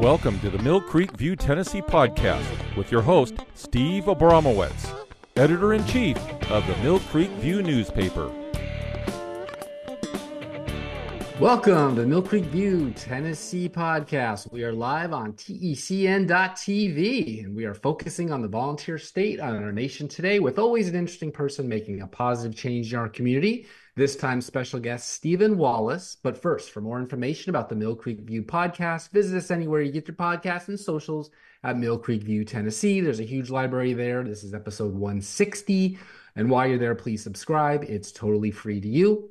Welcome 0.00 0.40
to 0.40 0.48
the 0.48 0.58
Mill 0.60 0.80
Creek 0.80 1.10
View 1.18 1.36
Tennessee 1.36 1.82
podcast 1.82 2.74
with 2.74 2.90
your 2.90 3.02
host, 3.02 3.34
Steve 3.52 4.04
Abramowitz, 4.04 4.90
editor 5.36 5.74
in 5.74 5.84
chief 5.84 6.16
of 6.50 6.66
the 6.66 6.74
Mill 6.78 7.00
Creek 7.00 7.28
View 7.32 7.62
newspaper. 7.62 8.32
Welcome 11.38 11.96
to 11.96 12.06
Mill 12.06 12.22
Creek 12.22 12.44
View 12.44 12.92
Tennessee 12.92 13.68
podcast. 13.68 14.50
We 14.50 14.64
are 14.64 14.72
live 14.72 15.12
on 15.12 15.34
TECN.TV 15.34 16.24
and 17.44 17.54
we 17.54 17.66
are 17.66 17.74
focusing 17.74 18.32
on 18.32 18.40
the 18.40 18.48
volunteer 18.48 18.96
state 18.96 19.38
on 19.38 19.62
our 19.62 19.70
nation 19.70 20.08
today 20.08 20.40
with 20.40 20.58
always 20.58 20.88
an 20.88 20.94
interesting 20.94 21.30
person 21.30 21.68
making 21.68 22.00
a 22.00 22.06
positive 22.06 22.56
change 22.56 22.94
in 22.94 22.98
our 22.98 23.10
community. 23.10 23.66
This 24.00 24.16
time, 24.16 24.40
special 24.40 24.80
guest 24.80 25.10
Stephen 25.10 25.58
Wallis. 25.58 26.16
But 26.22 26.40
first, 26.40 26.70
for 26.70 26.80
more 26.80 26.98
information 26.98 27.50
about 27.50 27.68
the 27.68 27.74
Mill 27.74 27.94
Creek 27.94 28.20
View 28.20 28.42
podcast, 28.42 29.10
visit 29.10 29.36
us 29.36 29.50
anywhere 29.50 29.82
you 29.82 29.92
get 29.92 30.08
your 30.08 30.16
podcasts 30.16 30.68
and 30.68 30.80
socials 30.80 31.28
at 31.64 31.76
Mill 31.76 31.98
Creek 31.98 32.22
View, 32.22 32.42
Tennessee. 32.42 33.02
There's 33.02 33.20
a 33.20 33.24
huge 33.24 33.50
library 33.50 33.92
there. 33.92 34.24
This 34.24 34.42
is 34.42 34.54
episode 34.54 34.94
160. 34.94 35.98
And 36.34 36.48
while 36.48 36.66
you're 36.66 36.78
there, 36.78 36.94
please 36.94 37.22
subscribe. 37.22 37.84
It's 37.84 38.10
totally 38.10 38.50
free 38.50 38.80
to 38.80 38.88
you. 38.88 39.28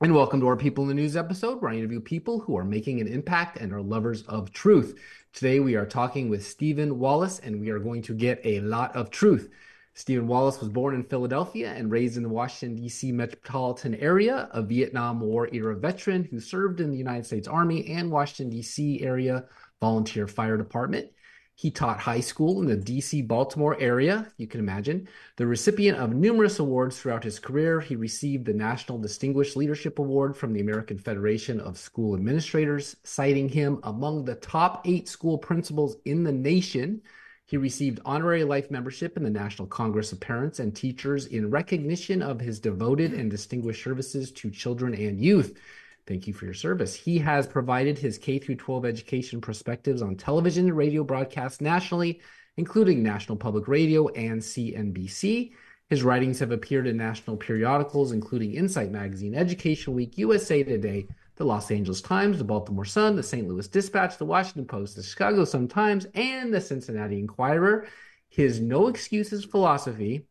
And 0.00 0.14
welcome 0.14 0.38
to 0.38 0.46
our 0.46 0.56
People 0.56 0.84
in 0.84 0.88
the 0.88 0.94
News 0.94 1.16
episode, 1.16 1.60
where 1.60 1.72
I 1.72 1.74
interview 1.74 1.98
people 1.98 2.38
who 2.38 2.56
are 2.56 2.62
making 2.64 3.00
an 3.00 3.08
impact 3.08 3.58
and 3.58 3.72
are 3.72 3.82
lovers 3.82 4.22
of 4.28 4.52
truth. 4.52 4.96
Today, 5.32 5.58
we 5.58 5.74
are 5.74 5.86
talking 5.86 6.28
with 6.28 6.46
Stephen 6.46 7.00
Wallis, 7.00 7.40
and 7.40 7.60
we 7.60 7.70
are 7.70 7.80
going 7.80 8.02
to 8.02 8.14
get 8.14 8.40
a 8.44 8.60
lot 8.60 8.94
of 8.94 9.10
truth. 9.10 9.50
Stephen 9.96 10.26
Wallis 10.26 10.60
was 10.60 10.68
born 10.68 10.94
in 10.94 11.04
Philadelphia 11.04 11.72
and 11.72 11.90
raised 11.90 12.16
in 12.16 12.24
the 12.24 12.28
Washington, 12.28 12.76
D.C. 12.76 13.12
metropolitan 13.12 13.94
area, 13.94 14.48
a 14.52 14.60
Vietnam 14.60 15.20
War 15.20 15.48
era 15.52 15.76
veteran 15.76 16.24
who 16.24 16.40
served 16.40 16.80
in 16.80 16.90
the 16.90 16.98
United 16.98 17.24
States 17.24 17.46
Army 17.46 17.86
and 17.86 18.10
Washington, 18.10 18.50
D.C. 18.50 19.02
area 19.02 19.44
volunteer 19.80 20.26
fire 20.26 20.56
department. 20.56 21.10
He 21.56 21.70
taught 21.70 22.00
high 22.00 22.20
school 22.20 22.60
in 22.60 22.66
the 22.66 22.76
DC 22.76 23.28
Baltimore 23.28 23.80
area, 23.80 24.32
you 24.36 24.48
can 24.48 24.58
imagine. 24.58 25.06
The 25.36 25.46
recipient 25.46 25.98
of 25.98 26.12
numerous 26.12 26.58
awards 26.58 26.98
throughout 26.98 27.22
his 27.22 27.38
career, 27.38 27.80
he 27.80 27.94
received 27.94 28.46
the 28.46 28.52
National 28.52 28.98
Distinguished 28.98 29.56
Leadership 29.56 30.00
Award 30.00 30.36
from 30.36 30.52
the 30.52 30.60
American 30.60 30.98
Federation 30.98 31.60
of 31.60 31.78
School 31.78 32.16
Administrators, 32.16 32.96
citing 33.04 33.48
him 33.48 33.78
among 33.84 34.24
the 34.24 34.34
top 34.34 34.82
eight 34.84 35.08
school 35.08 35.38
principals 35.38 35.96
in 36.04 36.24
the 36.24 36.32
nation. 36.32 37.00
He 37.46 37.56
received 37.58 38.00
honorary 38.04 38.42
life 38.44 38.70
membership 38.70 39.16
in 39.16 39.22
the 39.22 39.30
National 39.30 39.68
Congress 39.68 40.12
of 40.12 40.20
Parents 40.20 40.60
and 40.60 40.74
Teachers 40.74 41.26
in 41.26 41.50
recognition 41.50 42.22
of 42.22 42.40
his 42.40 42.58
devoted 42.58 43.12
and 43.12 43.30
distinguished 43.30 43.84
services 43.84 44.32
to 44.32 44.50
children 44.50 44.94
and 44.94 45.20
youth. 45.20 45.58
Thank 46.06 46.26
you 46.26 46.32
for 46.32 46.46
your 46.46 46.54
service. 46.54 46.94
He 46.94 47.18
has 47.18 47.46
provided 47.46 47.98
his 47.98 48.18
K 48.18 48.38
through 48.38 48.56
12 48.56 48.86
education 48.86 49.40
perspectives 49.40 50.00
on 50.00 50.16
television 50.16 50.66
and 50.68 50.76
radio 50.76 51.04
broadcasts 51.04 51.60
nationally, 51.60 52.20
including 52.56 53.02
National 53.02 53.36
Public 53.36 53.68
Radio 53.68 54.08
and 54.08 54.40
CNBC. 54.40 55.52
His 55.90 56.02
writings 56.02 56.38
have 56.38 56.50
appeared 56.50 56.86
in 56.86 56.96
national 56.96 57.36
periodicals, 57.36 58.12
including 58.12 58.54
Insight 58.54 58.90
Magazine, 58.90 59.34
Education 59.34 59.92
Week, 59.92 60.16
USA 60.16 60.62
Today, 60.62 61.08
the 61.36 61.44
Los 61.44 61.70
Angeles 61.70 62.00
Times, 62.00 62.38
the 62.38 62.44
Baltimore 62.44 62.84
Sun, 62.84 63.16
the 63.16 63.22
St. 63.22 63.48
Louis 63.48 63.68
Dispatch, 63.68 64.18
the 64.18 64.24
Washington 64.24 64.66
Post, 64.66 64.96
the 64.96 65.02
Chicago 65.02 65.44
Sun 65.44 65.68
Times, 65.68 66.06
and 66.14 66.52
the 66.52 66.60
Cincinnati 66.60 67.18
Enquirer. 67.18 67.86
His 68.28 68.60
no 68.60 68.88
excuses 68.88 69.44
philosophy, 69.44 70.26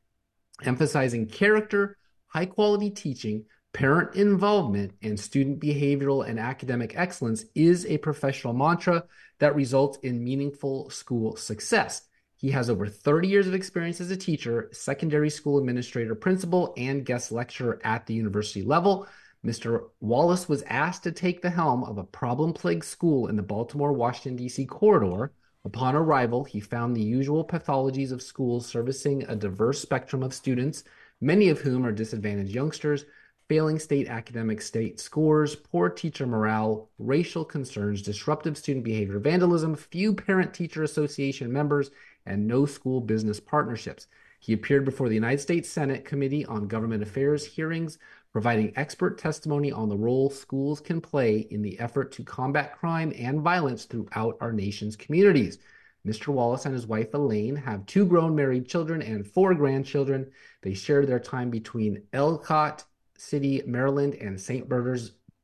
emphasizing 0.63 1.27
character, 1.27 1.97
high 2.27 2.45
quality 2.45 2.89
teaching, 2.89 3.45
Parent 3.73 4.15
involvement 4.15 4.93
and 5.01 5.19
student 5.19 5.59
behavioral 5.59 6.27
and 6.27 6.39
academic 6.39 6.95
excellence 6.95 7.45
is 7.55 7.87
a 7.87 7.97
professional 7.97 8.53
mantra 8.53 9.03
that 9.39 9.55
results 9.55 9.97
in 10.03 10.23
meaningful 10.23 10.91
school 10.91 11.35
success. 11.35 12.03
He 12.35 12.51
has 12.51 12.69
over 12.69 12.85
30 12.85 13.27
years 13.27 13.47
of 13.47 13.55
experience 13.55 13.99
as 13.99 14.11
a 14.11 14.17
teacher, 14.17 14.69
secondary 14.71 15.31
school 15.31 15.57
administrator, 15.57 16.13
principal, 16.13 16.75
and 16.77 17.03
guest 17.03 17.31
lecturer 17.31 17.79
at 17.83 18.05
the 18.05 18.13
university 18.13 18.61
level. 18.61 19.07
Mr. 19.45 19.89
Wallis 19.99 20.47
was 20.47 20.63
asked 20.63 21.03
to 21.03 21.11
take 21.11 21.41
the 21.41 21.49
helm 21.49 21.83
of 21.83 21.97
a 21.97 22.03
problem 22.03 22.53
plagued 22.53 22.85
school 22.85 23.27
in 23.27 23.35
the 23.35 23.43
Baltimore 23.43 23.93
Washington, 23.93 24.35
D.C. 24.37 24.65
corridor. 24.65 25.33
Upon 25.65 25.95
arrival, 25.95 26.43
he 26.43 26.59
found 26.59 26.95
the 26.95 27.01
usual 27.01 27.45
pathologies 27.45 28.11
of 28.11 28.21
schools 28.21 28.65
servicing 28.65 29.23
a 29.23 29.35
diverse 29.35 29.81
spectrum 29.81 30.23
of 30.23 30.33
students, 30.33 30.83
many 31.19 31.49
of 31.49 31.59
whom 31.59 31.85
are 31.85 31.91
disadvantaged 31.91 32.53
youngsters 32.53 33.05
failing 33.49 33.77
state 33.77 34.07
academic 34.07 34.61
state 34.61 34.99
scores, 34.99 35.55
poor 35.55 35.89
teacher 35.89 36.25
morale, 36.25 36.89
racial 36.97 37.43
concerns, 37.43 38.01
disruptive 38.01 38.57
student 38.57 38.83
behavior, 38.83 39.19
vandalism, 39.19 39.75
few 39.75 40.13
parent 40.13 40.53
teacher 40.53 40.83
association 40.83 41.51
members, 41.51 41.91
and 42.25 42.47
no 42.47 42.65
school 42.65 43.01
business 43.01 43.39
partnerships. 43.39 44.07
He 44.39 44.53
appeared 44.53 44.85
before 44.85 45.07
the 45.07 45.15
United 45.15 45.39
States 45.39 45.69
Senate 45.69 46.05
Committee 46.05 46.45
on 46.45 46.67
Government 46.67 47.03
Affairs 47.03 47.45
hearings, 47.45 47.97
providing 48.33 48.73
expert 48.75 49.19
testimony 49.19 49.71
on 49.71 49.87
the 49.87 49.95
role 49.95 50.29
schools 50.29 50.81
can 50.81 50.99
play 50.99 51.37
in 51.51 51.61
the 51.61 51.79
effort 51.79 52.11
to 52.11 52.23
combat 52.23 52.75
crime 52.77 53.13
and 53.15 53.41
violence 53.41 53.85
throughout 53.85 54.35
our 54.41 54.51
nation's 54.51 54.95
communities. 54.95 55.59
Mr. 56.05 56.29
Wallis 56.29 56.65
and 56.65 56.73
his 56.73 56.87
wife 56.87 57.13
Elaine 57.13 57.55
have 57.55 57.85
two 57.85 58.05
grown 58.05 58.35
married 58.35 58.67
children 58.67 59.03
and 59.03 59.25
four 59.25 59.53
grandchildren. 59.53 60.29
They 60.63 60.73
share 60.73 61.05
their 61.05 61.19
time 61.19 61.51
between 61.51 62.03
Ellicott 62.11 62.83
City, 63.17 63.61
Maryland, 63.67 64.15
and 64.15 64.41
St. 64.41 64.67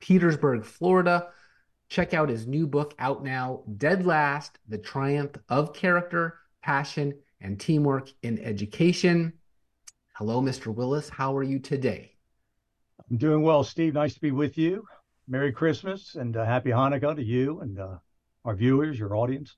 Petersburg, 0.01 0.65
Florida. 0.65 1.29
Check 1.89 2.13
out 2.13 2.27
his 2.27 2.47
new 2.47 2.67
book 2.67 2.93
out 2.99 3.23
now, 3.23 3.63
Dead 3.77 4.05
Last 4.05 4.57
The 4.67 4.77
Triumph 4.79 5.37
of 5.47 5.73
Character, 5.73 6.39
Passion, 6.61 7.13
and 7.39 7.59
Teamwork 7.59 8.11
in 8.23 8.39
Education. 8.39 9.33
Hello, 10.13 10.41
Mr. 10.41 10.73
Willis. 10.73 11.07
How 11.07 11.37
are 11.37 11.43
you 11.43 11.59
today? 11.59 12.18
I'm 13.09 13.17
doing 13.17 13.41
well, 13.41 13.63
Steve. 13.63 13.95
Nice 13.95 14.13
to 14.13 14.21
be 14.21 14.31
with 14.31 14.57
you. 14.57 14.85
Merry 15.27 15.51
Christmas 15.51 16.15
and 16.15 16.35
uh, 16.37 16.45
Happy 16.45 16.69
Hanukkah 16.69 17.15
to 17.15 17.23
you 17.23 17.59
and 17.61 17.79
uh, 17.79 17.97
our 18.45 18.55
viewers, 18.55 18.99
your 18.99 19.15
audience. 19.15 19.55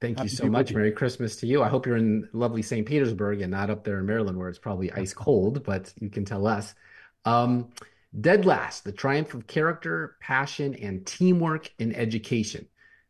Thank 0.00 0.18
Happy 0.18 0.30
you 0.30 0.36
so 0.36 0.46
much. 0.46 0.70
You. 0.70 0.76
Merry 0.76 0.92
Christmas 0.92 1.36
to 1.36 1.46
you. 1.46 1.62
I 1.62 1.68
hope 1.68 1.86
you're 1.86 1.96
in 1.96 2.28
lovely 2.32 2.62
St. 2.62 2.86
Petersburg 2.86 3.40
and 3.40 3.50
not 3.50 3.70
up 3.70 3.84
there 3.84 3.98
in 3.98 4.06
Maryland 4.06 4.38
where 4.38 4.48
it's 4.48 4.58
probably 4.58 4.90
ice 4.92 5.12
cold, 5.12 5.64
but 5.64 5.92
you 6.00 6.10
can 6.10 6.24
tell 6.24 6.46
us. 6.46 6.74
Um, 7.24 7.70
Dead 8.20 8.44
Last, 8.46 8.84
the 8.84 8.92
triumph 8.92 9.34
of 9.34 9.46
character, 9.46 10.16
passion, 10.20 10.74
and 10.74 11.04
teamwork 11.04 11.70
in 11.78 11.94
education. 11.94 12.66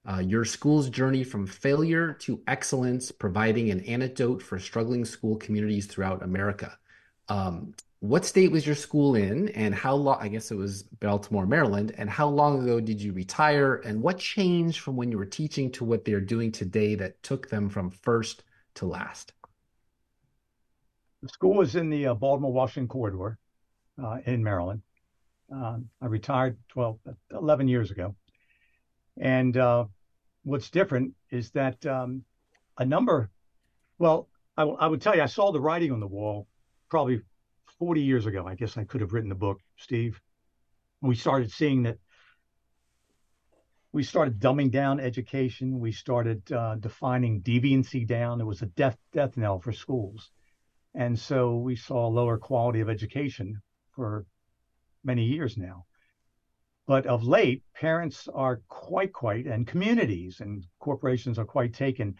Uh, 0.06 0.19
your 0.19 0.44
school's 0.44 0.88
journey 0.91 1.25
from 1.25 1.47
failure 1.47 2.12
to 2.12 2.41
excellence, 2.47 3.11
providing 3.11 3.71
an 3.71 3.81
antidote 3.81 4.43
for 4.43 4.59
struggling 4.59 5.05
school 5.05 5.37
communities 5.37 5.87
throughout 5.87 6.22
America. 6.22 6.76
Um, 7.28 7.75
what 8.04 8.26
state 8.26 8.53
was 8.53 8.66
your 8.66 8.75
school 8.75 9.15
in, 9.15 9.48
and 9.50 9.75
how 9.75 9.94
long? 9.94 10.19
I 10.20 10.28
guess 10.28 10.50
it 10.50 10.56
was 10.56 10.82
Baltimore, 10.82 11.47
Maryland. 11.47 11.94
And 11.97 12.10
how 12.10 12.28
long 12.28 12.62
ago 12.62 12.78
did 12.78 13.00
you 13.00 13.15
retire? 13.15 13.76
And 13.76 14.03
what 14.03 14.19
changed 14.19 14.81
from 14.81 14.94
when 14.94 15.10
you 15.10 15.16
were 15.16 15.25
teaching 15.25 15.72
to 15.72 15.87
what 15.87 16.04
they're 16.04 16.20
doing 16.20 16.53
today 16.53 16.97
that 16.97 17.22
took 17.22 17.48
them 17.48 17.70
from 17.70 17.91
first 17.91 18.43
to 18.75 18.84
last? 18.84 19.32
The 21.22 21.31
school 21.31 21.54
was 21.54 21.76
in 21.76 21.88
the 21.88 22.09
uh, 22.09 22.14
Baltimore 22.14 22.53
Washington 22.53 22.88
corridor 22.88 23.38
uh, 24.03 24.19
in 24.26 24.44
Maryland. 24.44 24.82
Uh, 25.50 25.78
I 26.03 26.06
retired 26.06 26.59
12, 26.69 26.98
11 27.31 27.69
years 27.69 27.91
ago. 27.91 28.14
And 29.19 29.56
uh, 29.56 29.87
what's 30.43 30.69
different 30.69 31.14
is 31.31 31.53
that 31.53 31.87
um, 31.87 32.22
a 32.76 32.84
number, 32.84 33.31
well, 33.98 34.28
I, 34.59 34.64
I 34.64 34.88
would 34.88 35.00
tell 35.00 35.16
you, 35.16 35.22
I 35.22 35.26
saw 35.26 35.53
the 35.53 35.60
writing 35.60 35.91
on 35.91 36.00
the 36.00 36.06
wall 36.06 36.47
probably 36.91 37.22
40 37.79 38.03
years 38.03 38.27
ago. 38.27 38.47
I 38.47 38.55
guess 38.55 38.77
I 38.77 38.85
could 38.85 39.00
have 39.00 39.12
written 39.12 39.29
the 39.29 39.35
book, 39.35 39.61
Steve. 39.76 40.21
We 41.00 41.15
started 41.15 41.50
seeing 41.50 41.82
that 41.85 41.99
we 43.93 44.03
started 44.03 44.41
dumbing 44.41 44.73
down 44.73 44.99
education. 44.99 45.79
We 45.79 45.93
started 45.93 46.50
uh, 46.50 46.75
defining 46.76 47.43
deviancy 47.43 48.06
down. 48.06 48.41
It 48.41 48.44
was 48.44 48.62
a 48.62 48.67
death 48.67 48.99
death 49.12 49.37
knell 49.37 49.61
for 49.61 49.73
schools, 49.73 50.31
and 50.94 51.19
so 51.19 51.59
we 51.59 51.76
saw 51.76 52.09
lower 52.09 52.38
quality 52.38 52.81
of 52.81 52.88
education 52.88 53.61
for 53.93 54.27
many 55.05 55.25
years 55.25 55.56
now. 55.56 55.85
But 56.87 57.06
of 57.06 57.23
late, 57.23 57.62
parents 57.75 58.29
are 58.35 58.61
quite, 58.69 59.12
quite, 59.12 59.47
and 59.47 59.67
communities 59.67 60.41
and 60.41 60.67
corporations 60.81 61.38
are 61.38 61.47
quite 61.47 61.73
taken 61.73 62.17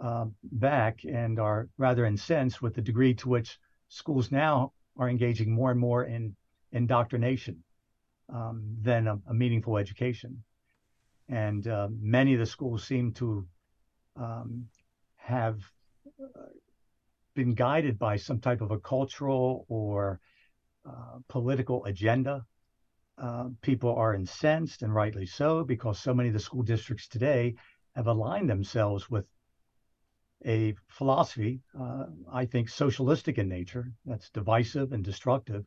uh, 0.00 0.26
back 0.44 1.00
and 1.04 1.38
are 1.38 1.68
rather 1.76 2.06
incensed 2.06 2.62
with 2.62 2.74
the 2.74 2.82
degree 2.82 3.14
to 3.14 3.28
which 3.28 3.58
schools 3.88 4.30
now 4.30 4.72
are 4.96 5.08
engaging 5.08 5.50
more 5.50 5.70
and 5.70 5.80
more 5.80 6.04
in 6.04 6.34
indoctrination 6.72 7.62
um, 8.32 8.62
than 8.80 9.06
a, 9.06 9.18
a, 9.28 9.34
meaningful 9.34 9.76
education. 9.76 10.42
And 11.28 11.66
uh, 11.66 11.88
many 12.00 12.34
of 12.34 12.40
the 12.40 12.46
schools 12.46 12.84
seem 12.84 13.12
to 13.14 13.46
um, 14.16 14.66
have 15.16 15.60
uh, 16.20 16.40
been 17.34 17.54
guided 17.54 17.98
by 17.98 18.16
some 18.16 18.40
type 18.40 18.60
of 18.60 18.70
a 18.70 18.78
cultural 18.78 19.66
or 19.68 20.20
uh, 20.88 21.18
political 21.28 21.84
agenda. 21.84 22.44
Uh, 23.18 23.48
people 23.62 23.94
are 23.94 24.14
incensed, 24.14 24.82
and 24.82 24.94
rightly 24.94 25.26
so, 25.26 25.64
because 25.64 25.98
so 25.98 26.14
many 26.14 26.28
of 26.28 26.34
the 26.34 26.40
school 26.40 26.62
districts 26.62 27.08
today 27.08 27.54
have 27.94 28.06
aligned 28.06 28.48
themselves 28.48 29.10
with 29.10 29.24
a 30.44 30.74
philosophy, 30.88 31.60
uh, 31.78 32.06
I 32.32 32.46
think, 32.46 32.68
socialistic 32.68 33.38
in 33.38 33.48
nature, 33.48 33.92
that's 34.04 34.30
divisive 34.30 34.92
and 34.92 35.04
destructive, 35.04 35.64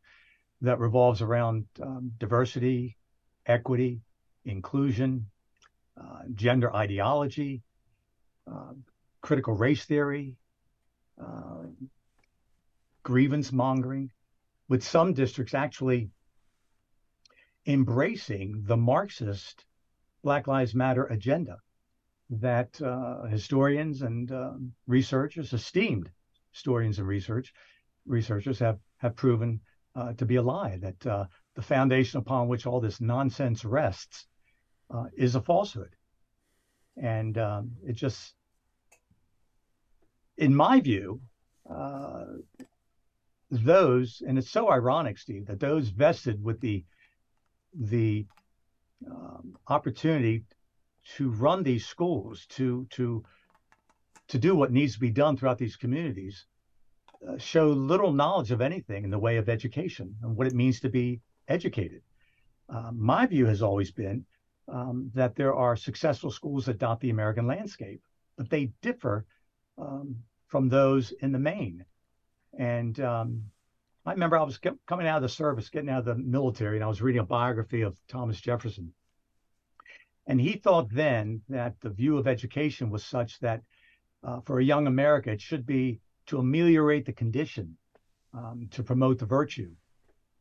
that 0.62 0.80
revolves 0.80 1.21
around 1.21 1.66
um, 1.81 2.12
diversity, 2.18 2.98
equity, 3.45 4.01
inclusion, 4.45 5.25
uh, 6.00 6.21
gender 6.33 6.74
ideology, 6.75 7.62
uh, 8.48 8.74
critical 9.21 9.54
race 9.54 9.86
theory, 9.86 10.36
uh, 11.21 11.63
grievance 13.04 13.51
mongering, 13.51 14.12
with 14.68 14.83
some 14.83 15.13
districts 15.13 15.54
actually 15.54 16.10
embracing 17.66 18.63
the 18.66 18.77
Marxist 18.77 19.66
Black 20.24 20.48
Lives 20.48 20.75
Matter 20.75 21.06
agenda 21.06 21.57
that 22.29 22.81
uh, 22.81 23.23
historians 23.23 24.01
and 24.01 24.31
uh, 24.31 24.53
researchers, 24.87 25.53
esteemed 25.53 26.09
historians 26.51 26.99
and 26.99 27.07
research 27.07 27.53
researchers, 28.05 28.59
have 28.59 28.77
have 28.97 29.15
proven 29.15 29.59
uh, 29.95 30.13
to 30.13 30.25
be 30.25 30.35
a 30.35 30.41
lie. 30.41 30.77
That 30.77 31.05
uh, 31.05 31.25
the 31.55 31.61
foundation 31.61 32.19
upon 32.19 32.47
which 32.47 32.65
all 32.65 32.79
this 32.79 33.01
nonsense 33.01 33.65
rests 33.65 34.27
uh, 34.93 35.05
is 35.17 35.35
a 35.35 35.41
falsehood, 35.41 35.95
and 36.97 37.37
um, 37.37 37.71
it 37.83 37.93
just, 37.93 38.35
in 40.37 40.55
my 40.55 40.79
view, 40.79 41.21
uh, 41.69 42.25
those 43.49 44.21
and 44.27 44.37
it's 44.37 44.51
so 44.51 44.69
ironic, 44.69 45.17
Steve, 45.17 45.47
that 45.47 45.59
those 45.59 45.89
vested 45.89 46.43
with 46.43 46.59
the 46.59 46.85
the 47.73 48.25
um, 49.09 49.55
opportunity 49.67 50.43
to 51.17 51.29
run 51.29 51.63
these 51.63 51.85
schools, 51.85 52.45
to 52.47 52.85
to 52.91 53.23
to 54.27 54.38
do 54.38 54.56
what 54.56 54.71
needs 54.71 54.94
to 54.94 55.00
be 55.00 55.11
done 55.11 55.35
throughout 55.35 55.57
these 55.57 55.75
communities, 55.75 56.45
uh, 57.27 57.38
show 57.38 57.67
little 57.67 58.13
knowledge 58.13 58.51
of 58.51 58.61
anything 58.61 59.03
in 59.03 59.09
the 59.09 59.19
way 59.19 59.38
of 59.38 59.50
education 59.50 60.15
and 60.21 60.35
what 60.35 60.47
it 60.47 60.53
means 60.53 60.79
to 60.79 60.89
be 60.89 61.19
educated. 61.47 62.01
Uh, 62.69 62.91
my 62.94 63.25
view 63.25 63.47
has 63.47 63.63
always 63.63 63.91
been 63.91 64.23
um, 64.67 65.09
that 65.15 65.35
there 65.35 65.56
are 65.56 65.75
successful 65.75 66.29
schools 66.29 66.65
that 66.65 66.77
dot 66.77 67.00
the 67.00 67.09
American 67.09 67.47
landscape, 67.47 68.01
but 68.38 68.50
they 68.50 68.71
differ 68.81 69.25
um, 69.79 70.15
from 70.47 70.69
those 70.69 71.11
in 71.11 71.31
the 71.31 71.39
main. 71.39 71.83
And 72.57 73.00
um, 73.00 73.44
I 74.06 74.11
remember 74.11 74.38
I 74.38 74.44
was 74.44 74.59
coming 74.88 75.07
out 75.07 75.17
of 75.17 75.23
the 75.23 75.29
service, 75.29 75.69
getting 75.69 75.89
out 75.89 76.00
of 76.00 76.06
the 76.06 76.15
military, 76.15 76.77
and 76.77 76.83
I 76.83 76.88
was 76.88 77.01
reading 77.01 77.21
a 77.21 77.25
biography 77.25 77.81
of 77.81 77.97
Thomas 78.07 78.39
Jefferson. 78.39 78.94
And 80.27 80.39
he 80.39 80.54
thought 80.54 80.89
then 80.92 81.42
that 81.50 81.80
the 81.81 81.89
view 81.89 82.18
of 82.18 82.27
education 82.27 82.89
was 82.89 83.04
such 83.04 83.39
that 83.39 83.62
uh, 84.24 84.42
for 84.42 84.60
a 84.60 84.63
young 84.63 84.88
America, 84.88 85.31
it 85.31 85.42
should 85.42 85.66
be 85.66 86.01
to 86.27 86.38
ameliorate 86.39 87.06
the 87.06 87.13
condition, 87.13 87.77
um, 88.33 88.68
to 88.71 88.83
promote 88.83 89.18
the 89.18 89.25
virtue, 89.25 89.71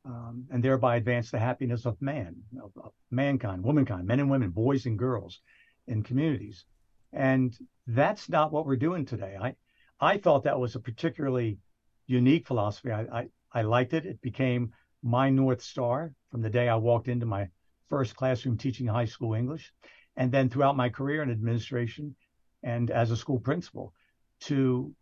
um, 0.05 0.47
and 0.51 0.63
thereby 0.63 0.97
advance 0.97 1.31
the 1.31 1.39
happiness 1.39 1.87
of 1.87 2.01
man, 2.03 2.37
of, 2.63 2.73
of 2.83 2.93
mankind, 3.11 3.63
womankind, 3.63 4.07
men 4.07 4.21
and 4.21 4.31
women, 4.31 4.51
boys 4.51 4.87
and 4.87 4.99
girls 4.99 5.41
in 5.87 6.03
communities. 6.03 6.65
And 7.13 7.57
that's 7.87 8.29
not 8.29 8.53
what 8.53 8.67
we're 8.67 8.77
doing 8.77 9.07
today. 9.07 9.37
I, 9.41 9.55
I 10.01 10.19
thought 10.19 10.45
that 10.45 10.61
was 10.61 10.75
a 10.75 10.81
particularly 10.81 11.59
unique 12.07 12.47
philosophy. 12.47 12.91
I, 12.91 13.03
I, 13.03 13.29
I 13.53 13.63
liked 13.63 13.95
it. 13.95 14.05
It 14.05 14.21
became 14.21 14.73
my 15.03 15.31
North 15.31 15.63
Star 15.63 16.13
from 16.31 16.43
the 16.43 16.51
day 16.51 16.69
I 16.69 16.77
walked 16.77 17.09
into 17.09 17.27
my 17.27 17.49
first 17.89 18.17
classroom 18.17 18.57
teaching 18.57 18.87
high 18.87 19.05
school 19.05 19.35
English, 19.35 19.73
and 20.17 20.31
then 20.31 20.49
throughout 20.49 20.77
my 20.77 20.89
career 20.89 21.23
in 21.23 21.31
administration 21.31 22.15
and 22.63 22.91
as 22.91 23.11
a 23.11 23.17
school 23.17 23.39
principal 23.39 23.93
to 24.41 24.95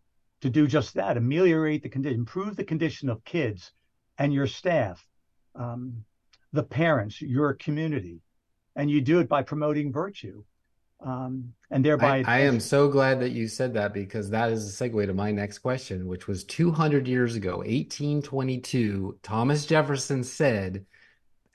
to 0.43 0.51
do 0.51 0.67
just 0.67 0.95
that, 0.95 1.17
ameliorate 1.17 1.83
the 1.83 1.89
condition, 1.89 2.19
improve 2.19 2.57
the 2.57 2.65
condition 2.65 3.09
of 3.09 3.25
kids 3.25 3.73
and 4.19 4.33
your 4.33 4.47
staff, 4.47 5.05
um, 5.55 6.05
the 6.53 6.63
parents, 6.63 7.23
your 7.23 7.55
community, 7.55 8.21
and 8.77 8.91
you 8.91 9.01
do 9.01 9.19
it 9.19 9.29
by 9.29 9.43
promoting 9.43 9.93
virtue. 9.93 10.45
Um, 11.01 11.53
and 11.71 11.85
thereby, 11.85 12.23
I, 12.27 12.37
I 12.37 12.39
am 12.41 12.61
so 12.61 12.89
glad 12.89 13.21
that 13.21 13.31
you 13.31 13.49
said 13.49 13.75
that 13.75 13.93
because 13.93 14.31
that 14.31 14.51
is 14.51 14.81
a 14.81 14.85
segue 14.89 15.07
to 15.07 15.15
my 15.15 15.31
next 15.31 15.59
question, 15.59 16.07
which 16.07 16.27
was 16.27 16.45
200 16.45 17.07
years 17.07 17.35
ago, 17.35 17.59
1822. 17.59 19.19
Thomas 19.23 19.67
Jefferson 19.67 20.25
said, 20.25 20.87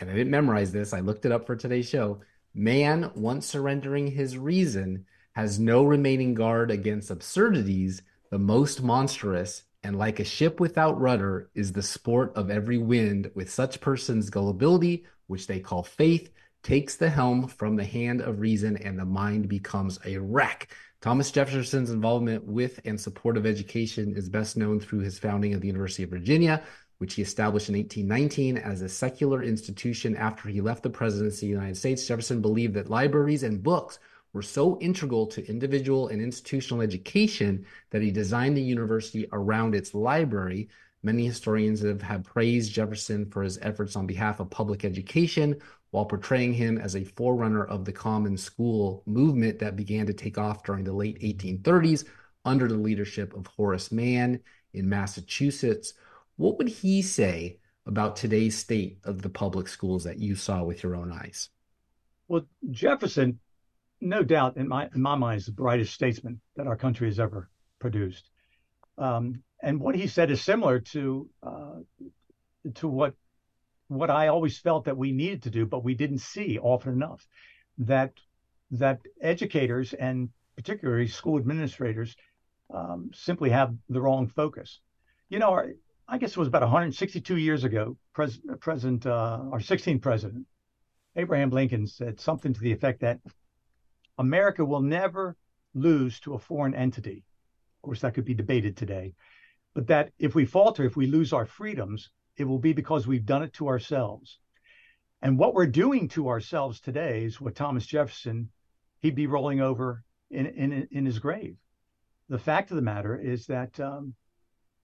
and 0.02 0.10
I 0.10 0.14
didn't 0.14 0.32
memorize 0.32 0.72
this, 0.72 0.94
I 0.94 1.00
looked 1.00 1.26
it 1.26 1.32
up 1.32 1.46
for 1.46 1.56
today's 1.56 1.88
show. 1.88 2.22
Man, 2.54 3.12
once 3.16 3.46
surrendering 3.46 4.08
his 4.08 4.38
reason, 4.38 5.06
has 5.34 5.60
no 5.60 5.84
remaining 5.84 6.34
guard 6.34 6.72
against 6.72 7.12
absurdities, 7.12 8.02
the 8.32 8.40
most 8.40 8.82
monstrous, 8.82 9.64
and 9.84 9.98
like 9.98 10.20
a 10.20 10.26
ship 10.26 10.60
without 10.60 11.00
rudder, 11.00 11.50
is 11.54 11.72
the 11.72 11.84
sport 11.84 12.34
of 12.36 12.50
every 12.50 12.80
wind, 12.80 13.32
with 13.36 13.52
such 13.52 13.80
persons' 13.80 14.30
gullibility, 14.30 15.06
which 15.28 15.48
they 15.48 15.60
call 15.60 15.84
faith, 15.84 16.32
takes 16.64 16.96
the 16.96 17.10
helm 17.10 17.48
from 17.48 17.76
the 17.76 17.86
hand 17.86 18.22
of 18.22 18.40
reason, 18.40 18.78
and 18.78 18.98
the 18.98 19.06
mind 19.06 19.48
becomes 19.48 20.00
a 20.06 20.18
wreck. 20.18 20.70
Thomas 21.02 21.32
Jefferson's 21.32 21.90
involvement 21.90 22.46
with 22.46 22.80
and 22.86 23.00
support 23.00 23.36
of 23.38 23.48
education 23.48 24.14
is 24.16 24.30
best 24.30 24.56
known 24.56 24.80
through 24.80 25.00
his 25.00 25.18
founding 25.18 25.54
of 25.54 25.62
the 25.62 25.68
University 25.68 26.04
of 26.04 26.12
Virginia, 26.12 26.64
which 27.02 27.16
he 27.16 27.24
established 27.24 27.68
in 27.68 27.74
1819 27.74 28.60
as 28.60 28.84
a 28.84 28.88
secular 28.88 29.42
institution 29.42 30.16
after 30.16 30.48
he 30.48 30.62
left 30.62 30.84
the 30.84 30.90
presidency 30.92 31.48
of 31.48 31.50
the 31.50 31.60
United 31.60 31.76
States. 31.76 32.06
Jefferson 32.06 32.42
believed 32.42 32.76
that 32.76 32.92
libraries 32.92 33.42
and 33.42 33.64
books 33.64 33.98
were 34.34 34.44
so 34.44 34.78
integral 34.82 35.26
to 35.26 35.44
individual 35.50 36.10
and 36.10 36.22
institutional 36.22 36.84
education 36.84 37.66
that 37.90 38.04
he 38.04 38.12
designed 38.12 38.56
the 38.56 38.62
university 38.62 39.28
around 39.34 39.74
its 39.74 39.96
library. 39.96 40.70
Many 41.02 41.26
historians 41.26 41.82
have, 41.82 42.04
have 42.04 42.24
praised 42.24 42.72
Jefferson 42.72 43.26
for 43.32 43.42
his 43.42 43.58
efforts 43.64 43.96
on 43.96 44.06
behalf 44.06 44.40
of 44.40 44.52
public 44.52 44.86
education 44.86 45.60
while 45.90 46.06
portraying 46.06 46.54
him 46.54 46.78
as 46.78 46.96
a 46.96 47.04
forerunner 47.04 47.66
of 47.66 47.84
the 47.84 47.92
common 47.92 48.38
school 48.38 49.02
movement 49.08 49.58
that 49.58 49.76
began 49.76 50.06
to 50.06 50.14
take 50.14 50.38
off 50.38 50.64
during 50.64 50.84
the 50.84 50.94
late 50.94 51.20
1830s 51.20 52.06
under 52.46 52.68
the 52.68 52.76
leadership 52.76 53.36
of 53.36 53.48
Horace 53.48 53.92
Mann 53.92 54.40
in 54.76 54.88
Massachusetts. 54.88 55.96
What 56.42 56.58
would 56.58 56.70
he 56.70 57.04
say 57.04 57.60
about 57.86 58.16
today's 58.16 58.58
state 58.58 58.98
of 59.04 59.22
the 59.22 59.30
public 59.30 59.68
schools 59.68 60.06
that 60.06 60.18
you 60.18 60.36
saw 60.36 60.64
with 60.64 60.82
your 60.82 60.96
own 60.96 61.12
eyes? 61.12 61.52
Well, 62.28 62.48
Jefferson, 62.72 63.40
no 64.02 64.24
doubt, 64.24 64.58
in 64.58 64.68
my 64.68 64.90
in 64.96 65.04
my 65.04 65.14
mind, 65.14 65.38
is 65.38 65.46
the 65.46 65.52
brightest 65.52 65.94
statesman 65.94 66.42
that 66.56 66.66
our 66.66 66.76
country 66.76 67.08
has 67.08 67.20
ever 67.20 67.48
produced. 67.78 68.28
Um, 68.98 69.44
and 69.62 69.80
what 69.80 69.94
he 69.94 70.08
said 70.08 70.32
is 70.32 70.42
similar 70.42 70.80
to 70.80 71.30
uh, 71.44 71.76
to 72.74 72.88
what 72.88 73.14
what 73.90 74.10
I 74.10 74.30
always 74.30 74.58
felt 74.58 74.86
that 74.86 74.98
we 74.98 75.12
needed 75.12 75.44
to 75.44 75.52
do, 75.52 75.68
but 75.68 75.84
we 75.84 75.94
didn't 75.94 76.22
see 76.34 76.58
often 76.58 76.94
enough. 76.94 77.24
That 77.78 78.14
that 78.72 79.00
educators 79.22 79.94
and 79.94 80.30
particularly 80.56 81.08
school 81.08 81.38
administrators 81.38 82.16
um, 82.74 83.12
simply 83.14 83.52
have 83.52 83.76
the 83.90 84.02
wrong 84.02 84.28
focus. 84.28 84.80
You 85.30 85.38
know, 85.38 85.52
our, 85.52 85.68
I 86.14 86.18
guess 86.18 86.32
it 86.32 86.38
was 86.38 86.50
about 86.50 86.64
162 86.64 87.38
years 87.38 87.64
ago, 87.64 87.96
pres- 88.12 88.42
President, 88.60 89.06
uh, 89.06 89.46
our 89.50 89.60
16th 89.60 90.02
president, 90.02 90.46
Abraham 91.16 91.52
Lincoln 91.52 91.88
said 91.88 92.20
something 92.20 92.54
to 92.54 92.60
the 92.60 92.74
effect 92.74 93.00
that 93.00 93.22
America 94.18 94.66
will 94.66 94.82
never 94.82 95.38
lose 95.74 96.20
to 96.20 96.34
a 96.34 96.40
foreign 96.40 96.76
entity. 96.76 97.24
Of 97.78 97.82
course, 97.84 98.02
that 98.02 98.14
could 98.14 98.26
be 98.26 98.34
debated 98.34 98.76
today, 98.76 99.14
but 99.74 99.88
that 99.88 100.12
if 100.20 100.36
we 100.36 100.44
falter, 100.44 100.84
if 100.84 100.98
we 100.98 101.08
lose 101.08 101.32
our 101.32 101.46
freedoms, 101.46 102.10
it 102.36 102.44
will 102.44 102.60
be 102.60 102.74
because 102.74 103.08
we've 103.08 103.26
done 103.26 103.44
it 103.44 103.54
to 103.54 103.70
ourselves. 103.70 104.38
And 105.22 105.40
what 105.40 105.54
we're 105.54 105.66
doing 105.66 106.10
to 106.10 106.28
ourselves 106.28 106.82
today 106.82 107.24
is 107.24 107.40
what 107.40 107.56
Thomas 107.56 107.86
Jefferson, 107.86 108.50
he'd 109.00 109.16
be 109.16 109.28
rolling 109.28 109.62
over 109.62 110.04
in, 110.30 110.46
in, 110.48 110.90
in 110.92 111.06
his 111.06 111.20
grave. 111.20 111.56
The 112.28 112.38
fact 112.38 112.70
of 112.70 112.76
the 112.76 112.82
matter 112.82 113.18
is 113.18 113.46
that 113.46 113.80
um, 113.80 114.14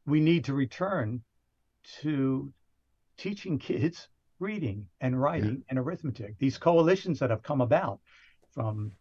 we 0.07 0.21
need 0.21 0.45
to 0.45 0.53
return 0.53 1.21
to 2.01 2.51
teaching 3.17 3.59
kids 3.59 4.07
reading 4.39 4.87
and 5.01 5.19
writing 5.21 5.57
yeah. 5.57 5.63
and 5.69 5.79
arithmetic. 5.79 6.37
These 6.39 6.57
coalitions 6.57 7.19
that 7.19 7.29
have 7.29 7.43
come 7.43 7.59
about 7.59 7.99
from 8.51 8.93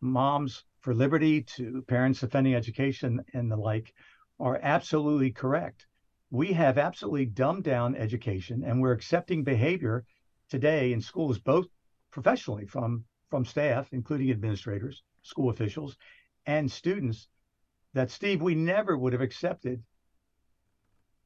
Moms 0.00 0.64
for 0.80 0.94
Liberty 0.94 1.42
to 1.42 1.82
Parents 1.82 2.20
Defending 2.20 2.54
Education 2.54 3.24
and 3.32 3.50
the 3.50 3.56
like 3.56 3.94
are 4.40 4.58
absolutely 4.60 5.30
correct. 5.30 5.86
We 6.30 6.52
have 6.54 6.76
absolutely 6.76 7.26
dumbed 7.26 7.62
down 7.62 7.94
education 7.94 8.64
and 8.64 8.80
we're 8.80 8.92
accepting 8.92 9.44
behavior 9.44 10.04
today 10.48 10.92
in 10.92 11.00
schools, 11.00 11.38
both 11.38 11.66
professionally 12.10 12.66
from, 12.66 13.04
from 13.30 13.44
staff, 13.44 13.88
including 13.92 14.30
administrators, 14.30 15.04
school 15.22 15.50
officials, 15.50 15.96
and 16.46 16.70
students, 16.70 17.28
that 17.94 18.10
Steve, 18.10 18.42
we 18.42 18.56
never 18.56 18.98
would 18.98 19.12
have 19.12 19.22
accepted 19.22 19.82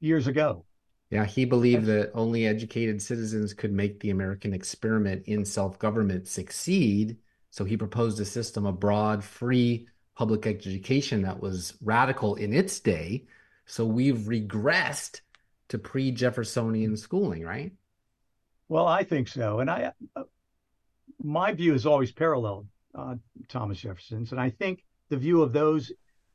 years 0.00 0.26
ago. 0.26 0.65
Yeah, 1.11 1.25
he 1.25 1.45
believed 1.45 1.87
that 1.87 2.11
only 2.15 2.47
educated 2.47 3.00
citizens 3.00 3.55
could 3.55 3.73
make 3.73 4.00
the 4.00 4.11
American 4.11 4.53
experiment 4.53 5.25
in 5.26 5.45
self 5.45 5.79
government 5.79 6.26
succeed. 6.26 7.19
So 7.50 7.65
he 7.65 7.76
proposed 7.76 8.21
a 8.21 8.25
system 8.25 8.67
of 8.67 8.81
broad, 8.81 9.23
free 9.23 9.87
public 10.17 10.47
education 10.47 11.23
that 11.23 11.41
was 11.41 11.75
radical 11.81 12.35
in 12.35 12.53
its 12.53 12.81
day. 12.81 13.26
So 13.67 13.85
we've 13.85 14.19
regressed 14.19 15.21
to 15.69 15.79
pre 15.79 16.11
Jeffersonian 16.11 16.97
schooling, 16.97 17.45
right? 17.45 17.73
Well, 18.69 18.87
I 18.87 19.05
think 19.05 19.29
so. 19.29 19.61
And 19.61 19.71
I, 19.71 19.93
uh, 20.17 20.25
my 21.23 21.53
view 21.53 21.75
is 21.75 21.87
always 21.87 22.11
paralleled 22.11 22.67
uh, 22.95 23.15
Thomas 23.49 23.79
Jefferson's. 23.79 24.33
And 24.33 24.41
I 24.41 24.50
think 24.50 24.85
the 25.09 25.17
view 25.17 25.43
of 25.43 25.53
those 25.53 25.93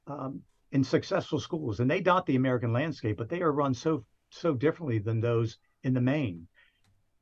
um, 0.07 0.41
in 0.71 0.83
successful 0.83 1.39
schools, 1.39 1.79
and 1.79 1.89
they 1.89 2.01
dot 2.01 2.25
the 2.25 2.35
American 2.35 2.71
landscape, 2.71 3.17
but 3.17 3.29
they 3.29 3.41
are 3.41 3.51
run 3.51 3.73
so 3.73 4.05
so 4.29 4.53
differently 4.53 4.99
than 4.99 5.19
those 5.19 5.57
in 5.83 5.93
the 5.93 6.01
main. 6.01 6.47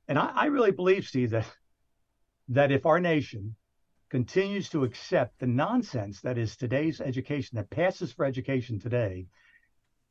And 0.08 0.20
I, 0.20 0.32
I 0.36 0.46
really 0.46 0.72
believe, 0.72 1.06
Steve, 1.06 1.32
that 1.32 1.52
that 2.50 2.72
if 2.72 2.86
our 2.86 3.00
nation 3.00 3.56
continues 4.10 4.70
to 4.70 4.84
accept 4.84 5.40
the 5.40 5.48
nonsense 5.48 6.22
that 6.22 6.38
is 6.38 6.56
today's 6.56 7.00
education, 7.00 7.56
that 7.56 7.70
passes 7.70 8.12
for 8.12 8.26
education 8.26 8.80
today, 8.80 9.28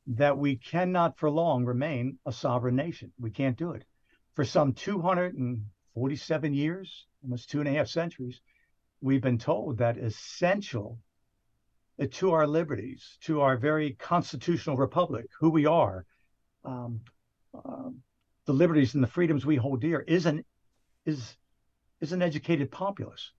that 0.06 0.38
we 0.38 0.56
cannot 0.56 1.18
for 1.18 1.30
long 1.30 1.64
remain 1.64 2.18
a 2.24 2.32
sovereign 2.32 2.76
nation. 2.76 3.12
We 3.18 3.30
can't 3.30 3.58
do 3.58 3.72
it. 3.72 3.84
For 4.34 4.44
some 4.44 4.72
247 4.72 6.54
years, 6.54 7.06
almost 7.22 7.50
two 7.50 7.58
and 7.58 7.68
a 7.68 7.72
half 7.72 7.88
centuries, 7.88 8.40
we've 9.00 9.20
been 9.20 9.38
told 9.38 9.78
that 9.78 9.98
essential 9.98 10.98
to 12.06 12.32
our 12.32 12.46
liberties, 12.46 13.18
to 13.22 13.40
our 13.40 13.56
very 13.56 13.92
constitutional 13.92 14.76
republic, 14.76 15.26
who 15.40 15.50
we 15.50 15.66
are, 15.66 16.04
um, 16.64 17.00
uh, 17.54 17.90
the 18.46 18.52
liberties 18.52 18.94
and 18.94 19.02
the 19.02 19.08
freedoms 19.08 19.44
we 19.44 19.56
hold 19.56 19.80
dear, 19.80 20.00
is 20.00 20.26
an 20.26 20.44
is 21.04 21.36
is 22.00 22.12
an 22.12 22.22
educated 22.22 22.70
populace, 22.70 23.32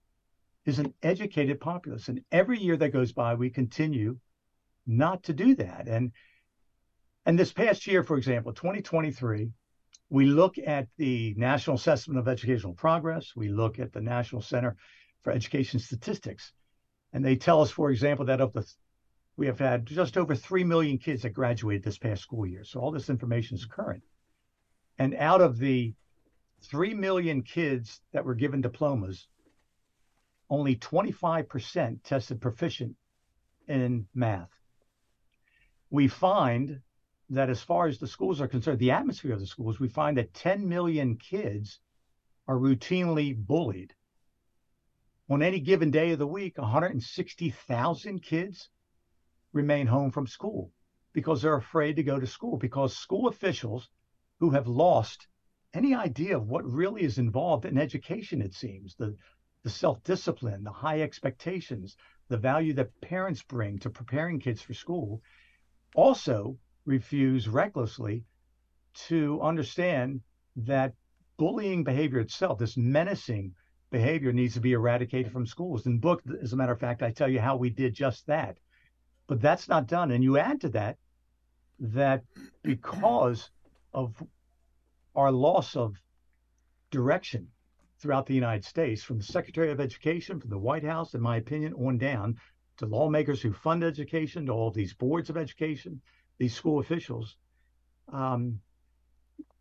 is 0.66 0.80
an 0.80 0.94
educated 1.02 1.60
populace, 1.60 2.10
and 2.10 2.22
every 2.32 2.60
year 2.60 2.76
that 2.76 2.90
goes 2.90 3.14
by, 3.14 3.34
we 3.34 3.50
continue 3.50 4.18
not 4.86 5.24
to 5.24 5.34
do 5.34 5.56
that. 5.56 5.88
And 5.88 6.12
and 7.26 7.40
this 7.40 7.54
past 7.54 7.88
year, 7.88 8.04
for 8.04 8.18
example, 8.18 8.54
2023, 8.54 9.52
we 10.10 10.26
look 10.26 10.58
at 10.58 10.88
the 10.98 11.34
National 11.38 11.76
Assessment 11.76 12.20
of 12.20 12.28
Educational 12.28 12.74
Progress, 12.74 13.34
we 13.36 13.50
look 13.50 13.80
at 13.80 13.94
the 13.94 14.02
National 14.02 14.42
Center 14.42 14.76
for 15.22 15.32
Education 15.32 15.80
Statistics, 15.80 16.52
and 17.14 17.24
they 17.24 17.36
tell 17.36 17.62
us, 17.62 17.72
for 17.72 17.92
example, 17.92 18.26
that 18.26 18.42
of 18.42 18.54
the 18.54 18.66
we 19.40 19.48
have 19.48 19.60
had 19.60 19.86
just 19.86 20.18
over 20.18 20.36
3 20.36 20.66
million 20.66 20.98
kids 20.98 21.22
that 21.22 21.30
graduated 21.30 21.82
this 21.82 21.98
past 21.98 22.22
school 22.22 22.46
year. 22.46 22.66
So 22.66 22.82
all 22.82 22.92
this 22.92 23.10
information 23.10 23.56
is 23.56 23.64
current. 23.64 24.04
And 24.98 25.16
out 25.16 25.40
of 25.40 25.58
the 25.58 25.94
3 26.64 26.94
million 26.94 27.44
kids 27.44 28.02
that 28.12 28.26
were 28.26 28.36
given 28.36 28.60
diplomas, 28.60 29.30
only 30.50 30.76
25% 30.76 32.04
tested 32.04 32.42
proficient 32.42 32.98
in 33.70 34.08
math. 34.14 34.52
We 35.90 36.10
find 36.10 36.82
that 37.30 37.50
as 37.50 37.62
far 37.62 37.88
as 37.88 37.98
the 37.98 38.08
schools 38.08 38.42
are 38.42 38.48
concerned, 38.48 38.80
the 38.80 38.92
atmosphere 38.92 39.34
of 39.34 39.40
the 39.40 39.48
schools, 39.48 39.80
we 39.80 39.88
find 39.88 40.18
that 40.18 40.34
10 40.34 40.68
million 40.68 41.16
kids 41.16 41.80
are 42.46 42.58
routinely 42.58 43.38
bullied. 43.38 43.94
On 45.32 45.44
any 45.44 45.60
given 45.60 45.92
day 45.92 46.12
of 46.12 46.18
the 46.18 46.26
week, 46.26 46.58
160,000 46.58 48.20
kids 48.24 48.70
remain 49.54 49.86
home 49.86 50.10
from 50.10 50.26
school 50.26 50.74
because 51.14 51.44
they're 51.44 51.56
afraid 51.56 51.98
to 51.98 52.04
go 52.04 52.20
to 52.20 52.26
school, 52.26 52.58
because 52.58 52.98
school 52.98 53.28
officials 53.28 53.90
who 54.40 54.50
have 54.50 54.68
lost 54.68 55.28
any 55.72 55.94
idea 55.94 56.36
of 56.36 56.48
what 56.48 56.66
really 56.66 57.04
is 57.04 57.20
involved 57.20 57.66
in 57.66 57.78
education, 57.78 58.42
it 58.42 58.56
seems 58.56 58.96
the, 58.96 59.16
the 59.62 59.70
self 59.70 60.04
discipline, 60.04 60.64
the 60.64 60.72
high 60.72 61.02
expectations, 61.02 61.96
the 62.28 62.38
value 62.38 62.74
that 62.74 63.00
parents 63.00 63.44
bring 63.44 63.78
to 63.78 63.92
preparing 63.92 64.40
kids 64.40 64.64
for 64.64 64.74
school, 64.74 65.22
also 65.94 66.58
refuse 66.86 67.48
recklessly 67.48 68.26
to 68.96 69.40
understand 69.42 70.22
that 70.56 70.96
bullying 71.38 71.84
behavior 71.84 72.20
itself, 72.20 72.58
this 72.58 72.76
menacing 72.76 73.54
behavior, 73.92 74.32
needs 74.32 74.54
to 74.54 74.60
be 74.60 74.74
eradicated 74.74 75.32
from 75.32 75.46
schools. 75.46 75.86
In 75.86 76.00
book, 76.00 76.22
as 76.42 76.54
a 76.54 76.56
matter 76.56 76.72
of 76.72 76.80
fact, 76.80 77.04
I 77.04 77.12
tell 77.12 77.30
you 77.30 77.40
how 77.40 77.56
we 77.58 77.70
did 77.70 77.94
just 77.94 78.28
that. 78.28 78.58
But 79.28 79.42
that's 79.42 79.68
not 79.68 79.88
done. 79.88 80.12
And 80.12 80.24
you 80.24 80.38
add 80.38 80.62
to 80.62 80.70
that 80.70 80.98
that 81.80 82.24
because 82.64 83.50
of 83.94 84.22
our 85.16 85.32
loss 85.32 85.76
of 85.76 85.96
direction 86.92 87.48
throughout 88.00 88.26
the 88.26 88.34
United 88.34 88.66
States, 88.66 89.04
from 89.04 89.18
the 89.18 89.24
Secretary 89.24 89.72
of 89.72 89.80
Education, 89.80 90.40
from 90.40 90.50
the 90.50 90.58
White 90.58 90.84
House, 90.84 91.14
in 91.14 91.22
my 91.22 91.38
opinion, 91.38 91.74
on 91.74 91.98
down 91.98 92.38
to 92.78 92.86
lawmakers 92.86 93.42
who 93.42 93.52
fund 93.52 93.84
education, 93.84 94.46
to 94.46 94.52
all 94.52 94.70
of 94.70 94.74
these 94.74 94.94
boards 94.94 95.30
of 95.30 95.38
education, 95.38 96.02
these 96.38 96.56
school 96.56 96.80
officials. 96.80 97.36
Um, 98.12 98.62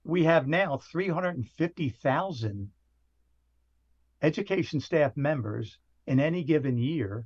we 0.05 0.25
have 0.25 0.47
now 0.47 0.79
350,000 0.79 2.71
education 4.23 4.81
staff 4.81 5.17
members 5.17 5.79
in 6.07 6.19
any 6.21 6.43
given 6.43 6.79
year 6.79 7.25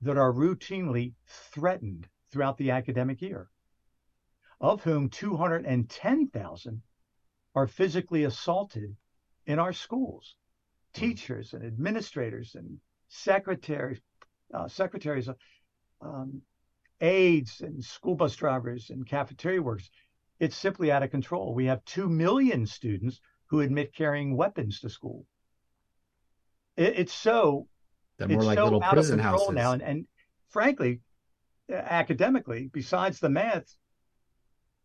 that 0.00 0.16
are 0.16 0.32
routinely 0.32 1.14
threatened 1.26 2.08
throughout 2.30 2.56
the 2.56 2.70
academic 2.70 3.20
year, 3.20 3.48
of 4.60 4.82
whom 4.82 5.08
210,000 5.10 6.82
are 7.54 7.66
physically 7.66 8.24
assaulted 8.24 8.96
in 9.46 9.58
our 9.58 9.72
schools. 9.72 10.36
Teachers 10.94 11.52
and 11.52 11.64
administrators 11.64 12.54
and 12.54 12.78
secretaries, 13.08 14.00
uh, 14.54 14.68
secretaries, 14.68 15.28
um, 16.00 16.42
aides 17.00 17.60
and 17.60 17.84
school 17.84 18.14
bus 18.14 18.36
drivers 18.36 18.90
and 18.90 19.06
cafeteria 19.06 19.60
workers. 19.60 19.90
It's 20.38 20.56
simply 20.56 20.90
out 20.90 21.02
of 21.02 21.10
control. 21.10 21.54
We 21.54 21.66
have 21.66 21.84
2 21.84 22.08
million 22.08 22.66
students 22.66 23.20
who 23.46 23.60
admit 23.60 23.94
carrying 23.94 24.36
weapons 24.36 24.80
to 24.80 24.88
school. 24.88 25.26
It, 26.76 26.94
it's 26.98 27.14
so 27.14 27.68
they're 28.18 28.28
more 28.28 28.42
like 28.42 28.58
so 28.58 28.64
little 28.64 28.80
prison 28.80 29.18
houses 29.18 29.50
now. 29.50 29.72
And, 29.72 29.82
and 29.82 30.06
frankly, 30.48 31.00
uh, 31.70 31.76
academically, 31.76 32.70
besides 32.72 33.20
the 33.20 33.28
math, 33.28 33.76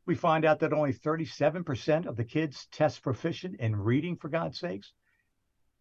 we 0.06 0.16
find 0.16 0.46
out 0.46 0.60
that 0.60 0.74
only 0.74 0.94
37% 0.94 2.06
of 2.06 2.16
the 2.16 2.24
kids 2.24 2.68
test 2.72 3.02
proficient 3.02 3.60
in 3.60 3.76
reading, 3.76 4.16
for 4.16 4.30
God's 4.30 4.60
sakes. 4.60 4.94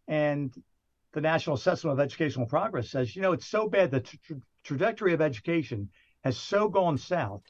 And 0.09 0.53
the 1.13 1.21
National 1.21 1.57
Assessment 1.57 1.99
of 1.99 2.05
Educational 2.05 2.47
Progress 2.47 2.91
says, 2.91 3.15
you 3.15 3.23
know, 3.23 3.33
it's 3.33 3.47
so 3.47 3.69
bad 3.69 3.91
the 3.91 4.01
tra- 4.01 4.37
trajectory 4.65 5.15
of 5.15 5.21
education 5.21 5.89
has 6.25 6.37
so 6.37 6.69
gone 6.69 6.99
south 6.99 7.43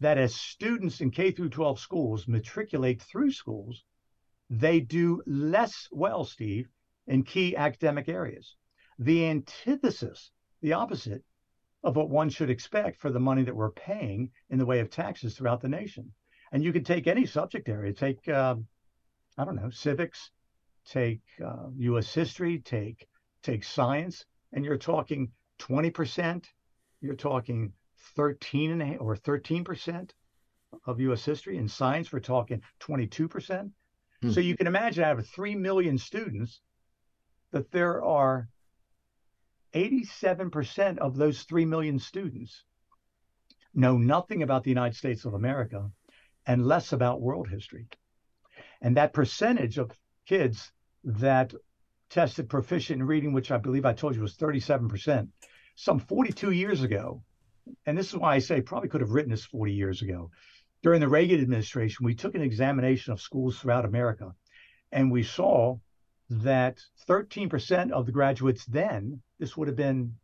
that 0.00 0.18
as 0.18 0.34
students 0.34 1.00
in 1.00 1.10
K 1.10 1.30
through 1.30 1.50
12 1.50 1.78
schools 1.78 2.26
matriculate 2.26 3.00
through 3.00 3.30
schools, 3.30 3.84
they 4.50 4.80
do 4.80 5.22
less 5.24 5.88
well, 5.92 6.24
Steve, 6.24 6.68
in 7.06 7.22
key 7.22 7.56
academic 7.56 8.08
areas. 8.08 8.56
The 8.98 9.26
antithesis, 9.26 10.30
the 10.60 10.74
opposite 10.74 11.24
of 11.82 11.96
what 11.96 12.10
one 12.10 12.30
should 12.30 12.50
expect 12.50 13.00
for 13.00 13.10
the 13.10 13.20
money 13.20 13.42
that 13.42 13.56
we're 13.56 13.72
paying 13.72 14.30
in 14.50 14.58
the 14.58 14.66
way 14.66 14.80
of 14.80 14.90
taxes 14.90 15.36
throughout 15.36 15.60
the 15.60 15.68
nation. 15.68 16.12
And 16.52 16.62
you 16.62 16.72
can 16.72 16.84
take 16.84 17.06
any 17.06 17.26
subject 17.26 17.68
area, 17.68 17.92
take, 17.92 18.28
uh, 18.28 18.56
I 19.36 19.44
don't 19.44 19.56
know, 19.56 19.70
civics, 19.70 20.30
take 20.84 21.22
uh, 21.44 21.68
U.S. 21.76 22.12
history, 22.12 22.58
take 22.58 23.08
take 23.42 23.64
science, 23.64 24.24
and 24.52 24.64
you're 24.64 24.76
talking 24.76 25.32
20%, 25.58 26.44
you're 27.00 27.16
talking 27.16 27.72
13 28.16 28.70
and 28.72 28.82
a, 28.82 28.96
or 28.98 29.16
13% 29.16 30.10
of 30.86 31.00
U.S. 31.00 31.24
history. 31.24 31.58
In 31.58 31.68
science, 31.68 32.12
we're 32.12 32.20
talking 32.20 32.62
22%. 32.80 33.70
Hmm. 34.22 34.30
So 34.30 34.40
you 34.40 34.56
can 34.56 34.66
imagine 34.66 35.04
out 35.04 35.18
of 35.18 35.26
3 35.26 35.56
million 35.56 35.98
students 35.98 36.60
that 37.52 37.70
there 37.70 38.02
are 38.02 38.48
87% 39.74 40.98
of 40.98 41.16
those 41.16 41.42
3 41.44 41.64
million 41.64 41.98
students 41.98 42.64
know 43.74 43.96
nothing 43.96 44.42
about 44.42 44.64
the 44.64 44.70
United 44.70 44.96
States 44.96 45.24
of 45.24 45.34
America 45.34 45.90
and 46.46 46.66
less 46.66 46.92
about 46.92 47.22
world 47.22 47.48
history. 47.48 47.86
And 48.80 48.96
that 48.96 49.14
percentage 49.14 49.78
of 49.78 49.92
kids 50.26 50.72
that 51.04 51.54
tested 52.10 52.48
proficient 52.48 53.00
in 53.00 53.06
reading, 53.06 53.32
which 53.32 53.50
I 53.50 53.56
believe 53.56 53.86
I 53.86 53.94
told 53.94 54.14
you 54.14 54.20
was 54.20 54.36
37%, 54.36 55.28
some 55.76 55.98
42 55.98 56.50
years 56.50 56.82
ago, 56.82 57.22
and 57.86 57.96
this 57.96 58.08
is 58.08 58.16
why 58.16 58.34
I 58.34 58.38
say 58.40 58.60
probably 58.60 58.88
could 58.88 59.00
have 59.00 59.10
written 59.10 59.30
this 59.30 59.46
40 59.46 59.72
years 59.72 60.02
ago. 60.02 60.30
During 60.82 61.00
the 61.00 61.08
Reagan 61.08 61.40
administration, 61.40 62.04
we 62.04 62.14
took 62.14 62.34
an 62.34 62.42
examination 62.42 63.12
of 63.12 63.20
schools 63.20 63.58
throughout 63.58 63.84
America, 63.84 64.34
and 64.90 65.10
we 65.10 65.22
saw 65.22 65.78
that 66.40 66.80
13% 67.08 67.90
of 67.90 68.06
the 68.06 68.12
graduates 68.12 68.64
then, 68.64 69.22
this 69.38 69.56
would 69.56 69.68
have 69.68 69.76
been 69.76 70.16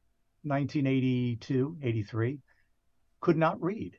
1982, 0.42 1.78
83, 1.82 2.38
could 3.20 3.36
not 3.36 3.62
read. 3.62 3.96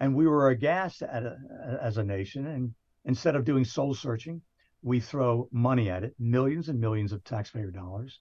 And 0.00 0.14
we 0.14 0.26
were 0.26 0.50
aghast 0.50 1.02
a, 1.02 1.38
as 1.80 1.96
a 1.96 2.04
nation. 2.04 2.46
And 2.46 2.74
instead 3.04 3.36
of 3.36 3.44
doing 3.44 3.64
soul 3.64 3.94
searching, 3.94 4.42
we 4.82 5.00
throw 5.00 5.48
money 5.52 5.88
at 5.88 6.02
it, 6.02 6.14
millions 6.18 6.68
and 6.68 6.80
millions 6.80 7.12
of 7.12 7.22
taxpayer 7.24 7.70
dollars. 7.70 8.20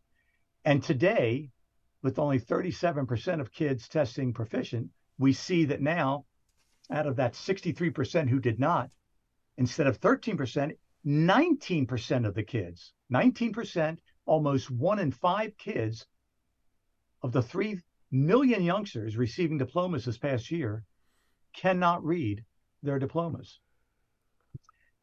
And 0.64 0.84
today, 0.84 1.50
with 2.04 2.20
only 2.20 2.40
37% 2.40 3.42
of 3.42 3.52
kids 3.52 3.88
testing 3.88 4.34
proficient, 4.34 4.90
we 5.18 5.34
see 5.34 5.66
that 5.66 5.82
now, 5.82 6.26
out 6.90 7.08
of 7.08 7.16
that 7.16 7.34
63% 7.34 8.30
who 8.30 8.40
did 8.40 8.60
not, 8.60 8.92
instead 9.58 9.88
of 9.88 10.00
13%, 10.00 10.78
19% 11.06 12.28
of 12.28 12.36
the 12.36 12.44
kids, 12.44 12.94
19%, 13.12 13.98
almost 14.26 14.70
one 14.70 15.00
in 15.00 15.12
five 15.12 15.58
kids 15.58 16.06
of 17.24 17.32
the 17.32 17.42
3 17.42 17.80
million 18.12 18.64
youngsters 18.64 19.18
receiving 19.18 19.58
diplomas 19.58 20.06
this 20.06 20.18
past 20.18 20.52
year 20.52 20.84
cannot 21.54 22.04
read 22.04 22.44
their 22.84 23.00
diplomas. 23.00 23.60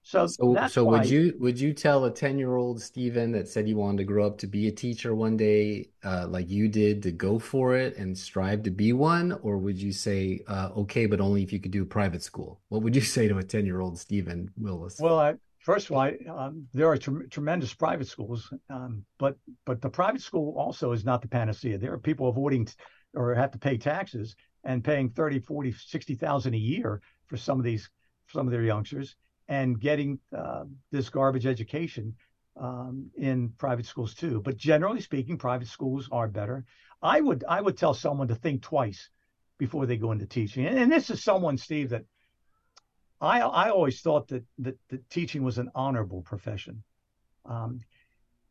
So, 0.02 0.26
so, 0.26 0.56
so 0.68 0.84
why... 0.84 1.00
would 1.00 1.10
you 1.10 1.34
would 1.38 1.60
you 1.60 1.74
tell 1.74 2.06
a 2.06 2.10
ten 2.10 2.38
year 2.38 2.56
old 2.56 2.80
Stephen 2.80 3.30
that 3.32 3.46
said 3.46 3.66
he 3.66 3.74
wanted 3.74 3.98
to 3.98 4.04
grow 4.04 4.26
up 4.26 4.38
to 4.38 4.46
be 4.46 4.66
a 4.66 4.72
teacher 4.72 5.14
one 5.14 5.36
day, 5.36 5.90
uh, 6.02 6.26
like 6.26 6.48
you 6.48 6.66
did, 6.66 7.02
to 7.02 7.12
go 7.12 7.38
for 7.38 7.76
it 7.76 7.98
and 7.98 8.16
strive 8.16 8.62
to 8.62 8.70
be 8.70 8.94
one, 8.94 9.38
or 9.42 9.58
would 9.58 9.76
you 9.76 9.92
say, 9.92 10.40
uh, 10.48 10.70
okay, 10.78 11.04
but 11.04 11.20
only 11.20 11.42
if 11.42 11.52
you 11.52 11.60
could 11.60 11.72
do 11.72 11.84
private 11.84 12.22
school? 12.22 12.58
What 12.70 12.82
would 12.84 12.96
you 12.96 13.02
say 13.16 13.28
to 13.28 13.36
a 13.36 13.42
ten 13.42 13.66
year 13.66 13.80
old 13.80 13.98
Stephen 13.98 14.50
Willis? 14.56 14.98
Well, 14.98 15.18
I, 15.18 15.34
first 15.58 15.90
of 15.90 15.96
all, 15.96 16.10
um, 16.28 16.66
there 16.72 16.88
are 16.88 16.96
tremendous 16.96 17.74
private 17.74 18.08
schools, 18.08 18.52
um, 18.70 19.04
but 19.18 19.36
but 19.64 19.80
the 19.80 19.90
private 19.90 20.22
school 20.22 20.54
also 20.56 20.92
is 20.92 21.04
not 21.04 21.22
the 21.22 21.28
panacea. 21.28 21.78
There 21.78 21.92
are 21.92 21.98
people 21.98 22.28
avoiding 22.28 22.66
t- 22.66 22.74
or 23.14 23.34
have 23.34 23.52
to 23.52 23.58
pay 23.58 23.78
taxes 23.78 24.36
and 24.64 24.84
paying 24.84 25.10
30, 25.10 25.40
40, 25.40 25.72
60,000 25.72 26.54
a 26.54 26.58
year 26.58 27.00
for 27.26 27.36
some 27.36 27.58
of 27.58 27.64
these 27.64 27.90
some 28.28 28.46
of 28.46 28.52
their 28.52 28.62
youngsters 28.62 29.16
and 29.48 29.80
getting 29.80 30.18
uh, 30.36 30.64
this 30.90 31.08
garbage 31.08 31.46
education 31.46 32.14
um, 32.60 33.10
in 33.16 33.50
private 33.58 33.86
schools 33.86 34.14
too. 34.14 34.42
But 34.44 34.56
generally 34.56 35.00
speaking, 35.00 35.38
private 35.38 35.68
schools 35.68 36.08
are 36.12 36.28
better. 36.28 36.64
I 37.00 37.20
would 37.20 37.44
I 37.48 37.60
would 37.60 37.76
tell 37.76 37.94
someone 37.94 38.28
to 38.28 38.34
think 38.34 38.62
twice 38.62 39.08
before 39.58 39.86
they 39.86 39.96
go 39.96 40.12
into 40.12 40.26
teaching. 40.26 40.66
And, 40.66 40.78
and 40.78 40.92
this 40.92 41.10
is 41.10 41.22
someone, 41.22 41.56
Steve, 41.56 41.90
that 41.90 42.04
I 43.20 43.40
I 43.40 43.70
always 43.70 44.00
thought 44.00 44.28
that 44.28 44.44
that, 44.58 44.78
that 44.88 45.08
teaching 45.10 45.42
was 45.42 45.58
an 45.58 45.70
honorable 45.74 46.22
profession, 46.22 46.82
um, 47.44 47.80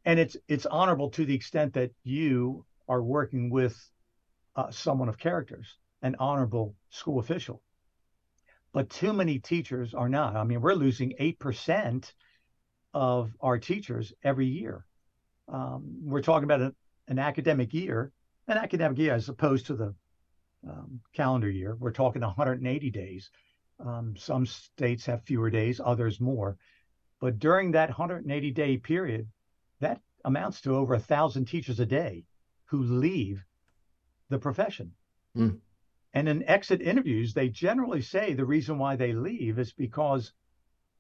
and 0.06 0.20
it's 0.20 0.38
it's 0.48 0.66
honorable 0.66 1.10
to 1.12 1.26
the 1.26 1.36
extent 1.36 1.74
that 1.74 1.92
you 2.04 2.66
are 2.90 3.02
working 3.02 3.50
with 3.50 3.78
uh, 4.56 4.72
someone 4.72 5.10
of 5.10 5.18
characters, 5.18 5.78
an 6.02 6.16
honorable 6.20 6.76
school 6.90 7.20
official 7.20 7.62
but 8.78 8.92
too 8.92 9.12
many 9.12 9.40
teachers 9.40 9.96
are 9.96 10.08
not. 10.08 10.36
I 10.36 10.44
mean, 10.44 10.62
we're 10.62 10.76
losing 10.76 11.14
8% 11.20 12.14
of 12.94 13.32
our 13.42 13.58
teachers 13.58 14.14
every 14.24 14.46
year. 14.46 14.86
Um, 15.48 15.98
we're 16.04 16.22
talking 16.22 16.44
about 16.44 16.62
a, 16.62 16.76
an 17.08 17.20
academic 17.20 17.74
year, 17.74 18.12
an 18.48 18.58
academic 18.58 19.00
year 19.00 19.16
as 19.16 19.30
opposed 19.30 19.66
to 19.66 19.76
the 19.76 19.96
um, 20.70 21.00
calendar 21.14 21.50
year. 21.50 21.76
We're 21.80 21.92
talking 21.92 22.22
180 22.22 22.92
days. 22.92 23.32
Um, 23.80 24.16
some 24.18 24.46
states 24.46 25.06
have 25.06 25.24
fewer 25.24 25.50
days, 25.50 25.80
others 25.84 26.20
more. 26.20 26.58
But 27.20 27.40
during 27.40 27.72
that 27.72 27.90
180 27.90 28.52
day 28.52 28.78
period, 28.78 29.28
that 29.80 30.02
amounts 30.26 30.62
to 30.62 30.76
over 30.76 30.96
a 30.96 31.00
thousand 31.00 31.46
teachers 31.46 31.80
a 31.80 31.86
day 31.86 32.26
who 32.66 32.84
leave 32.84 33.44
the 34.30 34.40
profession. 34.40 34.94
Mm. 35.36 35.60
And 36.14 36.28
in 36.28 36.44
exit 36.44 36.82
interviews, 36.82 37.34
they 37.34 37.50
generally 37.50 38.02
say 38.02 38.34
the 38.34 38.46
reason 38.46 38.78
why 38.78 38.96
they 38.96 39.14
leave 39.14 39.60
is 39.60 39.74
because 39.74 40.34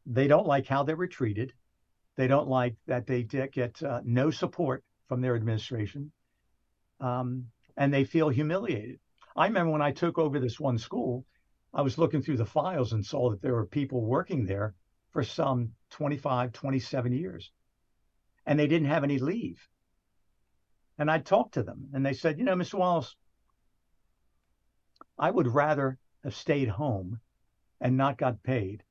they 0.05 0.27
don't 0.27 0.47
like 0.47 0.67
how 0.67 0.83
they 0.83 0.93
were 0.93 1.07
treated. 1.07 1.53
They 2.15 2.27
don't 2.27 2.47
like 2.47 2.75
that 2.87 3.05
they 3.05 3.23
get 3.23 3.81
uh, 3.83 4.01
no 4.03 4.31
support 4.31 4.83
from 5.07 5.21
their 5.21 5.35
administration. 5.35 6.11
Um, 6.99 7.47
and 7.75 7.93
they 7.93 8.03
feel 8.03 8.29
humiliated. 8.29 8.99
I 9.35 9.47
remember 9.47 9.71
when 9.71 9.81
I 9.81 9.91
took 9.91 10.17
over 10.17 10.39
this 10.39 10.59
one 10.59 10.77
school, 10.77 11.25
I 11.73 11.81
was 11.81 11.97
looking 11.97 12.21
through 12.21 12.37
the 12.37 12.45
files 12.45 12.93
and 12.93 13.05
saw 13.05 13.29
that 13.31 13.41
there 13.41 13.53
were 13.53 13.65
people 13.65 14.01
working 14.01 14.45
there 14.45 14.73
for 15.11 15.23
some 15.23 15.73
25, 15.91 16.53
27 16.53 17.13
years. 17.13 17.51
And 18.45 18.57
they 18.57 18.67
didn't 18.67 18.87
have 18.87 19.03
any 19.03 19.19
leave. 19.19 19.67
And 20.97 21.11
I 21.11 21.19
talked 21.19 21.55
to 21.55 21.63
them 21.63 21.89
and 21.93 22.05
they 22.05 22.13
said, 22.13 22.39
you 22.39 22.45
know, 22.45 22.55
Mr. 22.55 22.79
Wallis, 22.79 23.15
I 25.19 25.29
would 25.29 25.47
rather 25.47 25.97
have 26.23 26.35
stayed 26.35 26.69
home 26.69 27.19
and 27.79 27.97
not 27.97 28.17
got 28.17 28.43
paid 28.43 28.83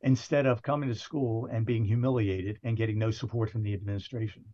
instead 0.00 0.46
of 0.46 0.62
coming 0.62 0.88
to 0.90 0.94
school 0.94 1.46
and 1.46 1.64
being 1.64 1.84
humiliated 1.84 2.58
and 2.62 2.76
getting 2.76 2.98
no 2.98 3.10
support 3.10 3.50
from 3.50 3.62
the 3.62 3.74
administration. 3.74 4.44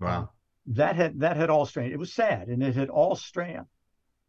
Wow. 0.00 0.22
Uh, 0.22 0.26
that 0.66 0.96
had 0.96 1.20
that 1.20 1.36
had 1.36 1.50
all 1.50 1.66
strained. 1.66 1.92
It 1.92 1.98
was 1.98 2.12
sad 2.12 2.48
and 2.48 2.62
it 2.62 2.74
had 2.74 2.88
all 2.88 3.14
strained. 3.14 3.66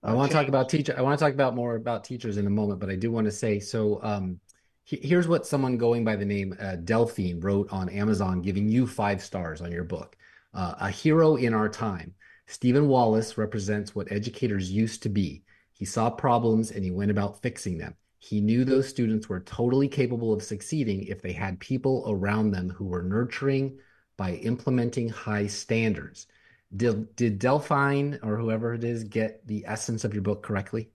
I 0.06 0.14
want 0.14 0.32
to 0.32 0.38
talk 0.38 0.48
about 0.48 0.70
teacher. 0.70 0.94
I 0.96 1.02
want 1.02 1.18
to 1.18 1.26
talk 1.26 1.34
about 1.34 1.56
more 1.56 1.76
about 1.76 2.04
teachers 2.04 2.38
in 2.38 2.46
a 2.46 2.50
moment, 2.50 2.80
but 2.80 2.90
I 2.90 2.96
do 2.96 3.12
want 3.12 3.26
to 3.26 3.32
say 3.32 3.60
so. 3.60 4.00
Um, 4.04 4.40
he, 4.84 4.98
here's 4.98 5.28
what 5.28 5.48
someone 5.48 5.78
going 5.78 6.06
by 6.06 6.16
the 6.16 6.26
name 6.26 6.56
uh, 6.60 6.76
Delphine 6.76 7.40
wrote 7.40 7.72
on 7.72 7.90
Amazon, 7.90 8.42
giving 8.42 8.70
you 8.70 8.86
five 8.86 9.22
stars 9.22 9.62
on 9.62 9.72
your 9.72 9.84
book. 9.84 10.16
Uh, 10.54 10.76
a 10.80 10.90
hero 10.92 11.38
in 11.38 11.56
our 11.56 11.68
time. 11.68 12.14
Stephen 12.46 12.88
Wallis 12.88 13.38
represents 13.38 13.96
what 13.96 14.12
educators 14.12 14.72
used 14.72 15.02
to 15.04 15.10
be. 15.10 15.44
He 15.74 15.86
saw 15.86 16.12
problems 16.12 16.70
and 16.70 16.84
he 16.84 16.92
went 16.92 17.10
about 17.10 17.42
fixing 17.42 17.80
them. 17.80 17.96
He 18.20 18.42
knew 18.42 18.64
those 18.64 18.88
students 18.88 19.28
were 19.28 19.42
totally 19.42 19.88
capable 19.88 20.32
of 20.32 20.44
succeeding 20.44 21.04
if 21.04 21.22
they 21.22 21.34
had 21.34 21.60
people 21.60 22.06
around 22.08 22.52
them 22.52 22.70
who 22.70 22.86
were 22.86 23.04
nurturing 23.04 23.80
by 24.18 24.34
implementing 24.36 25.10
high 25.10 25.48
standards. 25.48 26.28
Did, 26.76 27.16
did 27.16 27.40
Delphine 27.40 28.20
or 28.24 28.38
whoever 28.38 28.74
it 28.74 28.84
is 28.84 29.04
get 29.04 29.46
the 29.48 29.64
essence 29.68 30.04
of 30.04 30.14
your 30.14 30.24
book 30.24 30.44
correctly? 30.44 30.90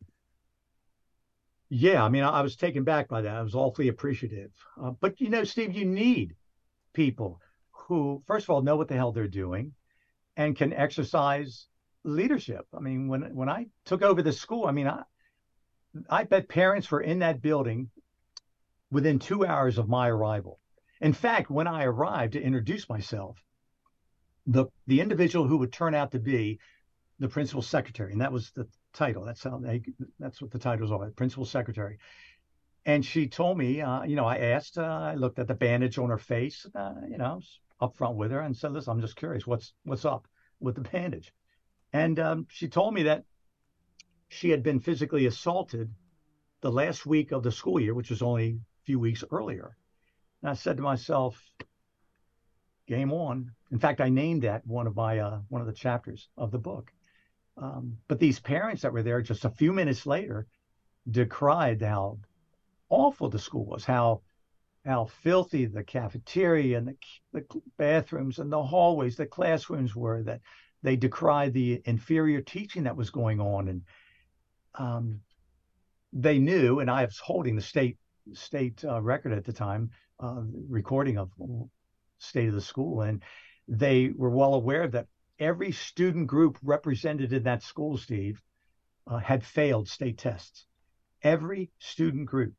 Yeah, 1.69 2.03
I 2.03 2.09
mean, 2.09 2.25
I 2.25 2.43
was 2.43 2.57
taken 2.57 2.83
back 2.83 3.09
by 3.09 3.23
that. 3.23 3.37
I 3.37 3.43
was 3.43 3.55
awfully 3.55 3.89
appreciative. 3.89 4.51
Uh, 4.83 4.91
but, 5.01 5.21
you 5.21 5.31
know, 5.31 5.45
Steve, 5.45 5.73
you 5.73 5.85
need 5.85 6.35
people 6.93 7.41
who, 7.71 8.23
first 8.27 8.45
of 8.47 8.51
all, 8.51 8.63
know 8.63 8.77
what 8.77 8.89
the 8.89 8.97
hell 8.97 9.13
they're 9.13 9.29
doing 9.29 9.73
and 10.37 10.57
can 10.57 10.73
exercise 10.73 11.67
leadership. 12.05 12.67
I 12.75 12.81
mean, 12.81 13.09
when 13.09 13.35
when 13.35 13.49
I 13.49 13.67
took 13.85 14.03
over 14.03 14.23
the 14.23 14.33
school, 14.33 14.67
I 14.67 14.73
mean, 14.73 14.89
I 14.89 15.03
I 16.09 16.25
bet 16.25 16.49
parents 16.49 16.91
were 16.91 17.01
in 17.01 17.19
that 17.21 17.43
building 17.43 17.91
within 18.91 19.19
two 19.19 19.45
hours 19.45 19.79
of 19.79 19.89
my 19.89 20.09
arrival. 20.09 20.59
In 21.01 21.13
fact, 21.13 21.51
when 21.51 21.67
I 21.67 21.85
arrived 21.85 22.33
to 22.35 22.43
introduce 22.43 22.89
myself, 22.89 23.43
the 24.47 24.67
the 24.87 25.01
individual 25.01 25.47
who 25.47 25.59
would 25.59 25.73
turn 25.73 25.95
out 25.95 26.13
to 26.13 26.19
be 26.19 26.59
the 27.19 27.29
principal 27.29 27.63
secretary, 27.63 28.13
and 28.13 28.21
that 28.21 28.33
was 28.33 28.51
the 28.53 28.67
title. 28.93 29.25
That's 29.25 29.43
how 29.43 29.59
they 29.59 29.83
that's 30.19 30.41
what 30.41 30.51
the 30.51 30.59
titles 30.59 30.91
are, 30.91 31.11
principal 31.11 31.45
secretary. 31.45 31.99
And 32.87 33.05
she 33.05 33.29
told 33.29 33.59
me, 33.59 33.83
uh, 33.83 34.05
you 34.05 34.17
know, 34.17 34.25
I 34.25 34.39
asked, 34.39 34.79
uh, 34.79 34.83
I 34.83 35.15
looked 35.15 35.39
at 35.39 35.47
the 35.47 35.55
bandage 35.55 35.99
on 35.99 36.09
her 36.09 36.19
face, 36.19 36.67
uh, 36.75 36.95
you 37.09 37.19
know, 37.19 37.41
up 37.79 37.95
front 37.95 38.17
with 38.17 38.31
her 38.31 38.41
and 38.41 38.57
said, 38.57 38.73
"Listen, 38.73 38.93
I'm 38.93 39.01
just 39.01 39.17
curious, 39.17 39.47
what's 39.47 39.75
what's 39.85 40.05
up 40.05 40.27
with 40.61 40.77
the 40.77 40.81
bandage?" 40.81 41.33
And 41.93 42.19
um, 42.19 42.47
she 42.49 42.69
told 42.69 42.95
me 42.95 43.05
that 43.05 43.25
she 44.29 44.51
had 44.51 44.63
been 44.63 44.81
physically 44.81 45.27
assaulted 45.27 45.93
the 46.61 46.73
last 46.73 47.05
week 47.05 47.33
of 47.33 47.43
the 47.43 47.53
school 47.53 47.81
year, 47.81 47.95
which 47.95 48.11
was 48.11 48.23
only 48.23 48.49
a 48.49 48.85
few 48.85 48.99
weeks 48.99 49.25
earlier. 49.31 49.77
And 50.43 50.51
I 50.51 50.55
said 50.55 50.77
to 50.77 50.83
myself, 50.83 51.43
"Game 52.91 53.13
on." 53.13 53.53
In 53.71 53.79
fact, 53.79 54.01
I 54.01 54.09
named 54.09 54.43
that 54.43 54.67
one 54.67 54.89
of 54.89 54.97
my 54.97 55.21
uh, 55.21 55.39
one 55.49 55.63
of 55.63 55.69
the 55.69 55.73
chapters 55.85 56.29
of 56.37 56.51
the 56.51 56.59
book. 56.59 56.93
Um, 57.57 57.99
but 58.09 58.19
these 58.19 58.41
parents 58.41 58.83
that 58.83 58.93
were 58.93 59.05
there 59.05 59.23
just 59.23 59.45
a 59.45 59.51
few 59.51 59.73
minutes 59.73 60.07
later 60.07 60.47
decried 61.09 61.83
how 61.83 62.19
awful 62.89 63.29
the 63.31 63.39
school 63.39 63.65
was, 63.65 63.85
how 63.85 64.23
how 64.85 65.05
filthy 65.05 65.67
the 65.67 65.85
cafeteria 65.85 66.79
and 66.79 66.89
the, 66.89 66.97
the 67.33 67.63
bathrooms 67.77 68.39
and 68.41 68.51
the 68.51 68.63
hallways, 68.63 69.17
the 69.17 69.27
classrooms 69.27 69.95
were. 69.95 70.23
That 70.25 70.41
they 70.83 70.97
decried 70.97 71.53
the 71.53 71.81
inferior 71.85 72.41
teaching 72.41 72.85
that 72.85 72.97
was 72.97 73.11
going 73.11 73.41
on, 73.41 73.69
and 73.69 73.83
um, 74.75 75.21
they 76.13 76.39
knew. 76.39 76.81
And 76.81 76.91
I 76.91 77.05
was 77.05 77.19
holding 77.19 77.55
the 77.55 77.63
state 77.63 77.99
state 78.33 78.85
uh, 78.85 79.01
record 79.01 79.33
at 79.33 79.45
the 79.45 79.53
time, 79.53 79.91
uh, 80.19 80.43
recording 80.69 81.19
of 81.19 81.31
state 82.21 82.49
of 82.49 82.55
the 82.55 82.61
school, 82.61 83.03
and 83.03 83.23
they 83.69 84.11
were 84.15 84.31
well 84.31 84.55
aware 84.55 84.87
that 84.89 85.07
every 85.39 85.73
student 85.73 86.27
group 86.27 86.59
represented 86.63 87.33
in 87.33 87.43
that 87.45 87.63
school, 87.63 87.97
Steve, 87.97 88.41
uh, 89.07 89.19
had 89.19 89.45
failed 89.45 89.89
state 89.89 90.19
tests. 90.19 90.67
Every 91.23 91.71
student 91.79 92.27
group. 92.27 92.55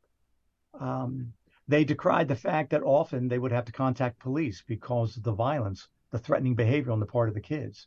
Um, 0.78 1.32
they 1.68 1.84
decried 1.84 2.28
the 2.28 2.36
fact 2.36 2.70
that 2.70 2.82
often 2.82 3.28
they 3.28 3.38
would 3.38 3.52
have 3.52 3.64
to 3.66 3.72
contact 3.72 4.18
police 4.18 4.62
because 4.66 5.16
of 5.16 5.22
the 5.22 5.32
violence, 5.32 5.88
the 6.10 6.18
threatening 6.18 6.54
behavior 6.54 6.92
on 6.92 7.00
the 7.00 7.06
part 7.06 7.28
of 7.28 7.34
the 7.34 7.40
kids. 7.40 7.86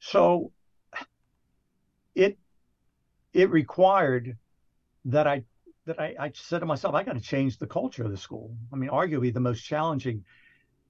So 0.00 0.50
it 2.14 2.36
it 3.32 3.50
required 3.50 4.36
that 5.04 5.26
I 5.26 5.44
that 5.86 6.00
I, 6.00 6.14
I 6.18 6.30
said 6.34 6.60
to 6.60 6.66
myself, 6.66 6.94
I 6.94 7.02
got 7.02 7.14
to 7.14 7.20
change 7.20 7.58
the 7.58 7.66
culture 7.66 8.04
of 8.04 8.10
the 8.10 8.16
school. 8.16 8.56
I 8.72 8.76
mean, 8.76 8.90
arguably 8.90 9.32
the 9.32 9.40
most 9.40 9.62
challenging 9.62 10.24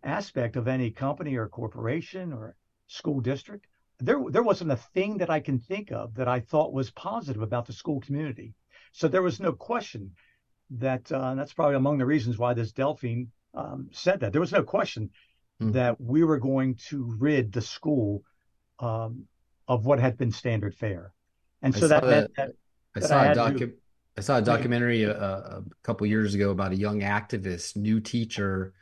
aspect 0.03 0.57
of 0.57 0.69
any 0.69 0.91
company 0.91 1.37
or 1.37 1.49
corporation 1.49 2.33
or 2.33 2.57
school 2.87 3.21
district, 3.21 3.67
there 3.99 4.21
there 4.31 4.43
wasn't 4.43 4.71
a 4.71 4.77
thing 4.77 5.19
that 5.19 5.31
I 5.31 5.41
can 5.41 5.59
think 5.59 5.93
of 5.93 6.15
that 6.15 6.29
I 6.29 6.41
thought 6.41 6.73
was 6.73 6.91
positive 6.91 7.43
about 7.43 7.67
the 7.67 7.73
school 7.73 8.01
community. 8.01 8.55
So 8.93 9.09
there 9.09 9.23
was 9.23 9.41
no 9.41 9.53
question 9.53 10.13
that 10.71 11.11
uh, 11.13 11.35
that's 11.35 11.53
probably 11.53 11.77
among 11.77 11.99
the 11.99 12.07
reasons 12.07 12.39
why 12.39 12.55
this 12.55 12.73
Delphine 12.73 13.29
um, 13.55 13.89
said 13.93 14.21
that. 14.21 14.33
There 14.33 14.41
was 14.41 14.53
no 14.53 14.63
question 14.63 15.11
mm. 15.61 15.73
that 15.73 16.01
we 16.01 16.25
were 16.25 16.39
going 16.39 16.77
to 16.89 17.15
rid 17.19 17.53
the 17.53 17.61
school 17.61 18.23
um, 18.79 19.27
of 19.69 19.85
what 19.85 20.01
had 20.01 20.17
been 20.17 20.33
standard 20.33 20.75
fare, 20.75 21.13
and 21.63 21.75
so 21.75 21.89
that, 21.89 22.05
meant 22.05 22.31
that, 22.37 22.51
I 22.97 23.01
saw 23.01 23.21
I 23.21 23.27
a 23.27 23.35
docu- 23.37 23.59
to, 23.59 23.73
I 24.17 24.21
saw 24.23 24.39
a 24.39 24.43
documentary 24.43 25.05
a, 25.05 25.13
a 25.13 25.63
couple 25.83 26.07
years 26.07 26.35
ago 26.35 26.51
about 26.51 26.73
a 26.73 26.77
young 26.77 27.01
activist, 27.01 27.77
new 27.77 28.01
teacher 28.01 28.73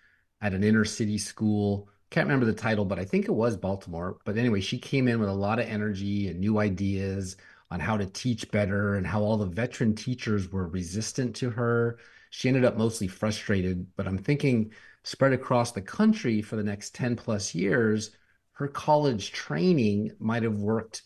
at 0.41 0.55
an 0.55 0.65
inner 0.65 0.85
city 0.85 1.19
school. 1.19 1.89
Can't 2.11 2.27
remember 2.27 2.47
the 2.47 2.53
title, 2.53 2.85
but 2.85 2.99
I 2.99 3.05
think 3.05 3.27
it 3.27 3.33
was 3.33 3.57
Baltimore. 3.57 4.19
But 4.25 4.39
anyway, 4.39 4.61
she 4.61 4.79
came 4.79 5.09
in 5.09 5.21
with 5.21 5.29
a 5.29 5.33
lot 5.33 5.59
of 5.59 5.67
energy 5.67 6.29
and 6.29 6.41
new 6.41 6.59
ideas 6.59 7.37
on 7.71 7.81
how 7.81 7.97
to 7.97 8.07
teach 8.07 8.51
better 8.51 8.95
and 8.95 9.07
how 9.07 9.23
all 9.23 9.37
the 9.37 9.47
veteran 9.47 9.95
teachers 9.95 10.51
were 10.51 10.69
resistant 10.69 11.37
to 11.37 11.51
her. 11.51 11.99
She 12.31 12.49
ended 12.49 12.65
up 12.65 12.77
mostly 12.77 13.09
frustrated, 13.09 13.87
but 13.97 14.07
I'm 14.07 14.19
thinking 14.19 14.73
spread 15.03 15.33
across 15.33 15.73
the 15.73 15.83
country 15.83 16.43
for 16.43 16.57
the 16.57 16.63
next 16.63 16.95
10 16.95 17.17
plus 17.17 17.55
years, 17.55 18.11
her 18.53 18.69
college 18.69 19.33
training 19.33 20.13
might 20.19 20.43
have 20.43 20.57
worked 20.61 21.03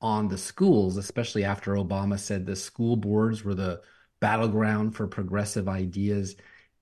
on 0.00 0.28
the 0.28 0.38
schools, 0.38 0.96
especially 0.96 1.44
after 1.44 1.74
Obama 1.74 2.18
said 2.18 2.44
the 2.44 2.56
school 2.56 2.96
boards 2.96 3.44
were 3.44 3.54
the 3.54 3.80
battleground 4.20 4.94
for 4.94 5.06
progressive 5.06 5.68
ideas. 5.68 6.34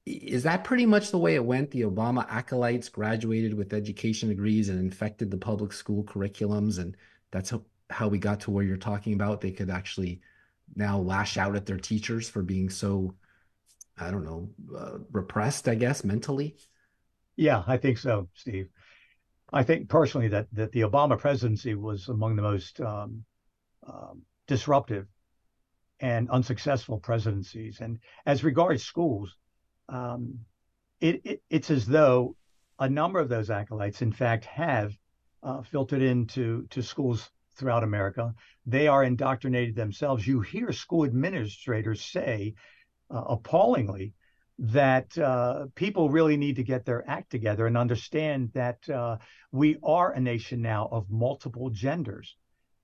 Is 0.04 0.42
that 0.42 0.64
pretty 0.64 0.86
much 0.86 1.10
the 1.10 1.18
way 1.18 1.36
it 1.36 1.44
went? 1.44 1.70
The 1.70 1.82
Obama 1.82 2.26
acolytes 2.28 2.88
graduated 2.88 3.54
with 3.54 3.72
education 3.72 4.28
degrees 4.28 4.68
and 4.68 4.78
infected 4.80 5.30
the 5.30 5.36
public 5.36 5.72
school 5.72 6.02
curriculums, 6.02 6.78
and 6.78 6.96
that's 7.30 7.50
how, 7.50 7.62
how 7.88 8.08
we 8.08 8.18
got 8.18 8.40
to 8.40 8.50
where 8.50 8.64
you're 8.64 8.76
talking 8.76 9.12
about. 9.12 9.40
They 9.40 9.52
could 9.52 9.70
actually 9.70 10.20
now 10.74 10.98
lash 10.98 11.36
out 11.36 11.54
at 11.54 11.66
their 11.66 11.78
teachers 11.78 12.28
for 12.28 12.42
being 12.42 12.68
so, 12.68 13.14
I 13.96 14.10
don't 14.10 14.24
know, 14.24 14.48
uh, 14.76 14.98
repressed, 15.12 15.68
I 15.68 15.76
guess, 15.76 16.02
mentally. 16.02 16.56
Yeah, 17.36 17.62
I 17.66 17.76
think 17.76 17.98
so, 17.98 18.28
Steve. 18.34 18.68
I 19.52 19.62
think 19.62 19.88
personally 19.88 20.28
that 20.28 20.48
that 20.52 20.72
the 20.72 20.80
Obama 20.80 21.18
presidency 21.18 21.74
was 21.74 22.08
among 22.08 22.36
the 22.36 22.42
most 22.42 22.80
um, 22.80 23.24
um, 23.86 24.22
disruptive 24.48 25.06
and 26.00 26.28
unsuccessful 26.30 26.98
presidencies. 26.98 27.80
And 27.80 27.98
as 28.26 28.42
regards 28.42 28.82
schools, 28.82 29.36
it's 31.00 31.70
as 31.70 31.86
though 31.86 32.36
a 32.78 32.88
number 32.88 33.18
of 33.18 33.28
those 33.28 33.50
acolytes, 33.50 34.02
in 34.02 34.12
fact, 34.12 34.44
have 34.44 34.96
uh, 35.42 35.62
filtered 35.62 36.02
into 36.02 36.66
to 36.70 36.82
schools 36.82 37.30
throughout 37.56 37.82
America. 37.82 38.34
They 38.66 38.88
are 38.88 39.04
indoctrinated 39.04 39.74
themselves. 39.74 40.26
You 40.26 40.40
hear 40.40 40.72
school 40.72 41.04
administrators 41.04 42.02
say 42.02 42.54
uh, 43.10 43.22
appallingly 43.28 44.14
that 44.58 45.16
uh, 45.18 45.66
people 45.74 46.10
really 46.10 46.36
need 46.36 46.56
to 46.56 46.62
get 46.62 46.84
their 46.84 47.08
act 47.08 47.30
together 47.30 47.66
and 47.66 47.76
understand 47.76 48.50
that 48.54 48.88
uh, 48.88 49.16
we 49.50 49.76
are 49.82 50.12
a 50.12 50.20
nation 50.20 50.62
now 50.62 50.88
of 50.90 51.10
multiple 51.10 51.70
genders. 51.70 52.36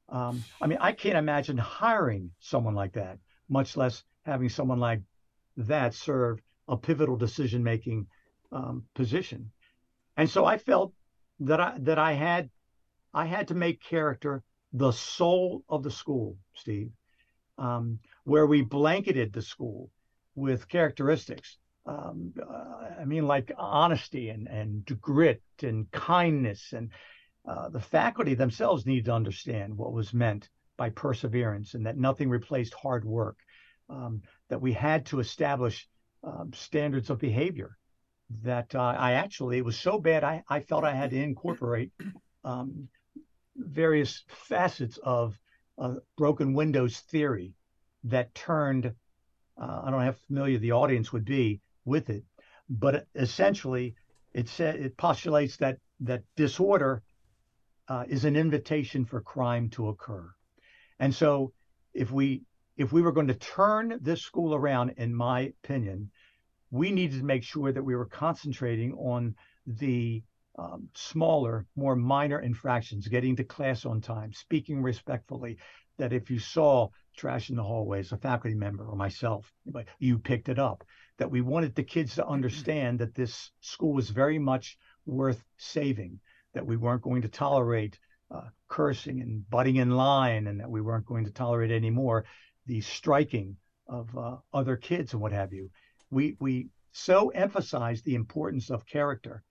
Um, 0.09 0.43
I 0.61 0.67
mean, 0.67 0.79
I 0.81 0.93
can't 0.93 1.19
imagine 1.19 1.59
hiring 1.59 2.31
someone 2.41 2.75
like 2.75 2.95
that, 2.95 3.19
much 3.49 3.77
less 3.77 4.03
having 4.25 4.49
someone 4.49 4.81
like 4.81 5.03
that 5.57 5.95
serve 5.95 6.41
a 6.69 6.77
pivotal 6.77 7.17
decision 7.17 7.63
making 7.63 8.07
um, 8.53 8.85
position. 8.95 9.51
And 10.17 10.29
so 10.29 10.45
I 10.45 10.59
felt 10.59 10.93
that 11.41 11.61
I 11.61 11.79
that 11.81 11.99
I 11.99 12.13
had 12.13 12.51
I 13.15 13.27
had 13.27 13.49
to 13.49 13.55
make 13.55 13.83
character 13.83 14.43
the 14.73 14.93
soul 14.93 15.65
of 15.69 15.83
the 15.83 15.91
school, 15.91 16.37
Steve, 16.55 16.91
um, 17.57 17.99
where 18.25 18.47
we 18.47 18.63
blanketed 18.63 19.33
the 19.33 19.43
school 19.43 19.91
with 20.35 20.69
characteristics. 20.69 21.59
Um, 21.87 22.35
uh, 22.39 23.01
I 23.01 23.05
mean, 23.07 23.27
like 23.27 23.51
honesty 23.57 24.29
and, 24.29 24.47
and 24.47 24.85
grit 25.01 25.43
and 25.63 25.91
kindness. 25.91 26.75
And 26.75 26.91
uh, 27.47 27.71
the 27.71 27.81
faculty 27.81 28.35
themselves 28.35 28.85
needed 28.85 29.07
to 29.07 29.15
understand 29.15 29.77
what 29.77 29.93
was 29.93 30.13
meant 30.13 30.51
by 30.77 30.91
perseverance 30.91 31.75
and 31.75 31.87
that 31.87 31.97
nothing 31.97 32.29
replaced 32.29 32.75
hard 32.75 33.05
work, 33.05 33.39
um, 33.89 34.23
that 34.51 34.61
we 34.61 34.73
had 34.73 35.07
to 35.07 35.19
establish 35.19 35.89
um, 36.29 36.53
standards 36.53 37.11
of 37.11 37.19
behavior. 37.19 37.77
That 38.45 38.75
uh, 38.75 38.95
I 38.99 39.12
actually, 39.12 39.57
it 39.59 39.64
was 39.64 39.79
so 39.79 39.99
bad, 39.99 40.23
I, 40.23 40.43
I 40.49 40.61
felt 40.61 40.85
I 40.85 40.95
had 40.95 41.11
to 41.11 41.23
incorporate 41.23 41.91
um, 42.45 42.88
various 43.57 44.25
facets 44.29 44.99
of 45.03 45.38
uh, 45.79 45.95
broken 46.19 46.53
windows 46.53 46.99
theory 47.11 47.55
that 48.05 48.35
turned, 48.35 48.87
uh, 48.87 49.81
I 49.83 49.91
don't 49.91 50.01
know 50.01 50.07
how 50.07 50.14
familiar 50.27 50.59
the 50.59 50.73
audience 50.73 51.12
would 51.12 51.25
be 51.25 51.61
with 51.87 52.11
it, 52.11 52.25
but 52.69 53.07
essentially 53.14 53.95
it, 54.35 54.49
sa- 54.49 54.64
it 54.87 54.97
postulates 54.99 55.57
that, 55.57 55.79
that 56.01 56.23
disorder 56.37 57.03
uh, 57.88 58.05
is 58.09 58.27
an 58.27 58.37
invitation 58.37 59.07
for 59.07 59.23
crime 59.23 59.71
to 59.71 59.88
occur. 59.88 60.31
And 60.99 61.14
so 61.14 61.53
if 61.95 62.11
we 62.11 62.43
if 62.79 62.93
we 62.93 63.03
were 63.03 63.12
going 63.12 63.27
to 63.27 63.35
turn 63.35 63.99
this 64.01 64.23
school 64.23 64.55
around, 64.55 64.95
in 64.97 65.12
my 65.12 65.53
opinion, 65.64 66.11
we 66.71 66.91
needed 66.91 67.19
to 67.19 67.25
make 67.25 67.43
sure 67.43 67.73
that 67.73 67.83
we 67.83 67.97
were 67.97 68.07
concentrating 68.07 68.93
on 68.95 69.35
the 69.67 70.23
um, 70.59 70.89
smaller, 70.95 71.67
more 71.77 71.95
minor 71.95 72.41
infractions, 72.41 73.07
getting 73.07 73.37
to 73.37 73.45
class 73.45 73.85
on 73.87 74.01
time, 74.01 74.33
speaking 74.33 74.83
respectfully. 74.83 75.59
That 75.99 76.13
if 76.13 76.31
you 76.31 76.39
saw 76.39 76.89
trash 77.17 77.51
in 77.51 77.57
the 77.57 77.63
hallways, 77.63 78.13
a 78.13 78.17
faculty 78.17 78.55
member 78.55 78.85
or 78.85 78.97
myself, 78.97 79.53
you 79.99 80.19
picked 80.19 80.49
it 80.49 80.59
up. 80.59 80.85
That 81.19 81.31
we 81.31 81.41
wanted 81.41 81.75
the 81.75 81.83
kids 81.83 82.15
to 82.15 82.27
understand 82.27 83.01
that 83.01 83.15
this 83.15 83.51
school 83.61 83.93
was 83.93 84.11
very 84.11 84.39
much 84.39 84.79
worth 85.07 85.43
saving, 85.57 86.21
that 86.55 86.67
we 86.67 86.77
weren't 86.77 87.03
going 87.03 87.23
to 87.23 87.29
tolerate 87.29 87.99
uh, 88.31 88.49
cursing 88.69 89.21
and 89.21 89.49
butting 89.51 89.77
in 89.77 89.91
line, 89.91 90.47
and 90.47 90.61
that 90.61 90.71
we 90.71 90.81
weren't 90.81 91.07
going 91.07 91.25
to 91.25 91.33
tolerate 91.33 91.73
anymore 91.73 92.25
the 92.67 92.81
striking 92.81 93.57
of 93.89 94.17
uh, 94.17 94.37
other 94.53 94.77
kids 94.77 95.13
and 95.13 95.23
what 95.23 95.33
have 95.33 95.53
you. 95.53 95.71
We 96.11 96.37
we 96.40 96.68
so 96.92 97.29
emphasized 97.31 98.05
the 98.05 98.14
importance 98.14 98.71
of 98.71 98.87
character 98.87 99.42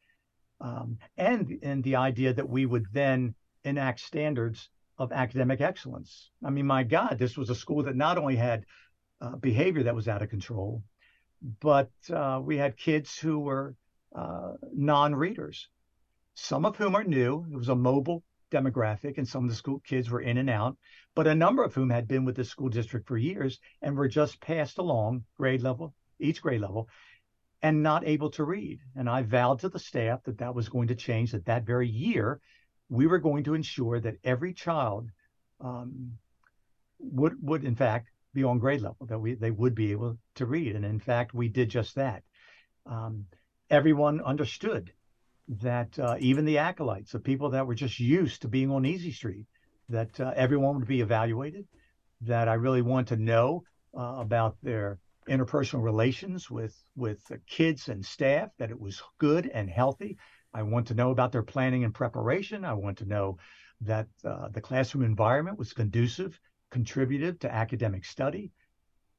um, 0.60 0.98
and 1.18 1.60
and 1.62 1.84
the 1.84 1.96
idea 1.96 2.34
that 2.34 2.50
we 2.50 2.66
would 2.66 2.86
then 2.92 3.36
enact 3.64 4.00
standards 4.00 4.70
of 4.98 5.12
academic 5.12 5.62
excellence. 5.62 6.32
I 6.44 6.50
mean, 6.50 6.66
my 6.66 6.84
God, 6.84 7.18
this 7.20 7.38
was 7.38 7.50
a 7.50 7.56
school 7.56 7.84
that 7.84 7.96
not 7.96 8.18
only 8.18 8.36
had 8.36 8.66
uh, 9.22 9.36
behavior 9.36 9.84
that 9.84 9.96
was 9.96 10.08
out 10.08 10.24
of 10.24 10.30
control, 10.30 10.84
but 11.60 11.92
uh, 12.12 12.42
we 12.44 12.58
had 12.58 12.78
kids 12.78 13.18
who 13.18 13.40
were 13.40 13.76
uh, 14.16 14.54
non-readers, 14.74 15.70
some 16.34 16.66
of 16.66 16.76
whom 16.78 16.96
are 16.96 17.04
new. 17.04 17.46
It 17.52 17.56
was 17.56 17.70
a 17.70 17.76
mobile 17.76 18.24
demographic, 18.50 19.18
and 19.18 19.28
some 19.28 19.44
of 19.44 19.50
the 19.50 19.56
school 19.56 19.82
kids 19.86 20.10
were 20.10 20.22
in 20.22 20.38
and 20.38 20.50
out, 20.50 20.78
but 21.14 21.28
a 21.28 21.36
number 21.36 21.64
of 21.64 21.76
whom 21.76 21.90
had 21.90 22.08
been 22.08 22.26
with 22.26 22.36
the 22.36 22.46
school 22.46 22.70
district 22.70 23.08
for 23.08 23.18
years 23.18 23.60
and 23.82 23.96
were 23.96 24.08
just 24.08 24.42
passed 24.42 24.78
along 24.78 25.26
grade 25.38 25.62
level, 25.62 25.94
each 26.20 26.42
grade 26.42 26.62
level, 26.62 26.88
and 27.62 27.84
not 27.84 28.08
able 28.08 28.30
to 28.32 28.44
read. 28.44 28.80
And 28.96 29.10
I 29.10 29.24
vowed 29.24 29.60
to 29.60 29.70
the 29.70 29.80
staff 29.80 30.24
that 30.24 30.38
that 30.40 30.56
was 30.56 30.70
going 30.70 30.90
to 30.90 30.96
change, 30.96 31.32
that 31.32 31.46
that 31.46 31.66
very 31.66 31.88
year 31.88 32.40
we 32.90 33.08
were 33.08 33.20
going 33.20 33.44
to 33.44 33.54
ensure 33.54 34.00
that 34.00 34.16
every 34.24 34.54
child 34.54 35.10
um, 35.60 36.14
would, 37.00 37.36
would 37.42 37.64
in 37.64 37.76
fact, 37.76 38.10
be 38.34 38.44
on 38.44 38.60
grade 38.60 38.82
level, 38.82 39.06
that 39.08 39.20
we, 39.20 39.34
they 39.34 39.52
would 39.52 39.76
be 39.76 39.92
able 39.92 40.18
to 40.36 40.46
read. 40.46 40.76
And 40.76 40.86
in 40.86 41.00
fact, 41.00 41.34
we 41.34 41.50
did 41.50 41.70
just 41.70 41.96
that. 41.96 42.24
Um, 42.86 43.26
everyone 43.70 44.22
understood 44.22 44.94
that 45.48 45.98
uh, 46.00 46.16
even 46.20 46.46
the 46.46 46.60
acolytes, 46.60 47.12
the 47.12 47.20
people 47.20 47.50
that 47.52 47.66
were 47.66 47.76
just 47.76 48.00
used 48.00 48.42
to 48.42 48.48
being 48.48 48.72
on 48.72 48.86
Easy 48.86 49.12
Street, 49.12 49.46
that 49.90 50.20
uh, 50.20 50.34
everyone 50.36 50.76
would 50.76 50.88
be 50.88 51.02
evaluated, 51.02 51.66
that 52.22 52.48
I 52.48 52.56
really 52.56 52.82
want 52.82 53.08
to 53.10 53.18
know 53.18 53.64
uh, 53.98 54.16
about 54.18 54.58
their 54.62 55.00
interpersonal 55.28 55.84
relations 55.84 56.50
with 56.50 56.76
with 56.96 57.22
kids 57.48 57.90
and 57.90 58.06
staff 58.06 58.50
that 58.58 58.72
it 58.72 58.80
was 58.80 59.02
good 59.18 59.48
and 59.48 59.70
healthy. 59.70 60.18
I 60.54 60.64
want 60.64 60.88
to 60.88 60.94
know 60.94 61.12
about 61.12 61.32
their 61.32 61.44
planning 61.44 61.84
and 61.84 61.94
preparation. 61.94 62.66
I 62.66 62.74
want 62.74 62.98
to 63.00 63.06
know 63.06 63.38
that 63.82 64.08
uh, 64.26 64.50
the 64.50 64.62
classroom 64.62 65.04
environment 65.04 65.58
was 65.58 65.74
conducive 65.74 66.40
contributive 66.72 67.40
to 67.40 67.54
academic 67.54 68.04
study. 68.04 68.52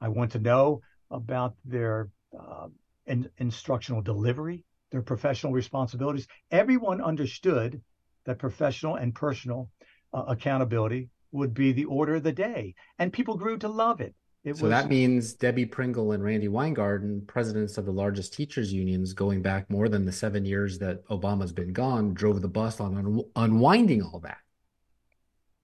I 0.00 0.08
want 0.08 0.32
to 0.32 0.38
know 0.38 0.82
about 1.10 1.54
their 1.64 2.10
uh, 2.38 2.68
in, 3.06 3.28
instructional 3.38 4.02
delivery 4.02 4.64
their 4.90 5.02
professional 5.02 5.52
responsibilities. 5.52 6.26
Everyone 6.50 7.00
understood 7.00 7.80
that 8.24 8.38
professional 8.38 8.96
and 8.96 9.14
personal 9.14 9.70
uh, 10.12 10.24
accountability 10.28 11.10
would 11.32 11.52
be 11.52 11.72
the 11.72 11.84
order 11.84 12.16
of 12.16 12.22
the 12.22 12.32
day 12.32 12.74
and 12.98 13.12
people 13.12 13.36
grew 13.36 13.58
to 13.58 13.68
love 13.68 14.00
it 14.00 14.14
It 14.48 14.56
so 14.56 14.62
was, 14.64 14.70
that 14.70 14.88
means 14.88 15.34
Debbie 15.34 15.66
Pringle 15.66 16.12
and 16.12 16.24
Randi 16.24 16.48
Weingarten, 16.48 17.22
presidents 17.26 17.76
of 17.76 17.84
the 17.84 17.92
largest 17.92 18.32
teachers 18.32 18.72
unions, 18.72 19.12
going 19.12 19.42
back 19.42 19.68
more 19.68 19.90
than 19.90 20.06
the 20.06 20.12
seven 20.12 20.46
years 20.46 20.78
that 20.78 21.06
Obama's 21.08 21.52
been 21.52 21.74
gone, 21.74 22.14
drove 22.14 22.40
the 22.40 22.48
bus 22.48 22.80
on 22.80 22.96
un- 22.96 23.24
unwinding 23.36 24.02
all 24.02 24.20
that. 24.20 24.38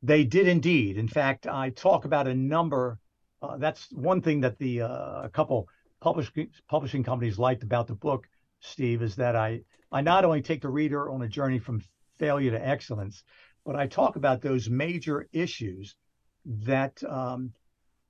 They 0.02 0.24
did 0.24 0.46
indeed. 0.46 0.98
In 0.98 1.08
fact, 1.08 1.46
I 1.46 1.70
talk 1.70 2.04
about 2.04 2.28
a 2.28 2.34
number. 2.34 2.98
Uh, 3.40 3.56
that's 3.56 3.90
one 3.90 4.20
thing 4.20 4.42
that 4.42 4.58
the 4.58 4.82
uh, 4.82 5.22
a 5.22 5.30
couple 5.32 5.66
publishing 6.02 6.50
publishing 6.68 7.02
companies 7.02 7.38
liked 7.38 7.62
about 7.62 7.86
the 7.86 7.94
book, 7.94 8.28
Steve, 8.60 9.00
is 9.00 9.16
that 9.16 9.34
I 9.34 9.62
I 9.90 10.02
not 10.02 10.26
only 10.26 10.42
take 10.42 10.60
the 10.60 10.68
reader 10.68 11.08
on 11.08 11.22
a 11.22 11.28
journey 11.28 11.58
from 11.58 11.82
failure 12.18 12.50
to 12.50 12.68
excellence, 12.68 13.24
but 13.64 13.76
I 13.76 13.86
talk 13.86 14.16
about 14.16 14.42
those 14.42 14.68
major 14.68 15.26
issues 15.32 15.96
that 16.44 17.02
um, 17.04 17.54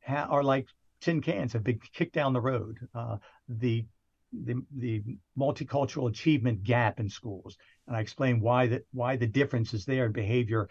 ha- 0.06 0.28
are 0.30 0.42
like 0.42 0.68
tin 1.00 1.20
cans 1.20 1.52
have 1.52 1.64
been 1.64 1.78
kicked 1.92 2.14
down 2.14 2.32
the 2.32 2.40
road. 2.40 2.78
Uh, 2.94 3.16
the 3.48 3.84
the 4.32 4.54
the 4.76 5.02
multicultural 5.38 6.08
achievement 6.08 6.62
gap 6.64 6.98
in 7.00 7.08
schools, 7.08 7.56
and 7.86 7.96
I 7.96 8.00
explain 8.00 8.40
why 8.40 8.66
that 8.68 8.82
why 8.92 9.16
the 9.16 9.26
difference 9.26 9.74
is 9.74 9.84
there 9.84 10.06
in 10.06 10.12
behavior 10.12 10.68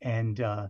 and 0.00 0.40
uh, 0.40 0.68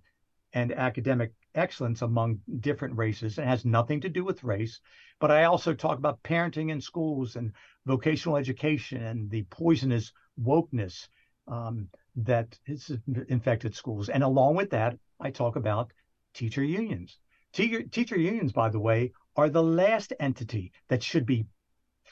and 0.53 0.73
academic 0.73 1.33
excellence 1.55 2.03
among 2.03 2.41
different 2.61 2.97
races. 2.97 3.39
It 3.39 3.45
has 3.45 3.65
nothing 3.65 4.01
to 4.01 4.09
do 4.09 4.25
with 4.25 4.45
race, 4.45 4.81
but 5.21 5.31
I 5.31 5.45
also 5.45 5.75
talk 5.75 5.99
about 5.99 6.23
parenting 6.23 6.71
in 6.71 6.81
schools 6.81 7.37
and 7.37 7.53
vocational 7.87 8.37
education 8.37 9.03
and 9.03 9.31
the 9.31 9.43
poisonous 9.51 10.13
wokeness 10.43 11.09
um, 11.49 11.89
that 12.17 12.59
has 12.67 12.91
infected 13.29 13.75
schools. 13.75 14.09
And 14.09 14.23
along 14.23 14.57
with 14.57 14.71
that, 14.71 14.97
I 15.21 15.31
talk 15.31 15.57
about 15.57 15.93
teacher 16.33 16.65
unions. 16.65 17.19
Teacher, 17.55 17.85
teacher 17.85 18.19
unions, 18.19 18.53
by 18.53 18.69
the 18.69 18.81
way, 18.81 19.13
are 19.37 19.49
the 19.49 19.63
last 19.63 20.13
entity 20.19 20.73
that 20.89 21.05
should 21.05 21.25
be 21.25 21.47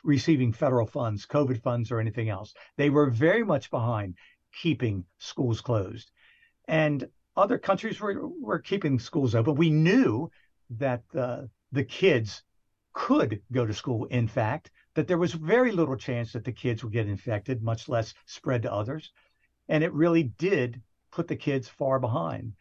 receiving 0.04 0.52
federal 0.52 0.86
funds, 0.86 1.26
COVID 1.26 1.60
funds, 1.62 1.90
or 1.90 1.98
anything 1.98 2.28
else. 2.28 2.54
They 2.76 2.90
were 2.90 3.10
very 3.10 3.42
much 3.42 3.68
behind 3.70 4.14
keeping 4.62 5.04
schools 5.18 5.60
closed. 5.60 6.12
And 6.68 7.08
other 7.36 7.58
countries 7.58 8.00
were, 8.00 8.28
were 8.40 8.60
keeping 8.60 9.00
schools 9.00 9.34
open. 9.34 9.56
We 9.56 9.70
knew 9.70 10.30
that 10.70 11.02
uh, 11.16 11.42
the 11.72 11.84
kids 11.84 12.44
could 12.92 13.40
go 13.50 13.66
to 13.66 13.74
school, 13.74 14.04
in 14.06 14.28
fact, 14.28 14.70
that 14.94 15.08
there 15.08 15.18
was 15.18 15.32
very 15.32 15.72
little 15.72 15.96
chance 15.96 16.32
that 16.32 16.44
the 16.44 16.52
kids 16.52 16.84
would 16.84 16.92
get 16.92 17.08
infected, 17.08 17.62
much 17.62 17.88
less 17.88 18.14
spread 18.26 18.62
to 18.62 18.72
others. 18.72 19.10
And 19.68 19.82
it 19.82 19.92
really 19.92 20.24
did 20.24 20.80
put 21.10 21.26
the 21.26 21.36
kids 21.36 21.68
far 21.68 21.98
behind. 21.98 22.52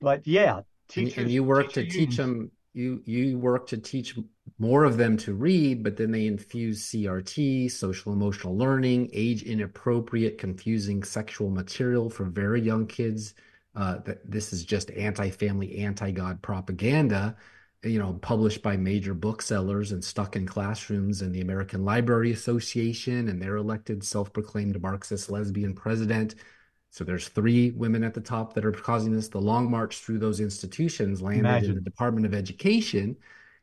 But 0.00 0.26
yeah, 0.26 0.62
teachers. 0.88 1.18
And 1.18 1.30
you 1.30 1.44
work 1.44 1.72
to 1.72 1.86
teach 1.86 2.16
them. 2.16 2.50
You 2.74 3.02
you 3.06 3.38
work 3.38 3.66
to 3.68 3.78
teach 3.78 4.16
more 4.58 4.84
of 4.84 4.96
them 4.96 5.16
to 5.18 5.34
read, 5.34 5.82
but 5.82 5.96
then 5.96 6.10
they 6.10 6.26
infuse 6.26 6.90
CRT, 6.90 7.70
social 7.70 8.12
emotional 8.12 8.56
learning, 8.56 9.10
age 9.12 9.42
inappropriate, 9.42 10.38
confusing 10.38 11.02
sexual 11.02 11.50
material 11.50 12.08
for 12.10 12.24
very 12.24 12.60
young 12.60 12.86
kids. 12.86 13.34
Uh, 13.74 13.98
that 13.98 14.28
this 14.28 14.52
is 14.52 14.64
just 14.64 14.90
anti-family, 14.90 15.78
anti-God 15.78 16.42
propaganda 16.42 17.36
you 17.84 17.98
know, 17.98 18.14
published 18.14 18.62
by 18.62 18.76
major 18.76 19.14
booksellers 19.14 19.92
and 19.92 20.02
stuck 20.02 20.34
in 20.34 20.46
classrooms 20.46 21.22
and 21.22 21.32
the 21.32 21.40
American 21.40 21.84
Library 21.84 22.32
Association 22.32 23.28
and 23.28 23.40
their 23.40 23.56
elected 23.56 24.02
self-proclaimed 24.02 24.80
Marxist 24.82 25.30
lesbian 25.30 25.74
president. 25.74 26.34
So 26.90 27.04
there's 27.04 27.28
three 27.28 27.70
women 27.72 28.02
at 28.02 28.14
the 28.14 28.20
top 28.20 28.54
that 28.54 28.64
are 28.64 28.72
causing 28.72 29.12
this. 29.12 29.28
The 29.28 29.40
long 29.40 29.70
march 29.70 29.98
through 29.98 30.18
those 30.18 30.40
institutions 30.40 31.20
landed 31.20 31.40
Imagine. 31.40 31.70
in 31.70 31.74
the 31.76 31.82
Department 31.82 32.26
of 32.26 32.34
Education 32.34 33.16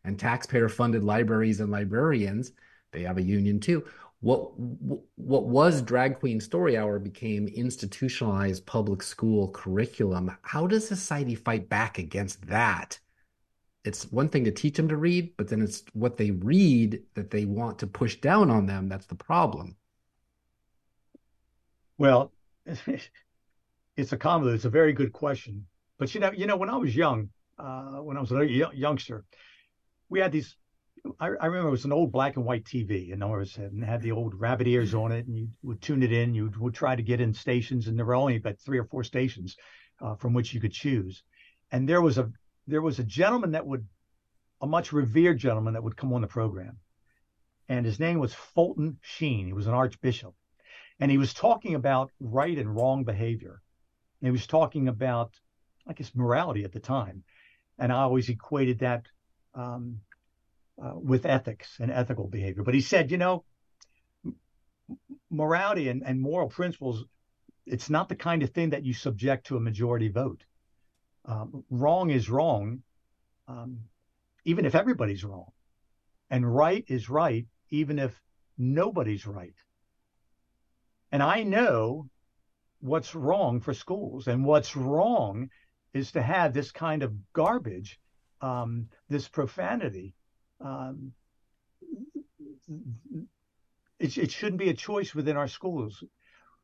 and 0.04 0.20
taxpayer 0.20 0.70
funded 0.70 1.04
libraries 1.04 1.60
and 1.60 1.72
librarians. 1.72 2.52
They 2.92 3.02
have 3.02 3.18
a 3.18 3.24
union 3.24 3.60
too. 3.60 3.86
What 4.22 4.58
what 4.58 5.46
was 5.46 5.82
Drag 5.82 6.20
Queen 6.20 6.40
Story 6.40 6.78
Hour 6.78 7.00
became 7.00 7.48
institutionalized 7.48 8.66
public 8.66 9.04
school 9.04 9.50
curriculum. 9.50 10.36
How 10.42 10.68
does 10.68 10.88
society 10.88 11.36
fight 11.36 11.68
back 11.68 11.98
against 11.98 12.48
that? 12.48 13.00
it's 13.86 14.12
one 14.12 14.30
thing 14.30 14.44
to 14.44 14.52
teach 14.52 14.76
them 14.76 14.88
to 14.90 14.98
read, 14.98 15.38
but 15.38 15.48
then 15.48 15.62
it's 15.62 15.84
what 15.94 16.18
they 16.18 16.32
read 16.32 17.04
that 17.14 17.30
they 17.30 17.46
want 17.46 17.78
to 17.80 17.88
push 17.88 18.16
down 18.16 18.50
on 18.50 18.66
them. 18.66 18.90
That's 18.90 19.06
the 19.06 19.16
problem. 19.16 19.76
Well, 21.98 22.32
it's 23.98 24.12
a 24.12 24.18
convoluted. 24.18 24.56
It's 24.56 24.66
a 24.66 24.70
very 24.70 24.94
good 24.94 25.14
question. 25.14 25.66
But 25.98 26.14
you 26.14 26.22
know, 26.22 26.32
you 26.32 26.48
know, 26.48 26.58
when 26.58 26.70
I 26.70 26.78
was 26.78 26.96
young, 26.96 27.30
uh, 27.58 27.98
when 27.98 28.18
I 28.18 28.22
was 28.22 28.32
a 28.32 28.46
youngster, 28.74 29.24
we 30.10 30.20
had 30.20 30.32
these. 30.32 30.56
I, 31.20 31.28
I, 31.28 31.46
remember 31.46 31.68
it 31.68 31.72
was 31.72 31.86
an 31.86 31.94
old 31.94 32.12
black 32.12 32.36
and 32.36 32.46
white 32.46 32.64
TV, 32.64 33.14
and 33.14 33.22
it 33.22 33.58
and 33.58 33.84
had 33.84 34.02
the 34.02 34.12
old 34.12 34.34
rabbit 34.34 34.68
ears 34.68 34.96
on 34.96 35.12
it, 35.12 35.28
and 35.28 35.38
you 35.38 35.50
would 35.62 35.82
tune 35.82 36.02
it 36.02 36.12
in. 36.12 36.34
You 36.34 36.52
would 36.60 36.74
try 36.74 36.96
to 36.96 37.04
get 37.04 37.22
in 37.22 37.34
stations, 37.34 37.88
and 37.88 37.98
there 37.98 38.06
were 38.06 38.16
only 38.16 38.38
about 38.38 38.58
three 38.60 38.80
or 38.80 38.86
four 38.86 39.04
stations 39.04 39.56
uh, 40.02 40.16
from 40.16 40.34
which 40.34 40.54
you 40.54 40.60
could 40.60 40.72
choose. 40.72 41.24
And 41.72 41.88
there 41.88 42.02
was 42.02 42.18
a 42.18 42.32
there 42.68 42.82
was 42.82 42.98
a 42.98 43.04
gentleman 43.04 43.52
that 43.52 43.68
would, 43.68 43.88
a 44.62 44.68
much 44.68 44.92
revered 44.92 45.38
gentleman 45.38 45.74
that 45.74 45.84
would 45.84 45.96
come 45.96 46.12
on 46.14 46.22
the 46.22 46.28
program. 46.28 46.80
And 47.70 47.86
his 47.86 48.00
name 48.00 48.20
was 48.20 48.34
Fulton 48.34 48.98
Sheen. 49.02 49.46
He 49.46 49.54
was 49.54 49.68
an 49.68 49.74
archbishop. 49.74 50.34
And 51.00 51.12
he 51.12 51.18
was 51.18 51.34
talking 51.34 51.76
about 51.76 52.12
right 52.20 52.58
and 52.58 52.76
wrong 52.76 53.04
behavior. 53.04 53.62
And 54.22 54.28
he 54.28 54.32
was 54.32 54.48
talking 54.48 54.88
about, 54.88 55.34
I 55.88 55.94
guess, 55.94 56.16
morality 56.16 56.64
at 56.64 56.72
the 56.72 56.80
time. 56.80 57.24
And 57.78 57.92
I 57.92 57.98
always 57.98 58.30
equated 58.30 58.80
that 58.80 59.06
um, 59.54 60.00
uh, 60.82 60.94
with 60.96 61.26
ethics 61.26 61.78
and 61.80 61.92
ethical 61.92 62.28
behavior. 62.28 62.64
But 62.64 62.74
he 62.74 62.82
said, 62.82 63.12
you 63.12 63.18
know, 63.18 63.44
morality 65.30 65.90
and, 65.90 66.04
and 66.06 66.20
moral 66.22 66.50
principles, 66.50 67.06
it's 67.66 67.90
not 67.90 68.10
the 68.10 68.16
kind 68.16 68.44
of 68.44 68.52
thing 68.52 68.70
that 68.70 68.86
you 68.86 68.94
subject 68.94 69.48
to 69.48 69.58
a 69.58 69.60
majority 69.60 70.10
vote 70.10 70.46
um, 71.28 71.64
wrong 71.70 72.10
is 72.10 72.30
wrong, 72.30 72.84
um, 73.48 73.80
even 74.46 74.66
if 74.66 74.76
everybody's 74.76 75.24
wrong, 75.24 75.52
and 76.30 76.56
right 76.56 76.84
is 76.88 77.10
right, 77.10 77.46
even 77.70 78.00
if 78.00 78.20
nobody's 78.58 79.26
right. 79.26 79.56
And 81.16 81.24
I 81.24 81.44
know 81.44 82.10
what's 82.82 83.16
wrong 83.16 83.62
for 83.62 83.74
schools, 83.74 84.28
and 84.28 84.44
what's 84.44 84.76
wrong 84.76 85.50
is 85.94 86.12
to 86.12 86.22
have 86.22 86.54
this 86.54 86.74
kind 86.74 87.04
of 87.04 87.14
garbage, 87.32 87.98
um, 88.42 88.90
this 89.08 89.30
profanity. 89.30 90.14
Um, 90.60 91.14
it, 93.98 94.18
it 94.18 94.30
shouldn't 94.30 94.60
be 94.60 94.68
a 94.68 94.74
choice 94.74 95.16
within 95.16 95.38
our 95.38 95.48
schools. 95.48 96.04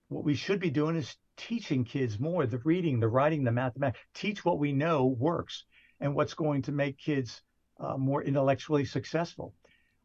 What 0.10 0.26
we 0.26 0.36
should 0.36 0.60
be 0.60 0.70
doing 0.70 0.98
is 0.98 1.16
teaching 1.38 1.86
kids 1.86 2.20
more 2.20 2.46
the 2.46 2.60
reading, 2.66 3.00
the 3.00 3.08
writing, 3.08 3.46
the 3.46 3.54
mathematics. 3.54 4.04
Teach 4.14 4.44
what 4.44 4.60
we 4.60 4.74
know 4.74 5.06
works 5.06 5.64
and 6.02 6.14
what's 6.14 6.34
going 6.34 6.64
to 6.64 6.74
make 6.74 6.98
kids 6.98 7.42
uh, 7.80 7.96
more 7.96 8.22
intellectually 8.22 8.84
successful. 8.84 9.56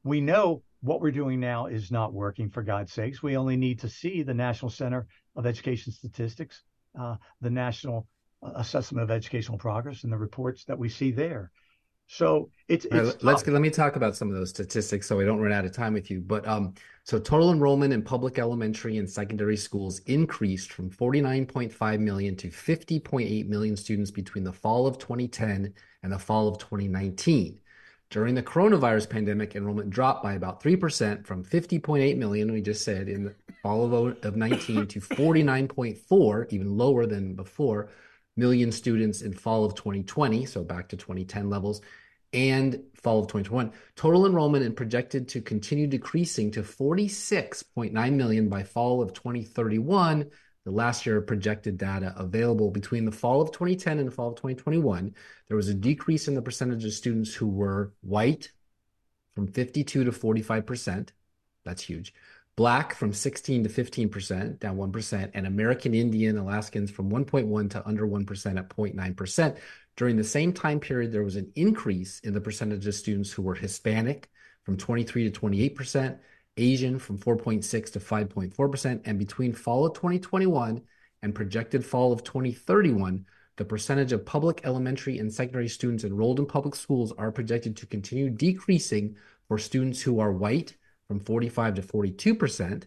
We 0.05 0.21
know 0.21 0.63
what 0.81 1.01
we're 1.01 1.11
doing 1.11 1.41
now 1.41 1.67
is 1.67 1.91
not 1.91 2.13
working, 2.13 2.51
for 2.51 2.63
God's 2.63 2.93
sakes. 2.93 3.23
We 3.23 3.37
only 3.37 3.57
need 3.57 3.81
to 3.81 3.89
see 3.89 4.23
the 4.23 4.35
National 4.35 4.71
Center 4.71 5.07
of 5.35 5.47
Education 5.47 5.93
Statistics, 5.93 6.63
uh, 6.99 7.17
the 7.41 7.51
National 7.51 8.07
uh, 8.43 8.53
Assessment 8.57 9.03
of 9.03 9.11
Educational 9.11 9.59
Progress, 9.59 10.05
and 10.05 10.13
the 10.13 10.19
reports 10.19 10.65
that 10.65 10.79
we 10.79 10.89
see 10.89 11.11
there. 11.11 11.51
So 12.09 12.51
it's, 12.69 12.85
it's 12.85 12.95
right, 12.95 13.25
let's 13.25 13.47
let 13.47 13.61
me 13.61 13.71
talk 13.71 13.97
about 13.97 14.15
some 14.15 14.29
of 14.29 14.37
those 14.37 14.51
statistics 14.51 15.09
so 15.09 15.17
we 15.17 15.25
don't 15.25 15.41
run 15.41 15.53
out 15.53 15.65
of 15.65 15.73
time 15.73 15.93
with 15.93 16.09
you. 16.09 16.21
But 16.21 16.47
um, 16.47 16.75
so 17.03 17.19
total 17.19 17.51
enrollment 17.51 17.93
in 17.93 18.03
public 18.03 18.39
elementary 18.39 18.99
and 18.99 19.11
secondary 19.11 19.57
schools 19.57 19.99
increased 20.01 20.73
from 20.73 20.89
49.5 20.89 21.99
million 21.99 22.37
to 22.37 22.49
50.8 22.49 23.49
million 23.49 23.77
students 23.77 24.13
between 24.13 24.45
the 24.45 24.53
fall 24.53 24.87
of 24.87 24.99
2010 24.99 25.75
and 26.05 26.13
the 26.13 26.19
fall 26.19 26.47
of 26.47 26.59
2019. 26.59 27.59
During 28.11 28.35
the 28.37 28.43
coronavirus 28.43 29.11
pandemic, 29.11 29.57
enrollment 29.57 29.91
dropped 29.91 30.23
by 30.23 30.35
about 30.35 30.63
3% 30.63 31.27
from 31.27 31.45
50.8 31.45 32.17
million, 32.17 32.53
we 32.53 32.61
just 32.61 32.85
said, 32.85 33.09
in 33.09 33.25
the 33.25 33.35
fall 33.63 33.85
of, 33.85 34.25
of 34.25 34.37
19 34.37 34.87
to 34.87 35.01
49.4, 35.01 36.53
even 36.53 36.79
lower 36.79 37.05
than 37.05 37.35
before, 37.35 37.89
million 38.37 38.71
students 38.71 39.23
in 39.23 39.33
fall 39.33 39.65
of 39.65 39.75
2020, 39.75 40.47
so 40.47 40.63
back 40.63 40.89
to 40.89 40.97
2010 40.97 41.51
levels, 41.51 41.81
and 42.33 42.81
fall 42.95 43.21
of 43.21 43.27
2021. 43.27 43.73
Total 43.97 44.27
enrollment 44.27 44.65
and 44.65 44.77
projected 44.77 45.29
to 45.29 45.41
continue 45.41 45.89
decreasing 45.89 46.53
to 46.53 46.63
46.9 46.63 48.13
million 48.13 48.49
by 48.49 48.63
fall 48.63 49.03
of 49.03 49.15
2031. 49.15 50.31
The 50.67 50.73
last 50.73 51.07
year 51.07 51.19
of 51.19 51.29
projected 51.29 51.79
data 51.79 52.13
available 52.17 52.73
between 52.73 53.05
the 53.05 53.13
fall 53.13 53.41
of 53.41 53.53
2010 53.53 54.01
and 54.01 54.09
the 54.09 54.13
fall 54.13 54.31
of 54.31 54.35
2021, 54.35 55.15
there 55.47 55.57
was 55.57 55.69
a 55.69 55.75
decrease 55.75 56.27
in 56.27 56.35
the 56.35 56.43
percentage 56.43 56.85
of 56.85 56.93
students 56.93 57.33
who 57.33 57.47
were 57.47 57.93
white 58.01 58.51
from 59.37 59.47
52 59.47 60.03
to 60.03 60.11
45%. 60.11 61.11
That's 61.63 61.83
huge. 61.83 62.13
Black 62.57 62.95
from 62.95 63.13
16 63.13 63.63
to 63.63 63.69
15%, 63.71 64.59
down 64.59 64.77
1%, 64.77 65.31
and 65.35 65.47
American 65.47 65.95
Indian 65.95 66.37
Alaskans 66.37 66.91
from 66.91 67.13
1.1 67.13 67.71
to 67.71 67.87
under 67.87 68.05
1% 68.05 68.59
at 68.59 68.69
0.9%. 68.69 69.57
During 69.95 70.17
the 70.17 70.25
same 70.25 70.53
time 70.53 70.81
period, 70.81 71.13
there 71.13 71.23
was 71.23 71.37
an 71.37 71.53
increase 71.55 72.19
in 72.21 72.35
the 72.35 72.41
percentage 72.41 72.89
of 72.89 72.95
students 72.97 73.31
who 73.31 73.43
were 73.43 73.55
Hispanic 73.55 74.29
from 74.65 74.77
23 74.77 75.31
to 75.31 75.41
28%, 75.41 76.19
Asian 76.57 76.99
from 76.99 77.19
4.6 77.19 77.93
to 77.93 78.01
5.4%, 78.01 79.01
and 79.05 79.19
between 79.19 79.53
fall 79.53 79.87
of 79.87 79.95
2021 79.95 80.83
and 81.23 81.35
projected 81.35 81.85
fall 81.85 82.13
of 82.13 82.25
2031, 82.25 83.27
the 83.57 83.65
percentage 83.65 84.13
of 84.13 84.27
public 84.27 84.61
elementary 84.65 85.19
and 85.19 85.33
secondary 85.33 85.69
students 85.69 86.05
enrolled 86.05 86.39
in 86.39 86.47
public 86.47 86.75
schools 86.75 87.13
are 87.17 87.33
projected 87.33 87.77
to 87.77 87.87
continue 87.87 88.29
decreasing 88.29 89.17
for 89.49 89.59
students 89.59 90.03
who 90.03 90.21
are 90.21 90.33
white 90.33 90.77
from 91.09 91.21
45 91.21 91.75
to 91.75 91.83
42%, 91.83 92.85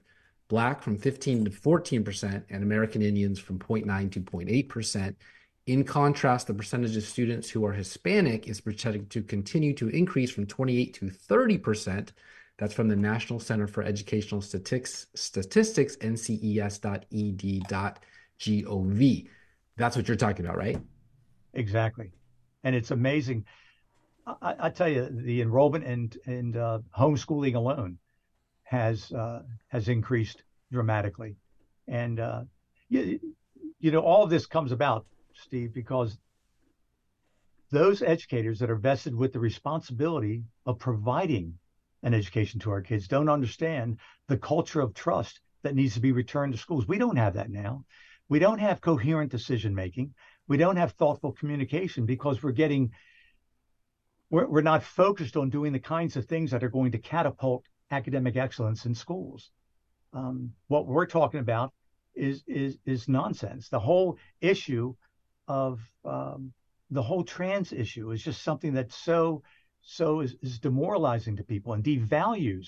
black 0.48 0.82
from 0.82 0.98
15 0.98 1.46
to 1.46 1.52
14%, 1.52 2.44
and 2.50 2.64
American 2.64 3.02
Indians 3.02 3.40
from 3.40 3.60
0.9 3.60 4.12
to 4.12 4.22
0.8%. 4.22 5.16
In 5.66 5.84
contrast, 5.84 6.48
the 6.48 6.54
percentage 6.54 6.98
of 6.98 7.04
students 7.04 7.50
who 7.50 7.66
are 7.66 7.74
Hispanic 7.74 8.48
is 8.48 8.62
projected 8.62 9.10
to 9.12 9.22
continue 9.22 9.74
to 9.76 9.90
increase 9.90 10.32
from 10.32 10.48
28 10.48 10.94
to 10.96 11.06
30%. 11.06 12.10
That's 12.60 12.74
from 12.74 12.90
the 12.90 12.96
National 12.96 13.40
Center 13.40 13.68
for 13.68 13.84
Educational 13.84 14.42
Statistics, 14.42 15.08
Statistics 15.16 15.96
nces.ed.gov. 15.96 16.60
That's 19.78 19.96
what 19.96 20.08
you're 20.10 20.18
talking 20.18 20.46
about, 20.46 20.58
right? 20.58 20.78
Exactly. 21.54 22.12
And 22.66 22.76
it's 22.76 22.92
amazing. 22.92 23.46
I, 24.42 24.56
I 24.60 24.70
tell 24.72 24.90
you, 24.90 25.08
the 25.10 25.42
enrollment 25.42 25.86
and 25.86 26.18
and 26.26 26.58
uh, 26.58 26.80
homeschooling 26.96 27.56
alone 27.56 27.98
has 28.64 29.10
uh, 29.14 29.44
has 29.70 29.88
increased 29.88 30.44
dramatically, 30.70 31.38
and 31.88 32.20
uh, 32.20 32.42
you, 32.90 33.22
you 33.80 33.92
know 33.92 34.02
all 34.02 34.26
of 34.26 34.30
this 34.30 34.46
comes 34.46 34.74
about, 34.74 35.06
Steve, 35.34 35.74
because 35.74 36.18
those 37.72 38.02
educators 38.02 38.60
that 38.60 38.70
are 38.70 38.76
vested 38.76 39.16
with 39.16 39.32
the 39.32 39.40
responsibility 39.40 40.44
of 40.66 40.78
providing 40.78 41.58
an 42.04 42.14
education 42.14 42.60
to 42.62 42.72
our 42.72 42.82
kids 42.82 43.08
don't 43.08 43.30
understand 43.30 43.98
the 44.28 44.38
culture 44.38 44.82
of 44.82 44.94
trust 44.94 45.42
that 45.64 45.76
needs 45.76 45.94
to 45.96 46.00
be 46.00 46.12
returned 46.12 46.54
to 46.54 46.60
schools. 46.60 46.88
We 46.88 46.98
don't 46.98 47.18
have 47.18 47.34
that 47.34 47.50
now. 47.50 47.84
We 48.30 48.40
don't 48.40 48.60
have 48.60 48.80
coherent 48.80 49.32
decision 49.32 49.76
making. 49.76 50.14
We 50.48 50.58
don't 50.58 50.78
have 50.78 50.94
thoughtful 50.94 51.34
communication 51.34 52.06
because 52.06 52.42
we're 52.42 52.52
getting 52.52 52.92
we're, 54.30 54.48
we're 54.48 54.62
not 54.62 54.84
focused 54.84 55.36
on 55.36 55.50
doing 55.50 55.74
the 55.74 55.80
kinds 55.80 56.16
of 56.16 56.26
things 56.26 56.52
that 56.52 56.64
are 56.64 56.70
going 56.70 56.92
to 56.92 57.00
catapult 57.00 57.66
academic 57.92 58.36
excellence 58.36 58.86
in 58.86 58.94
schools. 58.94 59.50
Um, 60.14 60.52
what 60.68 60.86
we're 60.86 61.08
talking 61.08 61.40
about 61.40 61.74
is 62.16 62.44
is 62.48 62.78
is 62.86 63.08
nonsense. 63.08 63.70
The 63.70 63.80
whole 63.80 64.18
issue 64.42 64.96
of 65.48 65.80
um, 66.06 66.54
the 66.92 67.02
whole 67.02 67.24
trans 67.24 67.72
issue 67.72 68.12
is 68.12 68.22
just 68.22 68.44
something 68.44 68.74
that's 68.74 68.96
so 68.96 69.44
so 69.92 70.20
is, 70.20 70.36
is 70.44 70.60
demoralizing 70.60 71.36
to 71.36 71.44
people 71.44 71.74
and 71.74 71.84
devalues 71.84 72.68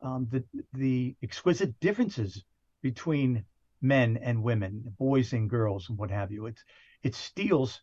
um, 0.00 0.26
the 0.30 0.42
the 0.72 1.14
exquisite 1.22 1.78
differences 1.80 2.44
between 2.80 3.44
men 3.82 4.18
and 4.22 4.42
women, 4.42 4.82
boys 4.98 5.32
and 5.34 5.50
girls, 5.50 5.88
and 5.88 5.98
what 5.98 6.10
have 6.10 6.32
you. 6.32 6.46
It 6.46 6.58
it 7.02 7.14
steals 7.14 7.82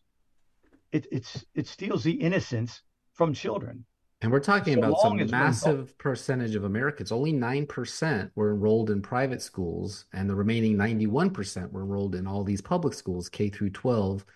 it 0.90 1.06
it's 1.12 1.44
it 1.54 1.68
steals 1.68 2.02
the 2.02 2.12
innocence 2.12 2.82
from 3.12 3.32
children. 3.32 3.84
And 4.22 4.32
we're 4.32 4.40
talking 4.40 4.74
so 4.74 4.80
about 4.80 5.00
some 5.00 5.30
massive 5.30 5.96
percentage 5.96 6.54
of 6.54 6.64
Americans. 6.64 7.10
Only 7.10 7.32
9% 7.32 8.30
were 8.34 8.52
enrolled 8.52 8.90
in 8.90 9.00
private 9.00 9.40
schools, 9.40 10.04
and 10.12 10.28
the 10.28 10.34
remaining 10.34 10.76
91% 10.76 11.72
were 11.72 11.80
enrolled 11.80 12.14
in 12.14 12.26
all 12.26 12.44
these 12.44 12.60
public 12.60 12.92
schools, 12.92 13.30
K 13.30 13.48
through 13.48 13.70
12. 13.70 14.26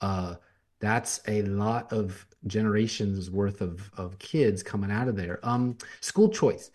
Uh, 0.00 0.34
that's 0.80 1.20
a 1.26 1.42
lot 1.42 1.92
of 1.92 2.26
generations 2.46 3.30
worth 3.30 3.60
of, 3.60 3.90
of 3.96 4.18
kids 4.18 4.62
coming 4.62 4.90
out 4.90 5.08
of 5.08 5.16
there. 5.16 5.40
Um, 5.42 5.76
school 6.00 6.28
choice. 6.28 6.70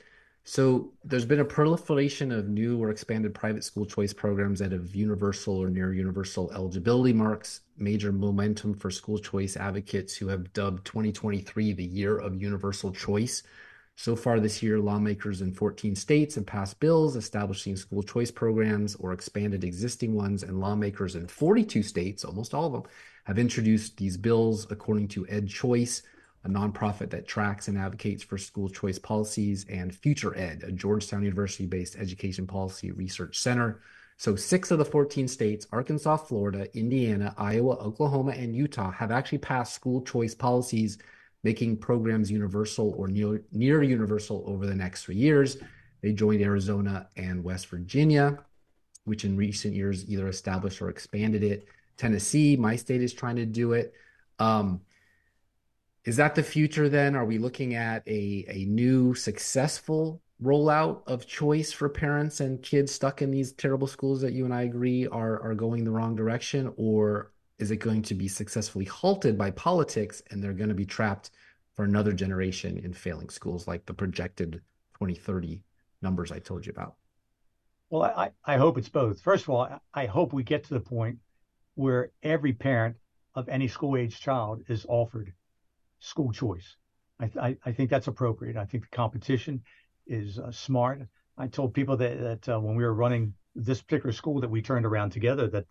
So 0.45 0.91
there's 1.05 1.25
been 1.25 1.39
a 1.39 1.45
proliferation 1.45 2.31
of 2.31 2.49
new 2.49 2.83
or 2.83 2.89
expanded 2.89 3.33
private 3.33 3.63
school 3.63 3.85
choice 3.85 4.11
programs 4.11 4.59
that 4.59 4.73
have 4.73 4.93
universal 4.93 5.55
or 5.55 5.69
near 5.69 5.93
universal 5.93 6.51
eligibility 6.51 7.13
marks, 7.13 7.61
major 7.77 8.11
momentum 8.11 8.73
for 8.73 8.91
school 8.91 9.17
choice 9.17 9.55
advocates 9.55 10.15
who 10.15 10.27
have 10.27 10.51
dubbed 10.51 10.83
2023 10.85 11.71
the 11.71 11.85
year 11.85 12.17
of 12.17 12.41
universal 12.41 12.91
choice. 12.91 13.43
So 13.95 14.17
far 14.17 14.39
this 14.41 14.61
year, 14.61 14.79
lawmakers 14.79 15.41
in 15.41 15.53
14 15.53 15.95
states 15.95 16.35
have 16.35 16.45
passed 16.45 16.79
bills 16.79 17.15
establishing 17.15 17.77
school 17.77 18.03
choice 18.03 18.31
programs 18.31 18.95
or 18.95 19.13
expanded 19.13 19.63
existing 19.63 20.13
ones, 20.13 20.43
and 20.43 20.59
lawmakers 20.59 21.15
in 21.15 21.27
42 21.27 21.83
states, 21.83 22.25
almost 22.25 22.53
all 22.53 22.65
of 22.65 22.73
them, 22.73 22.83
have 23.23 23.39
introduced 23.39 23.97
these 23.97 24.17
bills 24.17 24.67
according 24.69 25.07
to 25.09 25.25
EdChoice, 25.25 26.01
a 26.43 26.49
nonprofit 26.49 27.09
that 27.11 27.27
tracks 27.27 27.67
and 27.67 27.77
advocates 27.77 28.23
for 28.23 28.37
school 28.37 28.69
choice 28.69 28.99
policies, 28.99 29.65
and 29.69 29.93
FutureEd, 29.93 30.67
a 30.67 30.71
Georgetown 30.71 31.23
University 31.23 31.65
based 31.65 31.95
education 31.95 32.45
policy 32.45 32.91
research 32.91 33.39
center. 33.39 33.81
So, 34.17 34.35
six 34.35 34.71
of 34.71 34.77
the 34.77 34.85
14 34.85 35.27
states 35.27 35.67
Arkansas, 35.71 36.17
Florida, 36.17 36.67
Indiana, 36.77 37.33
Iowa, 37.37 37.75
Oklahoma, 37.77 38.31
and 38.31 38.55
Utah 38.55 38.91
have 38.91 39.11
actually 39.11 39.39
passed 39.39 39.73
school 39.73 40.01
choice 40.01 40.35
policies, 40.35 40.97
making 41.43 41.77
programs 41.77 42.29
universal 42.29 42.93
or 42.97 43.07
near, 43.07 43.43
near 43.51 43.83
universal 43.83 44.43
over 44.45 44.65
the 44.65 44.75
next 44.75 45.05
three 45.05 45.15
years. 45.15 45.57
They 46.01 46.11
joined 46.11 46.41
Arizona 46.41 47.09
and 47.15 47.43
West 47.43 47.67
Virginia, 47.67 48.39
which 49.05 49.25
in 49.25 49.37
recent 49.37 49.73
years 49.73 50.07
either 50.09 50.27
established 50.27 50.81
or 50.81 50.89
expanded 50.89 51.43
it. 51.43 51.67
Tennessee, 51.97 52.55
my 52.55 52.75
state, 52.75 53.01
is 53.01 53.13
trying 53.13 53.35
to 53.37 53.45
do 53.45 53.73
it. 53.73 53.93
Um, 54.39 54.81
is 56.05 56.17
that 56.17 56.35
the 56.35 56.43
future 56.43 56.89
then? 56.89 57.15
Are 57.15 57.25
we 57.25 57.37
looking 57.37 57.75
at 57.75 58.05
a, 58.07 58.45
a 58.49 58.65
new 58.65 59.13
successful 59.15 60.21
rollout 60.41 61.07
of 61.07 61.25
choice 61.25 61.71
for 61.71 61.87
parents 61.87 62.41
and 62.41 62.61
kids 62.61 62.91
stuck 62.91 63.21
in 63.21 63.31
these 63.31 63.53
terrible 63.53 63.87
schools 63.87 64.19
that 64.21 64.33
you 64.33 64.43
and 64.43 64.53
I 64.53 64.63
agree 64.63 65.07
are, 65.07 65.41
are 65.41 65.55
going 65.55 65.85
the 65.85 65.91
wrong 65.91 66.15
direction? 66.15 66.73
Or 66.75 67.31
is 67.59 67.71
it 67.71 67.77
going 67.77 68.01
to 68.03 68.15
be 68.15 68.27
successfully 68.27 68.85
halted 68.85 69.37
by 69.37 69.51
politics 69.51 70.21
and 70.29 70.43
they're 70.43 70.53
going 70.53 70.69
to 70.69 70.75
be 70.75 70.85
trapped 70.85 71.31
for 71.73 71.85
another 71.85 72.11
generation 72.11 72.77
in 72.77 72.93
failing 72.93 73.29
schools 73.29 73.67
like 73.67 73.85
the 73.85 73.93
projected 73.93 74.61
2030 74.95 75.63
numbers 76.01 76.31
I 76.31 76.39
told 76.39 76.65
you 76.65 76.71
about? 76.71 76.95
Well, 77.89 78.03
I, 78.03 78.31
I 78.43 78.57
hope 78.57 78.77
it's 78.77 78.89
both. 78.89 79.21
First 79.21 79.43
of 79.43 79.51
all, 79.51 79.79
I 79.93 80.05
hope 80.05 80.33
we 80.33 80.43
get 80.43 80.63
to 80.65 80.73
the 80.73 80.79
point 80.79 81.19
where 81.75 82.11
every 82.21 82.53
parent 82.53 82.95
of 83.35 83.49
any 83.49 83.67
school 83.67 83.97
age 83.97 84.19
child 84.19 84.61
is 84.67 84.85
offered 84.87 85.33
school 85.99 86.31
choice. 86.31 86.75
I, 87.19 87.29
I, 87.39 87.57
I 87.65 87.71
think 87.71 87.89
that's 87.89 88.07
appropriate. 88.07 88.57
I 88.57 88.65
think 88.65 88.83
the 88.83 88.95
competition 88.95 89.61
is 90.05 90.37
uh, 90.37 90.51
smart. 90.51 91.01
I 91.37 91.47
told 91.47 91.73
people 91.73 91.97
that, 91.97 92.19
that 92.19 92.49
uh, 92.49 92.59
when 92.59 92.75
we 92.75 92.83
were 92.83 92.93
running 92.93 93.33
this 93.55 93.81
particular 93.81 94.11
school 94.11 94.41
that 94.41 94.49
we 94.49 94.61
turned 94.61 94.85
around 94.85 95.11
together, 95.11 95.47
that 95.49 95.65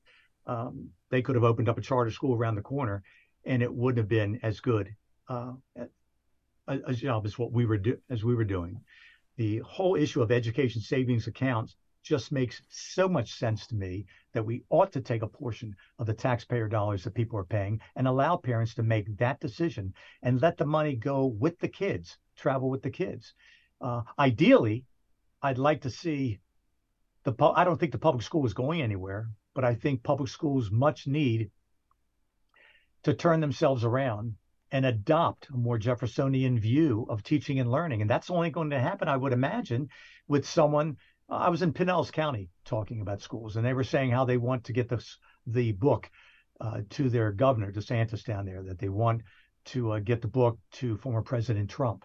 um, 0.46 0.88
they 1.10 1.22
could 1.22 1.34
have 1.34 1.44
opened 1.44 1.68
up 1.68 1.78
a 1.78 1.82
charter 1.82 2.10
school 2.10 2.34
around 2.34 2.56
the 2.56 2.62
corner, 2.62 3.02
and 3.44 3.62
it 3.62 3.72
wouldn't 3.72 3.98
have 3.98 4.08
been 4.08 4.40
as 4.42 4.60
good 4.60 4.94
uh, 5.28 5.52
a, 5.76 6.78
a, 6.86 6.94
job 6.94 7.26
as 7.26 7.38
what 7.38 7.52
we 7.52 7.66
were 7.66 7.78
do- 7.78 7.98
as 8.10 8.24
we 8.24 8.34
were 8.34 8.44
doing. 8.44 8.80
The 9.36 9.58
whole 9.58 9.96
issue 9.96 10.22
of 10.22 10.30
education 10.30 10.80
savings 10.80 11.26
accounts 11.26 11.76
just 12.02 12.32
makes 12.32 12.60
so 12.68 13.08
much 13.08 13.34
sense 13.34 13.66
to 13.66 13.74
me 13.74 14.04
that 14.32 14.44
we 14.44 14.62
ought 14.70 14.92
to 14.92 15.00
take 15.00 15.22
a 15.22 15.26
portion 15.28 15.74
of 15.98 16.06
the 16.06 16.14
taxpayer 16.14 16.68
dollars 16.68 17.04
that 17.04 17.14
people 17.14 17.38
are 17.38 17.44
paying 17.44 17.80
and 17.96 18.06
allow 18.06 18.36
parents 18.36 18.74
to 18.74 18.82
make 18.82 19.16
that 19.18 19.40
decision 19.40 19.94
and 20.22 20.42
let 20.42 20.56
the 20.56 20.66
money 20.66 20.96
go 20.96 21.26
with 21.26 21.58
the 21.60 21.68
kids, 21.68 22.18
travel 22.36 22.68
with 22.68 22.82
the 22.82 22.90
kids. 22.90 23.34
Uh, 23.80 24.02
ideally, 24.18 24.84
I'd 25.42 25.58
like 25.58 25.82
to 25.82 25.90
see 25.90 26.38
the. 27.24 27.32
I 27.40 27.64
don't 27.64 27.78
think 27.78 27.92
the 27.92 27.98
public 27.98 28.24
school 28.24 28.46
is 28.46 28.54
going 28.54 28.82
anywhere, 28.82 29.28
but 29.54 29.64
I 29.64 29.74
think 29.74 30.02
public 30.02 30.28
schools 30.28 30.70
much 30.70 31.06
need 31.06 31.50
to 33.02 33.14
turn 33.14 33.40
themselves 33.40 33.84
around 33.84 34.36
and 34.70 34.86
adopt 34.86 35.48
a 35.50 35.56
more 35.56 35.78
Jeffersonian 35.78 36.58
view 36.58 37.06
of 37.08 37.22
teaching 37.22 37.60
and 37.60 37.70
learning. 37.70 38.00
And 38.00 38.10
that's 38.10 38.30
only 38.30 38.50
going 38.50 38.70
to 38.70 38.80
happen, 38.80 39.06
I 39.06 39.16
would 39.16 39.32
imagine, 39.32 39.88
with 40.28 40.46
someone 40.46 40.96
I 41.32 41.48
was 41.48 41.62
in 41.62 41.72
Pinellas 41.72 42.12
County 42.12 42.50
talking 42.66 43.00
about 43.00 43.22
schools, 43.22 43.56
and 43.56 43.64
they 43.64 43.72
were 43.72 43.84
saying 43.84 44.10
how 44.10 44.26
they 44.26 44.36
want 44.36 44.64
to 44.64 44.72
get 44.74 44.88
this 44.90 45.16
the 45.46 45.72
book 45.72 46.10
uh, 46.60 46.82
to 46.90 47.08
their 47.08 47.32
governor, 47.32 47.72
DeSantis 47.72 48.22
down 48.22 48.44
there, 48.44 48.62
that 48.62 48.78
they 48.78 48.90
want 48.90 49.22
to 49.66 49.92
uh, 49.92 49.98
get 49.98 50.20
the 50.20 50.28
book 50.28 50.58
to 50.72 50.98
former 50.98 51.22
President 51.22 51.70
Trump. 51.70 52.04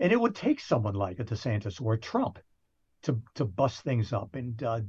And 0.00 0.12
it 0.12 0.20
would 0.20 0.34
take 0.34 0.58
someone 0.58 0.94
like 0.94 1.20
a 1.20 1.24
DeSantis 1.24 1.80
or 1.80 1.94
a 1.94 1.98
Trump 1.98 2.40
to 3.02 3.22
to 3.36 3.44
bust 3.44 3.82
things 3.82 4.12
up 4.12 4.34
and 4.34 4.60
uh, 4.62 4.80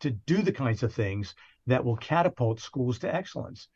to 0.00 0.10
do 0.10 0.42
the 0.42 0.52
kinds 0.52 0.82
of 0.82 0.92
things 0.92 1.34
that 1.68 1.84
will 1.84 1.96
catapult 1.96 2.58
schools 2.58 2.98
to 2.98 3.14
excellence. 3.14 3.68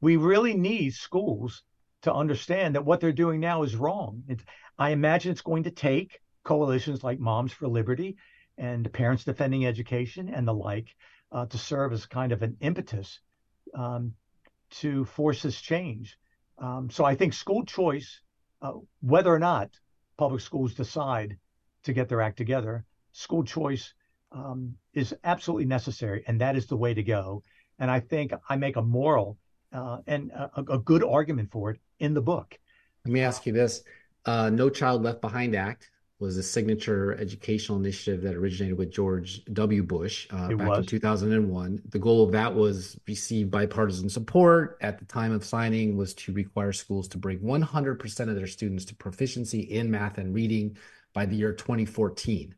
We 0.00 0.16
really 0.16 0.54
need 0.54 0.94
schools 0.94 1.62
to 2.02 2.14
understand 2.14 2.74
that 2.74 2.84
what 2.84 3.00
they're 3.00 3.12
doing 3.12 3.40
now 3.40 3.62
is 3.62 3.76
wrong. 3.76 4.22
It, 4.26 4.40
I 4.78 4.90
imagine 4.90 5.32
it's 5.32 5.42
going 5.42 5.64
to 5.64 5.70
take 5.70 6.20
coalitions 6.44 7.04
like 7.04 7.20
Moms 7.20 7.52
for 7.52 7.68
Liberty 7.68 8.16
and 8.58 8.92
Parents 8.92 9.24
Defending 9.24 9.66
Education 9.66 10.28
and 10.28 10.46
the 10.46 10.54
like 10.54 10.94
uh, 11.32 11.46
to 11.46 11.58
serve 11.58 11.92
as 11.92 12.06
kind 12.06 12.32
of 12.32 12.42
an 12.42 12.56
impetus 12.60 13.20
um, 13.74 14.14
to 14.70 15.04
force 15.04 15.42
this 15.42 15.60
change. 15.60 16.16
Um, 16.58 16.88
so 16.90 17.04
I 17.04 17.14
think 17.14 17.32
school 17.32 17.64
choice, 17.64 18.20
uh, 18.62 18.72
whether 19.00 19.32
or 19.32 19.38
not 19.38 19.70
public 20.16 20.40
schools 20.40 20.74
decide 20.74 21.36
to 21.82 21.92
get 21.92 22.08
their 22.08 22.20
act 22.20 22.36
together, 22.36 22.84
school 23.12 23.44
choice 23.44 23.92
um, 24.32 24.74
is 24.92 25.14
absolutely 25.24 25.66
necessary, 25.66 26.24
and 26.26 26.40
that 26.40 26.56
is 26.56 26.66
the 26.66 26.76
way 26.76 26.94
to 26.94 27.02
go. 27.02 27.42
And 27.78 27.90
I 27.90 28.00
think 28.00 28.32
I 28.48 28.56
make 28.56 28.76
a 28.76 28.82
moral 28.82 29.38
uh, 29.72 29.98
and 30.06 30.30
a, 30.30 30.50
a, 30.68 30.78
good 30.78 31.02
argument 31.02 31.50
for 31.50 31.72
it 31.72 31.80
in 31.98 32.14
the 32.14 32.22
book. 32.22 32.56
Let 33.04 33.12
me 33.12 33.20
ask 33.20 33.44
you 33.44 33.52
this: 33.52 33.82
uh, 34.24 34.50
No 34.50 34.70
Child 34.70 35.02
Left 35.02 35.20
Behind 35.20 35.56
Act 35.56 35.90
was 36.24 36.38
a 36.38 36.42
signature 36.42 37.12
educational 37.20 37.78
initiative 37.78 38.22
that 38.22 38.34
originated 38.34 38.78
with 38.78 38.90
George 38.90 39.44
W. 39.52 39.82
Bush 39.82 40.26
uh, 40.30 40.48
back 40.48 40.68
was. 40.68 40.78
in 40.78 40.86
2001. 40.86 41.82
The 41.90 41.98
goal 41.98 42.24
of 42.24 42.32
that 42.32 42.54
was 42.54 42.98
receive 43.06 43.50
bipartisan 43.50 44.08
support 44.08 44.78
at 44.80 44.98
the 44.98 45.04
time 45.04 45.32
of 45.32 45.44
signing 45.44 45.98
was 45.98 46.14
to 46.14 46.32
require 46.32 46.72
schools 46.72 47.08
to 47.08 47.18
bring 47.18 47.40
100% 47.40 48.20
of 48.28 48.34
their 48.34 48.46
students 48.46 48.86
to 48.86 48.94
proficiency 48.94 49.60
in 49.60 49.90
math 49.90 50.16
and 50.16 50.34
reading 50.34 50.78
by 51.12 51.26
the 51.26 51.36
year 51.36 51.52
2014. 51.52 52.54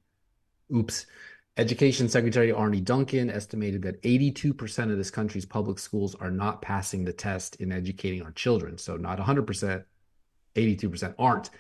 Oops. 0.75 1.07
Education 1.57 2.09
Secretary 2.09 2.53
Arne 2.53 2.85
Duncan 2.85 3.31
estimated 3.31 3.83
that 3.83 4.01
82% 4.03 4.93
of 4.93 4.97
this 4.97 5.11
country's 5.11 5.47
public 5.47 5.81
schools 5.81 6.15
are 6.15 6.31
not 6.31 6.63
passing 6.63 7.05
the 7.05 7.13
test 7.13 7.57
in 7.57 7.73
educating 7.73 8.23
our 8.23 8.33
children. 8.33 8.79
So 8.79 8.97
not 8.97 9.19
100%, 9.19 9.85
82% 10.55 11.15
aren't. 11.19 11.51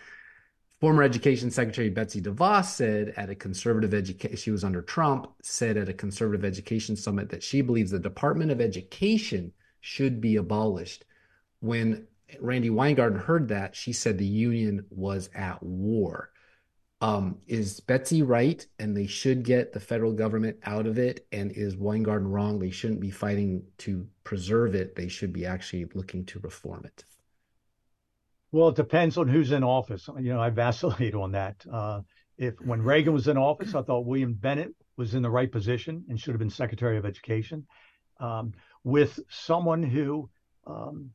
Former 0.80 1.02
Education 1.02 1.50
Secretary 1.50 1.88
Betsy 1.88 2.20
DeVos 2.20 2.66
said 2.66 3.14
at 3.16 3.30
a 3.30 3.34
conservative 3.34 3.94
education, 3.94 4.36
she 4.36 4.50
was 4.50 4.62
under 4.62 4.82
Trump, 4.82 5.28
said 5.42 5.78
at 5.78 5.88
a 5.88 5.94
conservative 5.94 6.44
education 6.44 6.96
summit 6.96 7.30
that 7.30 7.42
she 7.42 7.62
believes 7.62 7.90
the 7.90 7.98
Department 7.98 8.50
of 8.50 8.60
Education 8.60 9.52
should 9.80 10.20
be 10.20 10.36
abolished. 10.36 11.06
When 11.60 12.06
Randi 12.40 12.68
Weingarten 12.68 13.18
heard 13.18 13.48
that, 13.48 13.74
she 13.74 13.94
said 13.94 14.18
the 14.18 14.26
union 14.26 14.84
was 14.90 15.30
at 15.34 15.62
war. 15.62 16.30
Um, 17.00 17.38
is 17.46 17.80
Betsy 17.80 18.22
right 18.22 18.66
and 18.78 18.94
they 18.94 19.06
should 19.06 19.44
get 19.44 19.72
the 19.72 19.80
federal 19.80 20.12
government 20.12 20.58
out 20.64 20.86
of 20.86 20.98
it? 20.98 21.26
And 21.32 21.52
is 21.52 21.76
Weingarten 21.76 22.28
wrong? 22.28 22.58
They 22.58 22.70
shouldn't 22.70 23.00
be 23.00 23.10
fighting 23.10 23.64
to 23.78 24.06
preserve 24.24 24.74
it. 24.74 24.94
They 24.94 25.08
should 25.08 25.32
be 25.32 25.46
actually 25.46 25.86
looking 25.94 26.26
to 26.26 26.38
reform 26.40 26.84
it. 26.84 27.04
Well, 28.56 28.70
it 28.70 28.76
depends 28.76 29.18
on 29.18 29.28
who's 29.28 29.52
in 29.52 29.62
office. 29.62 30.08
You 30.18 30.32
know, 30.32 30.40
I 30.40 30.48
vacillate 30.48 31.14
on 31.14 31.32
that. 31.32 31.62
Uh, 31.70 32.00
if 32.38 32.54
when 32.62 32.80
Reagan 32.80 33.12
was 33.12 33.28
in 33.28 33.36
office, 33.36 33.74
I 33.74 33.82
thought 33.82 34.06
William 34.06 34.32
Bennett 34.32 34.74
was 34.96 35.14
in 35.14 35.20
the 35.20 35.28
right 35.28 35.52
position 35.52 36.06
and 36.08 36.18
should 36.18 36.32
have 36.32 36.38
been 36.38 36.48
Secretary 36.48 36.96
of 36.96 37.04
Education. 37.04 37.66
Um, 38.18 38.54
with 38.82 39.20
someone 39.28 39.82
who 39.82 40.30
um, 40.66 41.10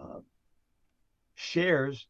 uh, 0.00 0.20
shares 1.34 2.06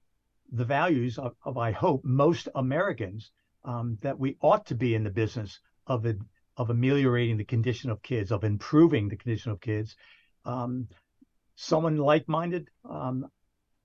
the 0.52 0.64
values 0.64 1.18
of, 1.18 1.34
of 1.44 1.58
I 1.58 1.72
hope, 1.72 2.04
most 2.04 2.48
Americans 2.54 3.32
um, 3.64 3.98
that 4.02 4.20
we 4.20 4.36
ought 4.40 4.66
to 4.66 4.76
be 4.76 4.94
in 4.94 5.02
the 5.02 5.10
business 5.10 5.58
of 5.88 6.06
of 6.56 6.70
ameliorating 6.70 7.38
the 7.38 7.44
condition 7.44 7.90
of 7.90 8.02
kids, 8.02 8.30
of 8.30 8.44
improving 8.44 9.08
the 9.08 9.16
condition 9.16 9.50
of 9.50 9.60
kids. 9.60 9.96
Um, 10.44 10.86
someone 11.56 11.96
like-minded, 11.96 12.68
um, 12.88 13.26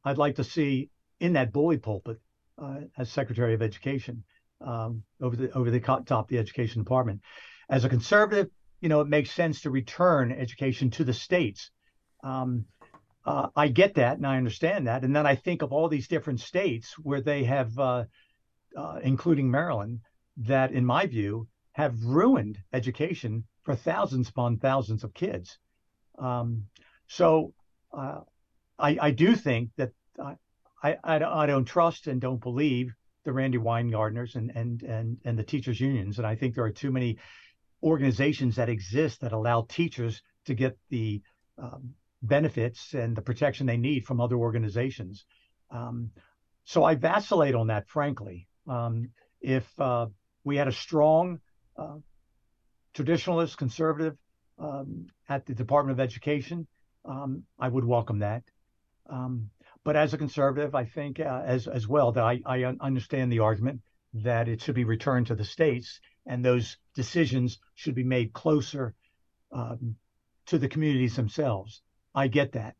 I'd 0.03 0.19
like 0.19 0.35
to 0.35 0.43
see 0.43 0.90
in 1.21 1.33
that 1.33 1.53
bully 1.53 1.77
pulpit 1.77 2.19
uh, 2.57 2.81
as 2.97 3.09
Secretary 3.09 3.53
of 3.53 3.61
Education 3.61 4.23
um, 4.59 5.03
over 5.21 5.35
the 5.35 5.51
over 5.53 5.71
the 5.71 5.79
top 5.79 6.09
of 6.09 6.27
the 6.27 6.39
Education 6.39 6.81
Department. 6.81 7.21
As 7.69 7.85
a 7.85 7.89
conservative, 7.89 8.49
you 8.81 8.89
know, 8.89 9.01
it 9.01 9.07
makes 9.07 9.31
sense 9.31 9.61
to 9.61 9.69
return 9.69 10.31
education 10.31 10.89
to 10.91 11.03
the 11.03 11.13
states. 11.13 11.71
Um, 12.23 12.65
uh, 13.23 13.47
I 13.55 13.67
get 13.67 13.93
that 13.95 14.17
and 14.17 14.25
I 14.25 14.37
understand 14.37 14.87
that. 14.87 15.03
And 15.03 15.15
then 15.15 15.27
I 15.27 15.35
think 15.35 15.61
of 15.61 15.71
all 15.71 15.87
these 15.87 16.07
different 16.07 16.39
states 16.39 16.95
where 16.97 17.21
they 17.21 17.43
have, 17.43 17.77
uh, 17.77 18.05
uh, 18.75 18.99
including 19.03 19.49
Maryland, 19.49 19.99
that 20.37 20.71
in 20.71 20.85
my 20.85 21.05
view 21.05 21.47
have 21.73 22.03
ruined 22.03 22.57
education 22.73 23.45
for 23.61 23.75
thousands 23.75 24.29
upon 24.29 24.57
thousands 24.57 25.03
of 25.03 25.13
kids. 25.13 25.59
Um, 26.17 26.65
so 27.07 27.53
uh, 27.93 28.21
I, 28.79 28.97
I, 28.99 29.11
do 29.11 29.35
think 29.35 29.69
that 29.77 29.91
I, 30.83 30.97
I, 31.03 31.23
I, 31.23 31.45
don't 31.45 31.65
trust 31.65 32.07
and 32.07 32.19
don't 32.19 32.41
believe 32.41 32.93
the 33.23 33.33
Randi 33.33 33.57
Weingartners 33.57 34.35
and, 34.35 34.51
and, 34.55 34.81
and, 34.83 35.17
and 35.23 35.37
the 35.37 35.43
teachers 35.43 35.79
unions. 35.79 36.17
And 36.17 36.25
I 36.25 36.35
think 36.35 36.55
there 36.55 36.63
are 36.63 36.71
too 36.71 36.91
many 36.91 37.17
organizations 37.83 38.55
that 38.55 38.69
exist 38.69 39.21
that 39.21 39.31
allow 39.31 39.65
teachers 39.69 40.21
to 40.45 40.53
get 40.53 40.77
the 40.89 41.21
um, 41.57 41.93
benefits 42.21 42.93
and 42.93 43.15
the 43.15 43.21
protection 43.21 43.67
they 43.67 43.77
need 43.77 44.05
from 44.05 44.19
other 44.19 44.35
organizations. 44.35 45.25
Um, 45.69 46.11
so 46.63 46.83
I 46.83 46.95
vacillate 46.95 47.55
on 47.55 47.67
that, 47.67 47.87
frankly. 47.87 48.47
Um, 48.67 49.09
if 49.39 49.67
uh, 49.79 50.07
we 50.43 50.57
had 50.57 50.67
a 50.67 50.71
strong 50.71 51.39
uh, 51.77 51.97
traditionalist 52.93 53.57
conservative 53.57 54.17
um, 54.59 55.07
at 55.29 55.45
the 55.45 55.55
Department 55.55 55.99
of 55.99 56.03
Education, 56.03 56.67
um, 57.05 57.43
I 57.59 57.67
would 57.67 57.85
welcome 57.85 58.19
that. 58.19 58.43
But 59.83 59.95
as 59.95 60.13
a 60.13 60.17
conservative, 60.17 60.75
I 60.75 60.85
think 60.85 61.19
uh, 61.19 61.41
as 61.43 61.67
as 61.67 61.87
well 61.87 62.11
that 62.11 62.23
I, 62.23 62.41
I 62.45 62.63
understand 62.63 63.31
the 63.31 63.39
argument 63.39 63.81
that 64.13 64.47
it 64.47 64.61
should 64.61 64.75
be 64.75 64.83
returned 64.83 65.27
to 65.27 65.35
the 65.35 65.45
states 65.45 65.99
and 66.25 66.43
those 66.43 66.77
decisions 66.93 67.59
should 67.75 67.95
be 67.95 68.03
made 68.03 68.33
closer 68.33 68.93
um, 69.51 69.95
to 70.47 70.57
the 70.57 70.67
communities 70.67 71.15
themselves. 71.15 71.81
I 72.13 72.27
get 72.27 72.51
that. 72.53 72.75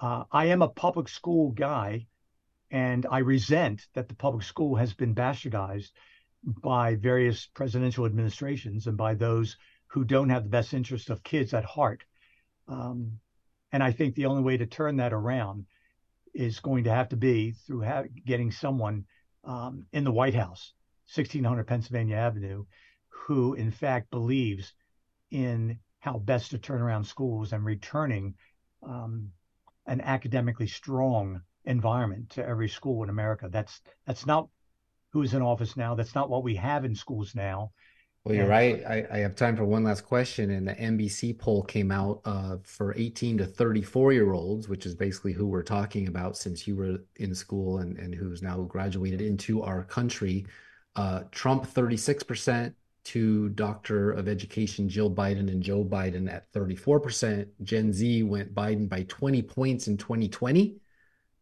Uh, 0.00 0.24
I 0.30 0.46
am 0.46 0.62
a 0.62 0.68
public 0.68 1.08
school 1.08 1.52
guy, 1.52 2.06
and 2.70 3.06
I 3.10 3.18
resent 3.18 3.86
that 3.94 4.08
the 4.08 4.16
public 4.16 4.42
school 4.42 4.76
has 4.76 4.92
been 4.92 5.14
bastardized 5.14 5.92
by 6.42 6.96
various 6.96 7.46
presidential 7.46 8.04
administrations 8.04 8.86
and 8.86 8.96
by 8.96 9.14
those 9.14 9.56
who 9.86 10.04
don't 10.04 10.30
have 10.30 10.42
the 10.42 10.50
best 10.50 10.74
interest 10.74 11.08
of 11.08 11.22
kids 11.22 11.54
at 11.54 11.64
heart. 11.64 12.04
Um, 12.68 13.20
and 13.72 13.82
I 13.82 13.92
think 13.92 14.14
the 14.14 14.26
only 14.26 14.42
way 14.42 14.56
to 14.56 14.66
turn 14.66 14.96
that 14.96 15.12
around 15.12 15.66
is 16.34 16.60
going 16.60 16.84
to 16.84 16.90
have 16.90 17.08
to 17.10 17.16
be 17.16 17.52
through 17.52 17.82
ha- 17.82 18.04
getting 18.26 18.50
someone 18.50 19.04
um, 19.44 19.86
in 19.92 20.04
the 20.04 20.12
White 20.12 20.34
House, 20.34 20.72
1600 21.14 21.64
Pennsylvania 21.64 22.16
Avenue, 22.16 22.64
who 23.08 23.54
in 23.54 23.70
fact 23.70 24.10
believes 24.10 24.72
in 25.30 25.78
how 26.00 26.18
best 26.18 26.50
to 26.50 26.58
turn 26.58 26.82
around 26.82 27.04
schools 27.04 27.52
and 27.52 27.64
returning 27.64 28.34
um, 28.82 29.30
an 29.86 30.00
academically 30.00 30.66
strong 30.66 31.40
environment 31.64 32.30
to 32.30 32.46
every 32.46 32.68
school 32.68 33.02
in 33.02 33.08
America. 33.08 33.48
That's 33.50 33.80
that's 34.06 34.26
not 34.26 34.48
who's 35.10 35.34
in 35.34 35.42
office 35.42 35.76
now. 35.76 35.94
That's 35.94 36.14
not 36.14 36.28
what 36.28 36.42
we 36.42 36.56
have 36.56 36.84
in 36.84 36.94
schools 36.94 37.34
now. 37.34 37.72
Well, 38.24 38.34
you're 38.34 38.48
right. 38.48 38.82
I, 38.86 39.06
I, 39.12 39.18
have 39.18 39.36
time 39.36 39.54
for 39.54 39.66
one 39.66 39.84
last 39.84 40.06
question. 40.06 40.52
And 40.52 40.66
the 40.66 40.74
NBC 40.74 41.38
poll 41.38 41.62
came 41.62 41.92
out 41.92 42.22
uh, 42.24 42.56
for 42.62 42.94
18 42.96 43.36
to 43.36 43.46
34 43.46 44.14
year 44.14 44.32
olds, 44.32 44.66
which 44.66 44.86
is 44.86 44.94
basically 44.94 45.34
who 45.34 45.46
we're 45.46 45.62
talking 45.62 46.08
about 46.08 46.38
since 46.38 46.66
you 46.66 46.74
were 46.74 47.00
in 47.16 47.34
school 47.34 47.80
and, 47.80 47.98
and 47.98 48.14
who's 48.14 48.40
now 48.40 48.62
graduated 48.62 49.20
into 49.20 49.62
our 49.62 49.84
country. 49.84 50.46
Uh, 50.96 51.24
Trump 51.32 51.66
36%, 51.66 52.72
to 53.04 53.50
Doctor 53.50 54.12
of 54.12 54.28
Education 54.28 54.88
Jill 54.88 55.10
Biden 55.10 55.50
and 55.50 55.62
Joe 55.62 55.84
Biden 55.84 56.32
at 56.32 56.50
34%. 56.52 57.46
Gen 57.62 57.92
Z 57.92 58.22
went 58.22 58.54
Biden 58.54 58.88
by 58.88 59.04
20 59.04 59.42
points 59.42 59.88
in 59.88 59.96
2020. 59.96 60.78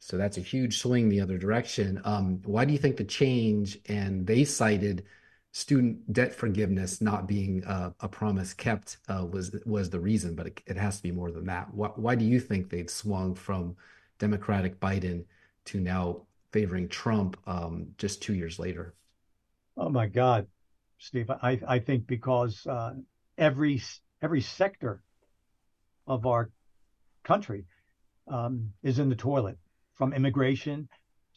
So 0.01 0.17
that's 0.17 0.37
a 0.37 0.41
huge 0.41 0.79
swing 0.79 1.09
the 1.09 1.21
other 1.21 1.39
direction. 1.39 2.01
Um, 2.05 2.43
why 2.45 2.65
do 2.65 2.73
you 2.73 2.79
think 2.79 2.97
the 2.97 3.05
change? 3.05 3.79
And 3.87 4.27
they 4.27 4.45
cited 4.45 5.05
student 5.53 6.11
debt 6.13 6.35
forgiveness 6.35 7.03
not 7.03 7.29
being 7.29 7.63
uh, 7.65 7.91
a 8.01 8.09
promise 8.09 8.55
kept 8.55 8.97
uh, 9.09 9.25
was 9.31 9.55
was 9.67 9.91
the 9.91 10.01
reason, 10.01 10.35
but 10.35 10.47
it, 10.47 10.63
it, 10.67 10.77
has 10.77 10.97
to 10.97 11.03
be 11.03 11.13
more 11.13 11.31
than 11.31 11.45
that. 11.45 11.73
Why, 11.75 11.89
why 11.89 12.15
do 12.15 12.25
you 12.25 12.41
think 12.41 12.71
they've 12.71 12.89
swung 12.91 13.35
from 13.35 13.77
Democratic 14.19 14.81
Biden 14.81 15.25
to 15.67 15.79
now 15.79 16.23
favoring 16.53 16.89
Trump 16.89 17.37
um, 17.47 17.89
just 17.99 18.23
two 18.23 18.35
years 18.35 18.59
later? 18.59 18.95
Oh 19.77 19.91
my 19.91 20.07
God, 20.07 20.47
Steve. 20.99 21.31
I, 21.31 21.61
I 21.69 21.79
think 21.79 22.07
because 22.07 22.67
uh, 22.67 22.95
every 23.37 23.83
every 24.23 24.41
sector 24.41 25.03
of 26.07 26.27
our 26.27 26.51
country 27.25 27.67
um, 28.27 28.73
is 28.83 28.99
in 28.99 29.11
the 29.11 29.17
toilet, 29.17 29.59
from 29.93 30.15
immigration 30.15 30.89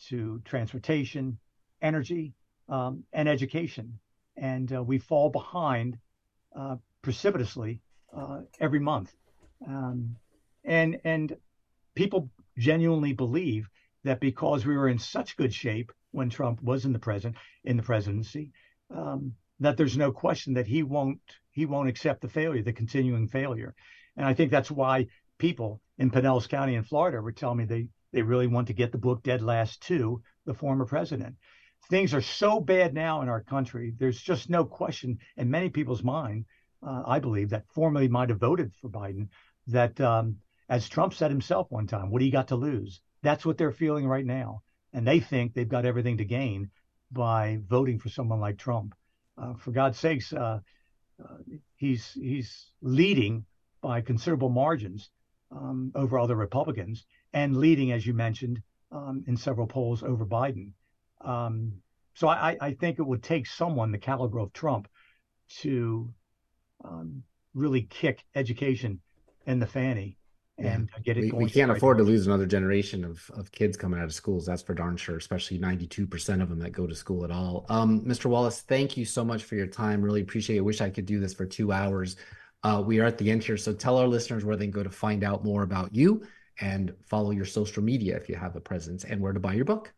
to 0.07 0.41
transportation, 0.45 1.37
energy, 1.81 2.33
um, 2.69 3.03
and 3.11 3.27
education, 3.27 3.99
and 4.37 4.73
uh, 4.73 4.83
we 4.83 4.97
fall 4.97 5.29
behind 5.29 5.97
uh, 6.55 6.75
precipitously 7.01 7.81
uh, 8.15 8.41
every 8.59 8.79
month. 8.79 9.13
Um, 9.67 10.15
and 10.63 10.99
and 11.03 11.35
people 11.95 12.29
genuinely 12.57 13.13
believe 13.13 13.69
that 14.03 14.19
because 14.19 14.65
we 14.65 14.77
were 14.77 14.87
in 14.87 14.99
such 14.99 15.37
good 15.37 15.53
shape 15.53 15.91
when 16.11 16.29
Trump 16.29 16.61
was 16.61 16.85
in 16.85 16.93
the 16.93 16.99
president 16.99 17.35
in 17.63 17.77
the 17.77 17.83
presidency, 17.83 18.51
um, 18.95 19.33
that 19.59 19.77
there's 19.77 19.97
no 19.97 20.11
question 20.11 20.53
that 20.53 20.67
he 20.67 20.83
won't 20.83 21.19
he 21.51 21.65
won't 21.65 21.89
accept 21.89 22.21
the 22.21 22.29
failure, 22.29 22.63
the 22.63 22.73
continuing 22.73 23.27
failure. 23.27 23.73
And 24.17 24.25
I 24.25 24.33
think 24.33 24.51
that's 24.51 24.71
why 24.71 25.07
people 25.37 25.81
in 25.97 26.11
Pinellas 26.11 26.47
County 26.47 26.75
in 26.75 26.83
Florida 26.83 27.21
were 27.21 27.31
telling 27.31 27.57
me 27.57 27.65
they 27.65 27.87
they 28.11 28.21
really 28.21 28.47
want 28.47 28.67
to 28.67 28.73
get 28.73 28.91
the 28.91 28.97
book 28.97 29.23
Dead 29.23 29.41
Last 29.41 29.81
to 29.83 30.21
the 30.45 30.53
former 30.53 30.85
president. 30.85 31.35
Things 31.89 32.13
are 32.13 32.21
so 32.21 32.59
bad 32.59 32.93
now 32.93 33.21
in 33.21 33.29
our 33.29 33.41
country. 33.41 33.93
There's 33.97 34.19
just 34.19 34.49
no 34.49 34.65
question 34.65 35.19
in 35.37 35.51
many 35.51 35.69
people's 35.69 36.03
mind, 36.03 36.45
uh, 36.81 37.03
I 37.05 37.19
believe, 37.19 37.49
that 37.49 37.67
formerly 37.67 38.07
might 38.07 38.29
have 38.29 38.39
voted 38.39 38.73
for 38.73 38.89
Biden. 38.89 39.29
That, 39.67 39.99
um, 40.01 40.37
as 40.67 40.89
Trump 40.89 41.13
said 41.13 41.29
himself 41.29 41.67
one 41.69 41.85
time, 41.85 42.09
what 42.09 42.19
do 42.19 42.25
you 42.25 42.31
got 42.31 42.47
to 42.47 42.55
lose? 42.55 43.01
That's 43.21 43.45
what 43.45 43.57
they're 43.57 43.71
feeling 43.71 44.07
right 44.07 44.25
now, 44.25 44.63
and 44.93 45.07
they 45.07 45.19
think 45.19 45.53
they've 45.53 45.67
got 45.67 45.85
everything 45.85 46.17
to 46.17 46.25
gain 46.25 46.71
by 47.11 47.59
voting 47.67 47.99
for 47.99 48.09
someone 48.09 48.39
like 48.39 48.57
Trump. 48.57 48.95
Uh, 49.37 49.53
for 49.53 49.71
God's 49.71 49.99
sakes, 49.99 50.33
uh, 50.33 50.59
uh 51.23 51.37
he's 51.75 52.13
he's 52.13 52.71
leading 52.81 53.45
by 53.81 54.01
considerable 54.01 54.49
margins 54.49 55.11
um, 55.51 55.91
over 55.93 56.17
other 56.17 56.35
Republicans 56.35 57.05
and 57.33 57.57
leading, 57.57 57.91
as 57.91 58.05
you 58.05 58.13
mentioned, 58.13 58.61
um, 58.91 59.23
in 59.27 59.37
several 59.37 59.67
polls 59.67 60.01
over 60.01 60.25
Biden. 60.25 60.71
Um, 61.21 61.73
so 62.13 62.27
I, 62.27 62.55
I, 62.61 62.73
think 62.73 62.99
it 62.99 63.03
would 63.03 63.23
take 63.23 63.45
someone 63.47 63.91
the 63.91 63.97
caliber 63.97 64.39
of 64.39 64.53
Trump 64.53 64.87
to 65.59 66.13
um, 66.83 67.23
really 67.53 67.83
kick 67.83 68.23
education 68.35 69.01
in 69.45 69.59
the 69.59 69.67
fanny 69.67 70.17
and 70.57 70.89
yeah. 70.93 71.01
get 71.03 71.17
it 71.17 71.21
we, 71.21 71.29
going. 71.29 71.43
We 71.45 71.49
can't 71.49 71.71
afford 71.71 71.97
to 71.97 72.03
lose 72.03 72.27
another 72.27 72.45
generation 72.45 73.03
of, 73.03 73.29
of 73.35 73.51
kids 73.51 73.75
coming 73.75 73.99
out 73.99 74.05
of 74.05 74.13
schools. 74.13 74.45
That's 74.45 74.61
for 74.61 74.73
darn 74.73 74.95
sure, 74.97 75.17
especially 75.17 75.59
92% 75.59 76.41
of 76.41 76.49
them 76.49 76.59
that 76.59 76.71
go 76.71 76.87
to 76.87 76.95
school 76.95 77.23
at 77.25 77.31
all. 77.31 77.65
Um, 77.69 78.01
Mr. 78.01 78.25
Wallis, 78.25 78.61
thank 78.61 78.95
you 78.95 79.05
so 79.05 79.25
much 79.25 79.43
for 79.43 79.55
your 79.55 79.67
time. 79.67 80.01
Really 80.01 80.21
appreciate 80.21 80.57
it. 80.57 80.61
Wish 80.61 80.81
I 80.81 80.89
could 80.89 81.05
do 81.05 81.19
this 81.19 81.33
for 81.33 81.45
two 81.45 81.71
hours. 81.71 82.15
Uh, 82.63 82.81
we 82.85 82.99
are 82.99 83.05
at 83.05 83.17
the 83.17 83.29
end 83.29 83.43
here. 83.43 83.57
So 83.57 83.73
tell 83.73 83.97
our 83.97 84.07
listeners 84.07 84.45
where 84.45 84.55
they 84.55 84.65
can 84.65 84.71
go 84.71 84.83
to 84.83 84.89
find 84.89 85.23
out 85.23 85.43
more 85.43 85.63
about 85.63 85.93
you 85.93 86.25
and 86.61 86.93
follow 87.05 87.31
your 87.31 87.45
social 87.45 87.83
media 87.83 88.15
if 88.15 88.29
you 88.29 88.35
have 88.35 88.55
a 88.55 88.61
presence 88.61 89.03
and 89.03 89.19
where 89.19 89.33
to 89.33 89.39
buy 89.39 89.53
your 89.53 89.65
book. 89.65 89.93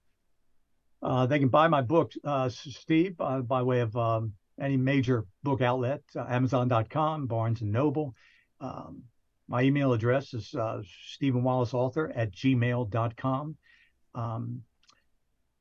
Uh, 1.02 1.26
they 1.26 1.40
can 1.40 1.50
buy 1.50 1.68
my 1.68 1.82
book, 1.82 2.12
uh, 2.24 2.50
Steve, 2.50 3.16
uh, 3.20 3.42
by 3.42 3.62
way 3.62 3.82
of 3.82 3.96
um, 3.96 4.34
any 4.60 4.78
major 4.78 5.26
book 5.44 5.62
outlet, 5.62 6.02
uh, 6.16 6.26
Amazon.com, 6.28 7.28
Barnes 7.28 7.62
and 7.62 7.72
Noble. 7.72 8.16
Um, 8.60 9.04
my 9.48 9.62
email 9.62 9.94
address 9.94 10.34
is 10.34 10.54
uh, 10.56 10.82
Wallis 11.22 11.74
Author 11.74 12.12
at 12.14 12.32
gmail.com. 12.32 13.56
Um, 14.16 14.64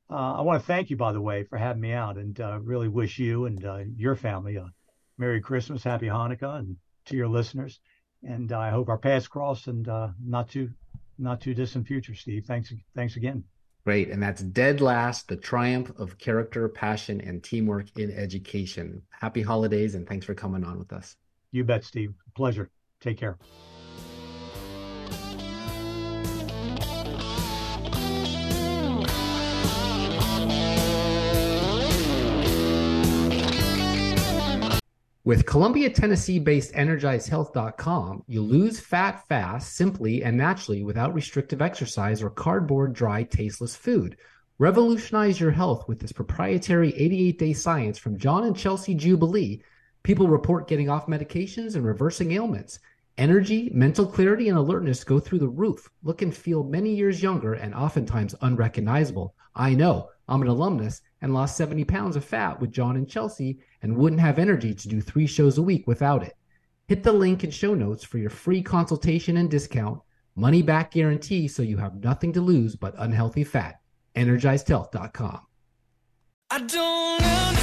uh, 0.09 0.33
I 0.33 0.41
want 0.41 0.61
to 0.61 0.65
thank 0.65 0.89
you, 0.89 0.97
by 0.97 1.11
the 1.11 1.21
way, 1.21 1.43
for 1.43 1.57
having 1.57 1.81
me 1.81 1.91
out 1.91 2.17
and 2.17 2.39
uh, 2.39 2.59
really 2.61 2.87
wish 2.87 3.19
you 3.19 3.45
and 3.45 3.95
your 3.97 4.15
family 4.15 4.55
a 4.55 4.71
Merry 5.17 5.41
Christmas, 5.41 5.83
Happy 5.83 6.07
Hanukkah, 6.07 6.59
and 6.59 6.77
to 7.05 7.15
your 7.15 7.27
listeners. 7.27 7.79
And 8.23 8.51
I 8.51 8.69
hope 8.69 8.89
our 8.89 8.97
paths 8.97 9.27
cross 9.27 9.67
and 9.67 9.87
not 10.23 10.49
too 10.49 10.71
not 11.19 11.41
too 11.41 11.53
distant 11.53 11.87
future, 11.87 12.13
Steve. 12.15 12.45
Thanks 12.45 12.73
thanks 12.95 13.15
again. 13.15 13.43
Great. 13.87 14.09
And 14.09 14.21
that's 14.21 14.41
Dead 14.41 14.81
Last, 14.81 15.29
the 15.29 15.37
triumph 15.37 15.97
of 15.97 16.17
character, 16.17 16.67
passion, 16.67 17.21
and 17.21 17.41
teamwork 17.41 17.85
in 17.97 18.11
education. 18.11 19.01
Happy 19.11 19.41
holidays 19.41 19.95
and 19.95 20.05
thanks 20.05 20.25
for 20.25 20.33
coming 20.33 20.65
on 20.65 20.77
with 20.77 20.91
us. 20.91 21.15
You 21.53 21.63
bet, 21.63 21.85
Steve. 21.85 22.13
Pleasure. 22.35 22.69
Take 22.99 23.17
care. 23.17 23.37
With 35.27 35.45
Columbia, 35.45 35.89
Tennessee 35.89 36.39
based 36.39 36.71
EnergizedHealth.com, 36.71 38.23
you 38.29 38.41
lose 38.41 38.79
fat 38.79 39.27
fast, 39.27 39.75
simply 39.75 40.23
and 40.23 40.37
naturally 40.37 40.83
without 40.83 41.13
restrictive 41.13 41.61
exercise 41.61 42.23
or 42.23 42.29
cardboard, 42.29 42.93
dry, 42.93 43.23
tasteless 43.23 43.75
food. 43.75 44.15
Revolutionize 44.57 45.37
your 45.37 45.51
health 45.51 45.85
with 45.85 45.99
this 45.99 46.13
proprietary 46.13 46.95
88 46.95 47.39
day 47.39 47.51
science 47.51 47.97
from 47.97 48.17
John 48.17 48.45
and 48.45 48.55
Chelsea 48.55 48.95
Jubilee. 48.95 49.61
People 50.01 50.29
report 50.29 50.69
getting 50.69 50.89
off 50.89 51.07
medications 51.07 51.75
and 51.75 51.85
reversing 51.85 52.31
ailments. 52.31 52.79
Energy, 53.17 53.71
mental 53.73 54.05
clarity, 54.05 54.47
and 54.47 54.57
alertness 54.57 55.03
go 55.03 55.19
through 55.19 55.39
the 55.39 55.47
roof. 55.47 55.89
Look 56.03 56.21
and 56.21 56.35
feel 56.35 56.63
many 56.63 56.93
years 56.93 57.23
younger 57.23 57.55
and 57.55 57.73
oftentimes 57.73 58.35
unrecognizable. 58.41 59.33
I 59.55 59.73
know. 59.73 60.09
I'm 60.27 60.43
an 60.43 60.49
alumnus 60.49 61.01
and 61.21 61.33
lost 61.33 61.57
70 61.57 61.83
pounds 61.85 62.15
of 62.15 62.23
fat 62.23 62.59
with 62.59 62.71
John 62.71 62.95
and 62.95 63.09
Chelsea 63.09 63.57
and 63.81 63.97
wouldn't 63.97 64.21
have 64.21 64.37
energy 64.37 64.73
to 64.73 64.87
do 64.87 65.01
three 65.01 65.25
shows 65.25 65.57
a 65.57 65.63
week 65.63 65.87
without 65.87 66.21
it. 66.21 66.33
Hit 66.87 67.01
the 67.01 67.11
link 67.11 67.43
in 67.43 67.49
show 67.49 67.73
notes 67.73 68.03
for 68.03 68.19
your 68.19 68.29
free 68.29 68.61
consultation 68.61 69.37
and 69.37 69.49
discount, 69.49 69.99
money 70.35 70.61
back 70.61 70.91
guarantee 70.91 71.47
so 71.47 71.63
you 71.63 71.77
have 71.77 72.03
nothing 72.03 72.33
to 72.33 72.41
lose 72.41 72.75
but 72.75 72.93
unhealthy 72.97 73.43
fat. 73.43 73.79
EnergizedHealth.com. 74.15 75.41
I 76.51 76.59
don't 76.59 77.21
understand. 77.21 77.56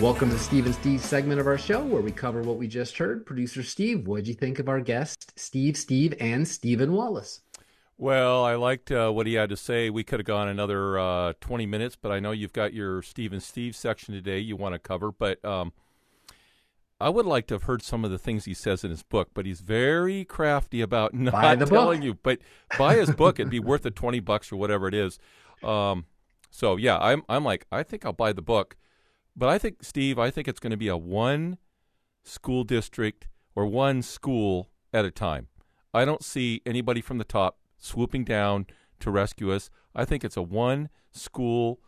Welcome 0.00 0.28
to 0.28 0.38
Steve 0.38 0.66
and 0.66 0.74
Steve 0.74 1.00
segment 1.00 1.40
of 1.40 1.46
our 1.46 1.56
show 1.56 1.82
where 1.82 2.02
we 2.02 2.12
cover 2.12 2.42
what 2.42 2.58
we 2.58 2.68
just 2.68 2.98
heard. 2.98 3.24
Producer 3.24 3.62
Steve, 3.62 4.06
what 4.06 4.18
did 4.18 4.28
you 4.28 4.34
think 4.34 4.58
of 4.58 4.68
our 4.68 4.78
guest, 4.78 5.32
Steve, 5.38 5.74
Steve, 5.74 6.12
and 6.20 6.46
Stephen 6.46 6.92
Wallis? 6.92 7.40
Well, 7.96 8.44
I 8.44 8.56
liked 8.56 8.92
uh, 8.92 9.10
what 9.10 9.26
he 9.26 9.34
had 9.34 9.48
to 9.48 9.56
say. 9.56 9.88
We 9.88 10.04
could 10.04 10.20
have 10.20 10.26
gone 10.26 10.48
another 10.48 10.98
uh, 10.98 11.32
20 11.40 11.64
minutes, 11.64 11.96
but 11.96 12.12
I 12.12 12.20
know 12.20 12.32
you've 12.32 12.52
got 12.52 12.74
your 12.74 13.00
Steve 13.00 13.32
and 13.32 13.42
Steve 13.42 13.74
section 13.74 14.12
today 14.12 14.38
you 14.38 14.54
want 14.54 14.74
to 14.74 14.78
cover. 14.78 15.10
But 15.10 15.42
um, 15.42 15.72
I 17.00 17.08
would 17.08 17.24
like 17.24 17.46
to 17.46 17.54
have 17.54 17.62
heard 17.62 17.80
some 17.80 18.04
of 18.04 18.10
the 18.10 18.18
things 18.18 18.44
he 18.44 18.52
says 18.52 18.84
in 18.84 18.90
his 18.90 19.02
book, 19.02 19.30
but 19.32 19.46
he's 19.46 19.60
very 19.60 20.26
crafty 20.26 20.82
about 20.82 21.14
not 21.14 21.58
telling 21.66 22.00
book. 22.00 22.04
you. 22.04 22.14
But 22.22 22.40
buy 22.78 22.96
his 22.96 23.10
book; 23.12 23.40
it'd 23.40 23.48
be 23.48 23.60
worth 23.60 23.82
the 23.82 23.90
20 23.90 24.20
bucks 24.20 24.52
or 24.52 24.56
whatever 24.56 24.88
it 24.88 24.94
is. 24.94 25.18
Um, 25.62 26.04
so 26.50 26.76
yeah, 26.76 26.98
I'm 26.98 27.22
I'm 27.30 27.44
like 27.44 27.66
I 27.72 27.82
think 27.82 28.04
I'll 28.04 28.12
buy 28.12 28.34
the 28.34 28.42
book 28.42 28.76
but 29.36 29.48
I 29.48 29.58
think, 29.58 29.82
Steve, 29.82 30.18
I 30.18 30.30
think 30.30 30.48
it's 30.48 30.60
going 30.60 30.70
to 30.70 30.76
be 30.76 30.88
a 30.88 30.96
one 30.96 31.58
school 32.24 32.64
district 32.64 33.28
or 33.54 33.66
one 33.66 34.02
school 34.02 34.70
at 34.92 35.04
a 35.04 35.10
time. 35.10 35.48
I 35.92 36.04
don't 36.04 36.24
see 36.24 36.62
anybody 36.64 37.00
from 37.00 37.18
the 37.18 37.24
top 37.24 37.58
swooping 37.78 38.24
down 38.24 38.66
to 39.00 39.10
rescue 39.10 39.52
us. 39.52 39.70
I 39.94 40.04
think 40.04 40.24
it's 40.24 40.36
a 40.36 40.42
one 40.42 40.88
school 41.10 41.80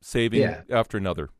saving 0.00 0.42
yeah. 0.42 0.62
after 0.70 0.96
another. 0.96 1.30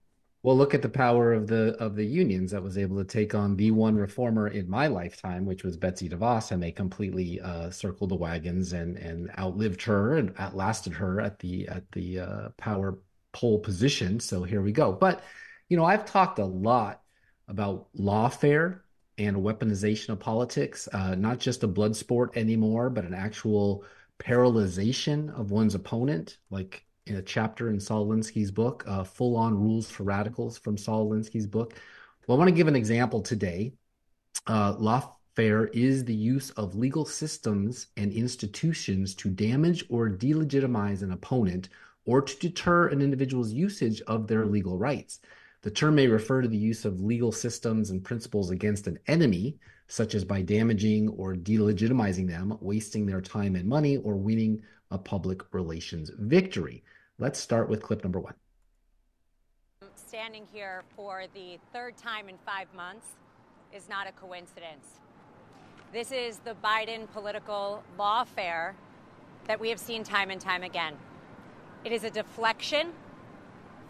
Well, 0.43 0.57
look 0.57 0.75
at 0.75 0.83
the 0.83 0.89
power 0.89 1.33
of 1.33 1.47
the 1.47 1.77
of 1.79 1.95
the 1.95 2.05
unions 2.05 2.51
that 2.51 2.63
was 2.63 2.77
able 2.77 2.97
to 2.97 3.05
take 3.05 3.33
on 3.33 3.57
the 3.57 3.71
one 3.71 3.95
reformer 3.95 4.49
in 4.49 4.69
my 4.69 4.89
lifetime, 4.89 5.47
which 5.47 5.63
was 5.63 5.77
Betsy 5.77 6.09
DeVos, 6.09 6.51
and 6.51 6.61
they 6.61 6.73
completely 6.73 7.41
uh, 7.41 7.71
circled 7.71 8.11
the 8.11 8.17
wagons 8.17 8.73
and 8.73 8.97
and 8.97 9.31
outlived 9.39 9.83
her 9.83 10.17
and 10.17 10.35
outlasted 10.41 10.95
her 10.95 11.21
at 11.21 11.39
the 11.39 11.69
at 11.69 11.91
the 11.93 12.19
uh, 12.19 12.49
power 12.57 12.99
pole 13.33 13.59
position. 13.59 14.21
So 14.21 14.43
here 14.43 14.63
we 14.63 14.73
go. 14.73 14.93
But, 14.93 15.23
you 15.69 15.77
know, 15.77 15.85
I've 15.85 16.05
talked 16.05 16.39
a 16.39 16.45
lot 16.45 17.03
about 17.49 17.89
lawfare 17.97 18.81
and 19.19 19.37
weaponization 19.37 20.11
of 20.11 20.21
politics, 20.21 20.89
uh, 20.93 21.15
not 21.15 21.39
just 21.39 21.63
a 21.63 21.69
blood 21.69 21.97
sport 21.97 22.37
anymore, 22.37 22.91
but 22.91 23.05
an 23.05 23.15
actual 23.15 23.85
paralyzation 24.19 25.39
of 25.39 25.51
one's 25.51 25.75
opponent, 25.75 26.39
like 26.51 26.85
in 27.07 27.17
a 27.17 27.23
chapter 27.23 27.69
in 27.71 27.81
Saul 27.81 28.07
Alinsky's 28.07 28.51
book, 28.51 28.85
uh, 28.87 29.05
Full 29.05 29.37
On 29.37 29.55
Rules 29.59 29.91
for 29.91 30.05
Radicals 30.05 30.57
from 30.59 30.79
Saul 30.79 31.11
Alinsky's 31.11 31.47
book. 31.47 31.75
Well, 32.27 32.37
I 32.37 32.39
want 32.39 32.49
to 32.49 32.55
give 32.55 32.69
an 32.69 32.77
example 32.77 33.21
today. 33.21 33.73
Uh, 34.47 34.75
lawfare 34.77 35.69
is 35.75 36.05
the 36.05 36.15
use 36.15 36.51
of 36.51 36.77
legal 36.77 37.05
systems 37.05 37.89
and 37.97 38.13
institutions 38.13 39.15
to 39.17 39.29
damage 39.29 39.85
or 39.89 40.09
delegitimize 40.09 41.03
an 41.03 41.13
opponent 41.13 41.69
or 42.05 42.23
to 42.23 42.39
deter 42.39 42.89
an 42.89 43.01
individual's 43.01 43.53
usage 43.53 44.01
of 44.03 44.27
their 44.27 44.47
legal 44.47 44.79
rights. 44.79 45.21
The 45.63 45.71
term 45.71 45.95
may 45.95 46.09
refer 46.09 46.43
to 46.43 46.49
the 46.49 46.57
use 46.57 46.85
of 46.85 47.01
legal 47.01 47.31
systems 47.31 47.91
and 47.91 48.03
principles 48.03 48.51
against 48.51 48.89
an 48.89 48.99
enemy, 49.07 49.57
such 49.87 50.15
as 50.15 50.25
by 50.25 50.43
damaging 50.43 51.09
or 51.11 51.35
delegitimizing 51.35 52.27
them, 52.27 52.59
wasting 52.61 53.07
their 53.07 53.21
time 53.21 53.55
and 53.55 53.69
money, 53.69 53.99
or 53.99 54.17
winning 54.17 54.61
a 54.91 54.99
public 54.99 55.43
relations 55.55 56.11
victory. 56.19 56.83
Let's 57.19 57.39
start 57.39 57.69
with 57.69 57.83
clip 57.83 58.03
number 58.03 58.19
one. 58.19 58.35
Standing 59.95 60.47
here 60.53 60.83
for 60.97 61.25
the 61.33 61.59
third 61.73 61.97
time 61.97 62.29
in 62.29 62.37
five 62.45 62.67
months 62.75 63.07
is 63.73 63.89
not 63.89 64.09
a 64.09 64.13
coincidence. 64.13 65.01
This 65.93 66.11
is 66.11 66.39
the 66.39 66.57
Biden 66.65 67.11
political 67.13 67.85
lawfare 67.99 68.73
that 69.47 69.61
we 69.61 69.69
have 69.69 69.79
seen 69.79 70.03
time 70.03 70.31
and 70.31 70.41
time 70.41 70.63
again. 70.63 70.97
It 71.85 71.93
is 71.93 72.05
a 72.05 72.11
deflection 72.11 72.93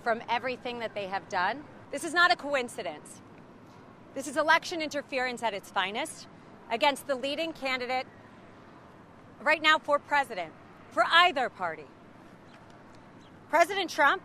from 0.03 0.23
everything 0.29 0.79
that 0.79 0.95
they 0.95 1.07
have 1.07 1.29
done. 1.29 1.63
This 1.91 2.05
is 2.05 2.15
not 2.15 2.33
a 2.33 2.37
coincidence. 2.37 3.21
This 4.15 4.27
is 4.27 4.37
election 4.37 4.81
interference 4.81 5.43
at 5.43 5.53
its 5.53 5.71
finest 5.71 6.27
against 6.71 7.07
the 7.07 7.15
leading 7.15 7.53
candidate 7.53 8.07
right 9.43 9.61
now 9.61 9.79
for 9.79 9.99
president, 9.99 10.53
for 10.91 11.05
either 11.11 11.49
party. 11.49 11.87
President 13.51 13.91
Trump 13.91 14.23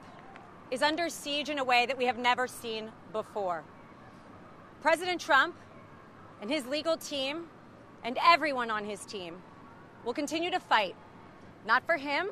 is 0.72 0.82
under 0.82 1.10
siege 1.10 1.50
in 1.50 1.60
a 1.60 1.64
way 1.64 1.86
that 1.86 1.98
we 1.98 2.06
have 2.06 2.18
never 2.18 2.48
seen 2.48 2.92
before. 3.12 3.64
President 4.82 5.20
Trump 5.20 5.56
and 6.42 6.50
his 6.50 6.66
legal 6.68 6.96
team 6.96 7.48
and 8.04 8.18
everyone 8.24 8.72
on 8.72 8.86
his 8.86 9.06
team 9.06 9.36
will 10.06 10.14
continue 10.14 10.52
to 10.52 10.60
fight, 10.60 10.96
not 11.66 11.86
for 11.86 11.98
him, 11.98 12.30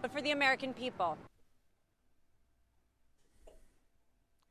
but 0.00 0.12
for 0.12 0.20
the 0.20 0.30
American 0.30 0.72
people. 0.72 1.18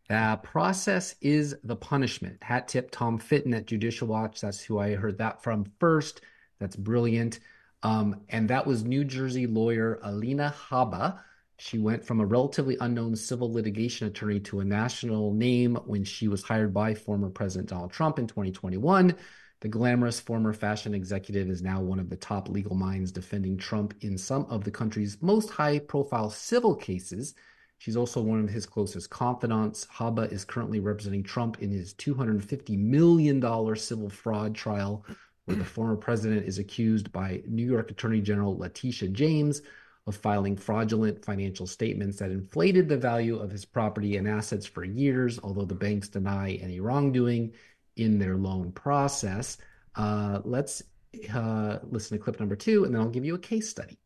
Uh, 0.10 0.38
process 0.38 1.16
is 1.22 1.56
the 1.64 1.76
punishment. 1.76 2.42
Hat 2.42 2.68
tip 2.68 2.90
Tom 2.92 3.18
Fitton 3.18 3.54
at 3.54 3.66
Judicial 3.66 4.08
Watch. 4.08 4.40
That's 4.40 4.62
who 4.62 4.80
I 4.80 4.96
heard 4.96 5.18
that 5.18 5.44
from 5.44 5.66
first. 5.80 6.22
That's 6.60 6.78
brilliant. 6.78 7.40
Um, 7.84 8.22
and 8.30 8.50
that 8.50 8.66
was 8.66 8.84
New 8.84 9.04
Jersey 9.04 9.48
lawyer 9.48 10.00
Alina 10.04 10.54
Habba. 10.70 11.20
She 11.60 11.78
went 11.78 12.06
from 12.06 12.20
a 12.20 12.26
relatively 12.26 12.78
unknown 12.80 13.16
civil 13.16 13.52
litigation 13.52 14.08
attorney 14.08 14.40
to 14.42 14.60
a 14.60 14.66
national 14.66 15.34
name 15.34 15.76
when 15.86 16.04
she 16.04 16.28
was 16.28 16.44
hired 16.44 16.74
by 16.74 16.94
former 16.94 17.30
President 17.30 17.70
Donald 17.70 17.92
Trump 17.92 18.20
in 18.20 18.28
2021. 18.28 19.16
The 19.60 19.68
glamorous 19.68 20.20
former 20.20 20.54
fashion 20.54 20.94
executive 20.94 21.50
is 21.50 21.64
now 21.64 21.82
one 21.82 22.00
of 22.00 22.10
the 22.10 22.16
top 22.16 22.48
legal 22.48 22.76
minds 22.76 23.12
defending 23.12 23.58
Trump 23.58 23.96
in 24.02 24.16
some 24.16 24.46
of 24.46 24.64
the 24.64 24.70
country's 24.70 25.20
most 25.20 25.50
high 25.50 25.80
profile 25.80 26.30
civil 26.30 26.76
cases. 26.76 27.34
She's 27.80 27.98
also 27.98 28.22
one 28.22 28.40
of 28.40 28.50
his 28.50 28.68
closest 28.68 29.10
confidants. 29.10 29.88
Habba 29.88 30.32
is 30.32 30.46
currently 30.46 30.80
representing 30.80 31.24
Trump 31.24 31.60
in 31.60 31.72
his 31.72 31.96
$250 31.96 32.78
million 32.78 33.76
civil 33.76 34.10
fraud 34.10 34.54
trial, 34.54 35.04
where 35.46 35.58
the 35.58 35.66
former 35.76 35.96
president 35.96 36.46
is 36.46 36.60
accused 36.60 37.12
by 37.12 37.42
New 37.48 37.66
York 37.66 37.90
Attorney 37.90 38.22
General 38.22 38.56
Letitia 38.56 39.10
James 39.10 39.64
of 40.06 40.16
filing 40.16 40.56
fraudulent 40.56 41.26
financial 41.26 41.66
statements 41.66 42.18
that 42.20 42.32
inflated 42.32 42.88
the 42.88 42.98
value 42.98 43.38
of 43.38 43.50
his 43.50 43.66
property 43.66 44.18
and 44.18 44.28
assets 44.28 44.68
for 44.68 44.84
years, 44.84 45.40
although 45.44 45.66
the 45.66 45.76
banks 45.76 46.10
deny 46.10 46.52
any 46.54 46.80
wrongdoing 46.80 47.54
in 47.98 48.20
their 48.20 48.36
loan 48.36 48.72
process. 48.72 49.58
Uh, 49.96 50.40
let's 50.44 50.84
uh, 51.34 51.80
listen 51.90 52.18
to 52.18 52.24
clip 52.24 52.40
number 52.40 52.56
two, 52.56 52.86
and 52.86 52.94
then 52.94 53.02
I'll 53.02 53.10
give 53.10 53.26
you 53.26 53.36
a 53.36 53.40
case 53.40 53.70
study. 53.70 53.98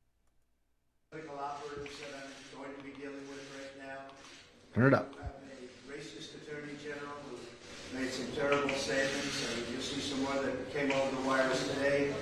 Turn 4.73 4.87
it 4.87 4.93
up. 4.93 5.13
A 5.19 5.91
racist 5.91 6.35
attorney 6.41 6.71
general 6.81 7.11
who 7.27 7.99
made 7.99 8.09
some 8.09 8.27
terrible 8.33 8.69
statements, 8.69 9.51
and 9.51 9.67
you'll 9.69 9.81
see 9.81 9.99
some 9.99 10.23
more 10.23 10.41
that 10.41 10.73
came 10.73 10.93
over 10.93 11.13
the 11.13 11.27
wires 11.27 11.67
today. 11.67 12.13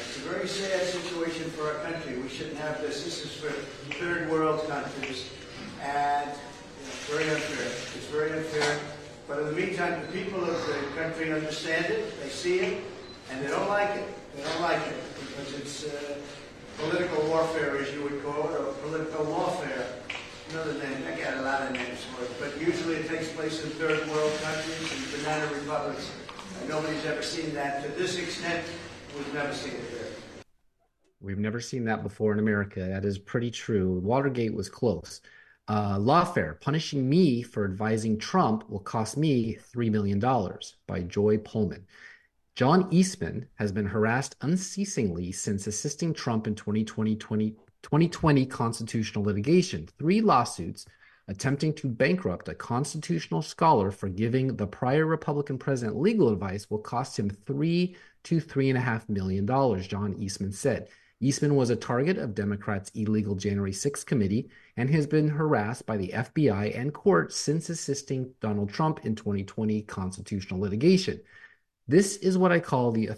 It's 0.00 0.18
a 0.18 0.20
very 0.20 0.46
sad 0.46 0.84
situation 0.84 1.48
for 1.52 1.66
our 1.66 1.82
country. 1.90 2.18
We 2.18 2.28
shouldn't 2.28 2.58
have 2.58 2.82
this. 2.82 3.04
This 3.04 3.24
is 3.24 3.32
for 3.36 3.48
third 3.94 4.30
world 4.30 4.68
countries, 4.68 5.30
and 5.80 6.28
you 6.28 6.86
know, 6.86 6.92
very 7.08 7.30
unfair. 7.30 7.66
It's 7.66 8.06
very 8.08 8.32
unfair. 8.32 8.97
But 9.28 9.40
in 9.40 9.46
the 9.46 9.52
meantime, 9.52 10.00
the 10.00 10.12
people 10.18 10.42
of 10.42 10.66
the 10.66 11.00
country 11.00 11.30
understand 11.32 11.86
it. 11.86 12.20
They 12.22 12.30
see 12.30 12.60
it, 12.60 12.82
and 13.30 13.44
they 13.44 13.48
don't 13.48 13.68
like 13.68 13.90
it. 13.90 14.08
They 14.34 14.42
don't 14.42 14.62
like 14.62 14.80
it 14.86 14.96
because 15.20 15.54
it's 15.54 15.84
uh, 15.84 16.16
political 16.78 17.28
warfare, 17.28 17.76
as 17.76 17.92
you 17.92 18.02
would 18.04 18.24
call 18.24 18.48
it, 18.48 18.58
or 18.58 18.72
political 18.82 19.24
warfare 19.26 19.86
another 20.50 20.74
name. 20.74 21.04
I 21.06 21.20
got 21.20 21.36
a 21.36 21.42
lot 21.42 21.62
of 21.62 21.72
names 21.72 22.04
for 22.04 22.24
it, 22.24 22.30
but 22.40 22.60
usually 22.60 22.96
it 22.96 23.08
takes 23.08 23.30
place 23.32 23.62
in 23.62 23.70
third 23.70 24.08
world 24.08 24.32
countries 24.42 24.92
and 24.92 25.22
banana 25.22 25.52
republics. 25.52 26.10
And 26.60 26.68
nobody's 26.68 27.04
ever 27.04 27.22
seen 27.22 27.54
that 27.54 27.82
to 27.82 27.88
this 27.90 28.18
extent. 28.18 28.64
We've 29.16 29.34
never 29.34 29.52
seen 29.52 29.74
it 29.74 29.92
there. 29.92 30.42
We've 31.20 31.38
never 31.38 31.60
seen 31.60 31.84
that 31.84 32.02
before 32.02 32.32
in 32.32 32.38
America. 32.38 32.80
That 32.80 33.04
is 33.04 33.18
pretty 33.18 33.50
true. 33.50 33.98
Watergate 33.98 34.54
was 34.54 34.68
close. 34.68 35.20
Uh, 35.68 35.98
Lawfare, 35.98 36.58
punishing 36.60 37.08
me 37.08 37.42
for 37.42 37.66
advising 37.66 38.18
Trump 38.18 38.68
will 38.70 38.80
cost 38.80 39.18
me 39.18 39.58
$3 39.74 39.90
million 39.90 40.18
by 40.86 41.02
Joy 41.02 41.36
Pullmann. 41.36 41.84
John 42.54 42.88
Eastman 42.90 43.46
has 43.56 43.70
been 43.70 43.84
harassed 43.84 44.36
unceasingly 44.40 45.30
since 45.30 45.66
assisting 45.66 46.14
Trump 46.14 46.46
in 46.46 46.54
2020, 46.54 47.16
20, 47.16 47.50
2020 47.82 48.46
constitutional 48.46 49.24
litigation, 49.24 49.86
three 49.98 50.22
lawsuits 50.22 50.86
attempting 51.28 51.74
to 51.74 51.88
bankrupt 51.88 52.48
a 52.48 52.54
constitutional 52.54 53.42
scholar 53.42 53.90
for 53.90 54.08
giving 54.08 54.56
the 54.56 54.66
prior 54.66 55.04
Republican 55.04 55.58
president 55.58 56.00
legal 56.00 56.32
advice 56.32 56.70
will 56.70 56.78
cost 56.78 57.18
him 57.18 57.28
three 57.28 57.94
to 58.24 58.40
three 58.40 58.70
and 58.70 58.78
a 58.78 58.80
half 58.80 59.06
million 59.10 59.44
dollars, 59.44 59.86
John 59.86 60.14
Eastman 60.14 60.52
said. 60.52 60.88
Eastman 61.20 61.56
was 61.56 61.70
a 61.70 61.76
target 61.76 62.16
of 62.16 62.34
Democrats' 62.34 62.92
illegal 62.94 63.34
January 63.34 63.72
6 63.72 64.04
committee 64.04 64.48
and 64.76 64.88
has 64.88 65.06
been 65.06 65.28
harassed 65.28 65.84
by 65.84 65.96
the 65.96 66.12
FBI 66.14 66.78
and 66.78 66.94
court 66.94 67.32
since 67.32 67.68
assisting 67.70 68.32
Donald 68.40 68.70
Trump 68.70 69.04
in 69.04 69.16
2020 69.16 69.82
constitutional 69.82 70.60
litigation. 70.60 71.20
This 71.88 72.16
is 72.18 72.38
what 72.38 72.52
I 72.52 72.60
call 72.60 72.92
the 72.92 73.10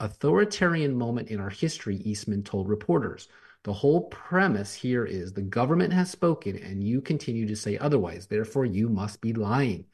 authoritarian 0.00 0.94
moment 0.94 1.28
in 1.28 1.40
our 1.40 1.48
history, 1.48 1.96
Eastman 1.98 2.42
told 2.42 2.68
reporters. 2.68 3.28
The 3.62 3.72
whole 3.72 4.02
premise 4.08 4.74
here 4.74 5.06
is 5.06 5.32
the 5.32 5.42
government 5.42 5.92
has 5.92 6.10
spoken 6.10 6.58
and 6.58 6.84
you 6.84 7.00
continue 7.00 7.46
to 7.46 7.56
say 7.56 7.78
otherwise. 7.78 8.26
Therefore, 8.26 8.66
you 8.66 8.88
must 8.88 9.20
be 9.20 9.32
lying. 9.32 9.86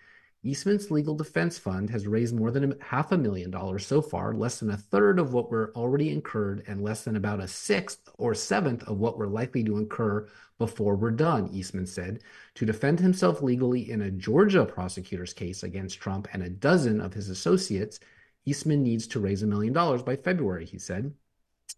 Eastman's 0.45 0.91
legal 0.91 1.15
defense 1.15 1.57
fund 1.57 1.89
has 1.91 2.09
raised 2.09 2.35
more 2.35 2.51
than 2.51 2.77
half 2.81 3.13
a 3.13 3.17
million 3.19 3.49
dollars 3.49 3.87
so 3.87 4.03
far, 4.03 4.35
less 4.35 4.59
than 4.59 4.71
a 4.71 4.77
third 4.77 5.21
of 5.21 5.33
what 5.33 5.51
were 5.53 5.73
already 5.77 6.11
incurred, 6.11 6.65
and 6.67 6.83
less 6.83 7.05
than 7.05 7.15
about 7.15 7.39
a 7.39 7.47
sixth 7.47 8.09
or 8.19 8.35
seventh 8.35 8.83
of 8.85 8.99
what 8.99 9.17
we're 9.17 9.29
likely 9.29 9.63
to 9.63 9.79
incur 9.79 10.29
before 10.59 10.97
we're 10.97 11.13
done, 11.13 11.49
Eastman 11.53 11.87
said. 11.87 12.25
To 12.57 12.67
defend 12.67 12.99
himself 12.99 13.41
legally 13.41 13.89
in 13.89 14.03
a 14.03 14.11
Georgia 14.11 14.65
prosecutor's 14.67 15.33
case 15.33 15.63
against 15.63 16.01
Trump 16.01 16.27
and 16.33 16.43
a 16.43 16.51
dozen 16.51 17.01
of 17.01 17.15
his 17.15 17.29
associates, 17.29 18.01
Eastman 18.45 18.83
needs 18.83 19.07
to 19.09 19.21
raise 19.21 19.45
a 19.45 19.47
million 19.47 19.73
dollars 19.73 20.03
by 20.03 20.17
February, 20.17 20.67
he 20.67 20.79
said. 20.79 21.15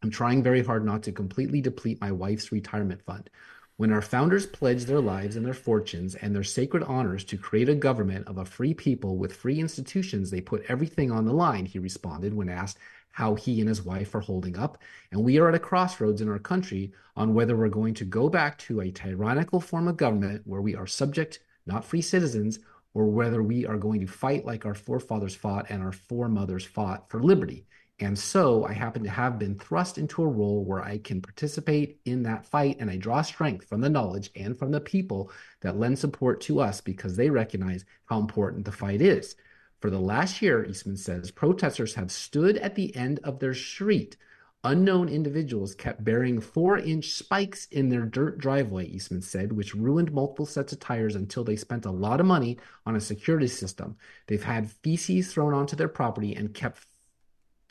I'm 0.02 0.10
trying 0.10 0.42
very 0.42 0.62
hard 0.62 0.84
not 0.86 1.02
to 1.04 1.12
completely 1.12 1.60
deplete 1.60 2.00
my 2.00 2.12
wife's 2.12 2.50
retirement 2.50 3.02
fund. 3.02 3.28
When 3.76 3.90
our 3.90 4.02
founders 4.02 4.46
pledged 4.46 4.86
their 4.86 5.00
lives 5.00 5.34
and 5.34 5.44
their 5.44 5.52
fortunes 5.52 6.14
and 6.14 6.32
their 6.32 6.44
sacred 6.44 6.84
honors 6.84 7.24
to 7.24 7.36
create 7.36 7.68
a 7.68 7.74
government 7.74 8.28
of 8.28 8.38
a 8.38 8.44
free 8.44 8.72
people 8.72 9.16
with 9.16 9.34
free 9.34 9.58
institutions, 9.58 10.30
they 10.30 10.40
put 10.40 10.64
everything 10.68 11.10
on 11.10 11.24
the 11.24 11.32
line, 11.32 11.66
he 11.66 11.80
responded 11.80 12.34
when 12.34 12.48
asked 12.48 12.78
how 13.10 13.34
he 13.34 13.58
and 13.58 13.68
his 13.68 13.82
wife 13.82 14.14
are 14.14 14.20
holding 14.20 14.56
up. 14.56 14.78
And 15.10 15.24
we 15.24 15.40
are 15.40 15.48
at 15.48 15.56
a 15.56 15.58
crossroads 15.58 16.20
in 16.20 16.28
our 16.28 16.38
country 16.38 16.92
on 17.16 17.34
whether 17.34 17.56
we're 17.56 17.68
going 17.68 17.94
to 17.94 18.04
go 18.04 18.28
back 18.28 18.58
to 18.58 18.80
a 18.80 18.92
tyrannical 18.92 19.60
form 19.60 19.88
of 19.88 19.96
government 19.96 20.42
where 20.44 20.60
we 20.60 20.76
are 20.76 20.86
subject, 20.86 21.40
not 21.66 21.84
free 21.84 22.02
citizens, 22.02 22.60
or 22.92 23.06
whether 23.06 23.42
we 23.42 23.66
are 23.66 23.76
going 23.76 24.00
to 24.00 24.06
fight 24.06 24.44
like 24.44 24.64
our 24.64 24.74
forefathers 24.74 25.34
fought 25.34 25.66
and 25.68 25.82
our 25.82 25.92
foremothers 25.92 26.64
fought 26.64 27.10
for 27.10 27.20
liberty. 27.20 27.66
And 28.00 28.18
so 28.18 28.64
I 28.64 28.72
happen 28.72 29.04
to 29.04 29.10
have 29.10 29.38
been 29.38 29.56
thrust 29.56 29.98
into 29.98 30.22
a 30.22 30.28
role 30.28 30.64
where 30.64 30.82
I 30.82 30.98
can 30.98 31.22
participate 31.22 32.00
in 32.04 32.24
that 32.24 32.44
fight 32.44 32.78
and 32.80 32.90
I 32.90 32.96
draw 32.96 33.22
strength 33.22 33.66
from 33.66 33.80
the 33.80 33.88
knowledge 33.88 34.30
and 34.34 34.58
from 34.58 34.72
the 34.72 34.80
people 34.80 35.30
that 35.60 35.78
lend 35.78 35.98
support 35.98 36.40
to 36.42 36.60
us 36.60 36.80
because 36.80 37.16
they 37.16 37.30
recognize 37.30 37.84
how 38.06 38.18
important 38.18 38.64
the 38.64 38.72
fight 38.72 39.00
is. 39.00 39.36
For 39.80 39.90
the 39.90 40.00
last 40.00 40.42
year, 40.42 40.64
Eastman 40.64 40.96
says, 40.96 41.30
protesters 41.30 41.94
have 41.94 42.10
stood 42.10 42.56
at 42.56 42.74
the 42.74 42.94
end 42.96 43.20
of 43.22 43.38
their 43.38 43.54
street. 43.54 44.16
Unknown 44.64 45.10
individuals 45.10 45.74
kept 45.74 46.02
burying 46.02 46.40
four 46.40 46.78
inch 46.78 47.12
spikes 47.12 47.66
in 47.66 47.90
their 47.90 48.06
dirt 48.06 48.38
driveway, 48.38 48.86
Eastman 48.86 49.20
said, 49.20 49.52
which 49.52 49.74
ruined 49.74 50.10
multiple 50.10 50.46
sets 50.46 50.72
of 50.72 50.80
tires 50.80 51.14
until 51.14 51.44
they 51.44 51.54
spent 51.54 51.84
a 51.84 51.90
lot 51.90 52.18
of 52.18 52.26
money 52.26 52.56
on 52.86 52.96
a 52.96 53.00
security 53.00 53.46
system. 53.46 53.94
They've 54.26 54.42
had 54.42 54.70
feces 54.70 55.32
thrown 55.32 55.52
onto 55.52 55.76
their 55.76 55.86
property 55.86 56.34
and 56.34 56.54
kept 56.54 56.86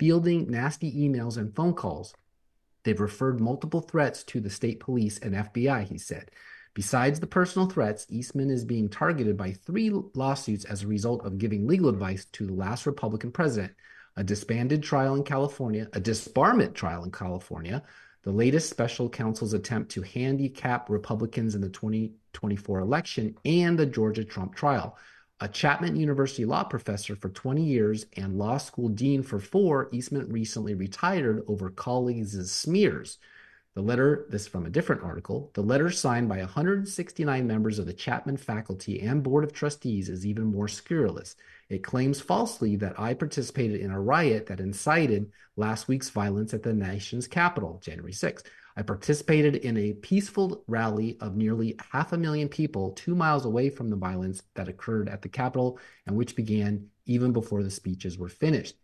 fielding 0.03 0.51
nasty 0.51 0.91
emails 0.91 1.37
and 1.37 1.55
phone 1.55 1.73
calls. 1.73 2.13
They've 2.83 2.99
referred 2.99 3.39
multiple 3.39 3.79
threats 3.79 4.21
to 4.25 4.41
the 4.41 4.49
state 4.49 4.81
police 4.81 5.17
and 5.19 5.33
FBI, 5.33 5.85
he 5.85 5.97
said. 5.97 6.29
Besides 6.73 7.21
the 7.21 7.27
personal 7.27 7.69
threats, 7.69 8.05
Eastman 8.09 8.49
is 8.49 8.65
being 8.65 8.89
targeted 8.89 9.37
by 9.37 9.53
three 9.53 9.91
lawsuits 10.13 10.65
as 10.65 10.83
a 10.83 10.87
result 10.87 11.25
of 11.25 11.37
giving 11.37 11.65
legal 11.65 11.87
advice 11.87 12.25
to 12.33 12.45
the 12.45 12.51
last 12.51 12.85
Republican 12.85 13.31
president, 13.31 13.71
a 14.17 14.25
disbanded 14.25 14.83
trial 14.83 15.15
in 15.15 15.23
California, 15.23 15.87
a 15.93 16.01
disbarment 16.01 16.73
trial 16.73 17.05
in 17.05 17.11
California, 17.11 17.81
the 18.23 18.31
latest 18.31 18.69
special 18.69 19.07
counsel's 19.07 19.53
attempt 19.53 19.89
to 19.91 20.01
handicap 20.01 20.89
Republicans 20.89 21.55
in 21.55 21.61
the 21.61 21.69
2024 21.69 22.81
election, 22.81 23.37
and 23.45 23.79
the 23.79 23.85
Georgia 23.85 24.25
Trump 24.25 24.53
trial. 24.53 24.97
A 25.43 25.49
Chapman 25.49 25.97
University 25.97 26.45
law 26.45 26.63
professor 26.63 27.17
for 27.17 27.27
20 27.27 27.61
years 27.61 28.05
and 28.15 28.37
law 28.37 28.55
school 28.55 28.87
dean 28.87 29.21
for 29.21 29.39
four, 29.39 29.89
Eastman 29.91 30.29
recently 30.29 30.73
retired 30.73 31.43
over 31.49 31.69
colleagues' 31.69 32.49
smears. 32.49 33.17
The 33.73 33.81
letter, 33.81 34.25
this 34.29 34.47
from 34.47 34.65
a 34.65 34.69
different 34.69 35.03
article, 35.03 35.51
the 35.53 35.61
letter 35.61 35.89
signed 35.89 36.29
by 36.29 36.37
169 36.37 37.45
members 37.45 37.77
of 37.77 37.85
the 37.85 37.91
Chapman 37.91 38.37
faculty 38.37 39.01
and 39.01 39.21
board 39.21 39.43
of 39.43 39.51
trustees 39.51 40.07
is 40.07 40.25
even 40.25 40.45
more 40.45 40.69
scurrilous. 40.69 41.35
It 41.67 41.83
claims 41.83 42.21
falsely 42.21 42.77
that 42.77 42.97
I 42.97 43.13
participated 43.13 43.81
in 43.81 43.91
a 43.91 43.99
riot 43.99 44.45
that 44.45 44.61
incited 44.61 45.29
last 45.57 45.89
week's 45.89 46.09
violence 46.09 46.53
at 46.53 46.63
the 46.63 46.71
nation's 46.71 47.27
capital, 47.27 47.81
January 47.83 48.13
6th. 48.13 48.43
I 48.75 48.81
participated 48.81 49.57
in 49.57 49.77
a 49.77 49.93
peaceful 49.93 50.63
rally 50.67 51.17
of 51.19 51.35
nearly 51.35 51.75
half 51.91 52.13
a 52.13 52.17
million 52.17 52.49
people 52.49 52.91
two 52.91 53.15
miles 53.15 53.45
away 53.45 53.69
from 53.69 53.89
the 53.89 53.95
violence 53.95 54.41
that 54.55 54.67
occurred 54.67 55.09
at 55.09 55.21
the 55.21 55.29
Capitol 55.29 55.79
and 56.07 56.15
which 56.15 56.35
began 56.35 56.87
even 57.05 57.31
before 57.31 57.63
the 57.63 57.69
speeches 57.69 58.17
were 58.17 58.29
finished. 58.29 58.75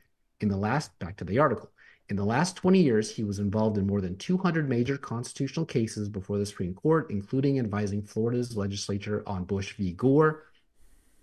In 0.42 0.50
the 0.50 0.58
last, 0.58 0.98
back 1.00 1.18
to 1.18 1.26
the 1.26 1.40
article, 1.40 1.72
in 2.10 2.16
the 2.16 2.26
last 2.26 2.56
20 2.56 2.82
years, 2.82 3.12
he 3.12 3.24
was 3.24 3.38
involved 3.38 3.78
in 3.78 3.86
more 3.86 4.02
than 4.02 4.18
200 4.18 4.68
major 4.68 4.98
constitutional 4.98 5.66
cases 5.66 6.10
before 6.10 6.40
the 6.40 6.46
Supreme 6.46 6.74
Court, 6.74 7.12
including 7.12 7.60
advising 7.60 8.02
Florida's 8.02 8.58
legislature 8.58 9.22
on 9.28 9.44
Bush 9.44 9.74
v. 9.74 9.94
Gore, 9.94 10.46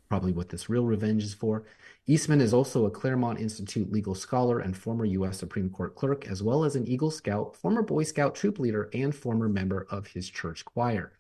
probably 0.09 0.33
what 0.33 0.49
this 0.49 0.69
real 0.69 0.85
revenge 0.85 1.23
is 1.23 1.35
for. 1.35 1.65
Eastman 2.07 2.41
is 2.41 2.55
also 2.55 2.87
a 2.87 2.91
Claremont 2.91 3.41
Institute 3.41 3.91
legal 3.93 4.15
scholar 4.15 4.61
and 4.61 4.77
former 4.77 5.05
U.S. 5.05 5.39
Supreme 5.39 5.71
Court 5.71 5.95
clerk, 5.95 6.27
as 6.29 6.43
well 6.43 6.65
as 6.65 6.77
an 6.77 6.87
Eagle 6.87 7.11
Scout, 7.11 7.57
former 7.57 7.83
Boy 7.83 8.05
Scout 8.05 8.35
troop 8.35 8.59
leader, 8.59 8.89
and 8.93 9.15
former 9.15 9.49
member 9.49 9.87
of 9.91 10.07
his 10.07 10.29
church 10.29 10.65
choir. 10.65 11.13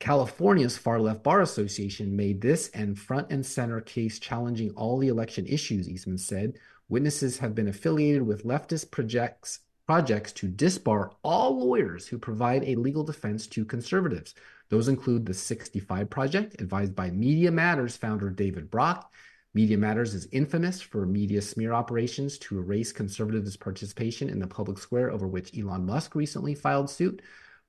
California's 0.00 0.78
far 0.78 1.00
left 1.00 1.22
bar 1.22 1.40
association 1.42 2.14
made 2.14 2.40
this 2.40 2.68
and 2.70 2.98
front 2.98 3.30
and 3.30 3.44
center 3.44 3.80
case 3.80 4.18
challenging 4.18 4.70
all 4.70 4.98
the 4.98 5.08
election 5.08 5.46
issues, 5.46 5.88
Eastman 5.88 6.18
said, 6.18 6.54
Witnesses 6.88 7.38
have 7.38 7.54
been 7.54 7.68
affiliated 7.68 8.22
with 8.22 8.44
leftist 8.44 8.90
projects 8.90 9.60
projects 9.86 10.32
to 10.32 10.46
disbar 10.46 11.14
all 11.24 11.66
lawyers 11.66 12.06
who 12.06 12.18
provide 12.18 12.62
a 12.62 12.76
legal 12.76 13.02
defense 13.02 13.46
to 13.46 13.64
conservatives. 13.64 14.34
Those 14.68 14.88
include 14.88 15.24
the 15.24 15.34
65 15.34 16.10
Project, 16.10 16.60
advised 16.60 16.94
by 16.94 17.10
Media 17.10 17.50
Matters 17.50 17.96
founder 17.96 18.30
David 18.30 18.70
Brock. 18.70 19.12
Media 19.54 19.78
Matters 19.78 20.14
is 20.14 20.28
infamous 20.30 20.80
for 20.80 21.06
media 21.06 21.40
smear 21.40 21.72
operations 21.72 22.36
to 22.38 22.58
erase 22.58 22.92
conservatives' 22.92 23.56
participation 23.56 24.28
in 24.28 24.38
the 24.38 24.46
public 24.46 24.78
square 24.78 25.10
over 25.10 25.26
which 25.26 25.56
Elon 25.58 25.86
Musk 25.86 26.14
recently 26.14 26.54
filed 26.54 26.90
suit. 26.90 27.22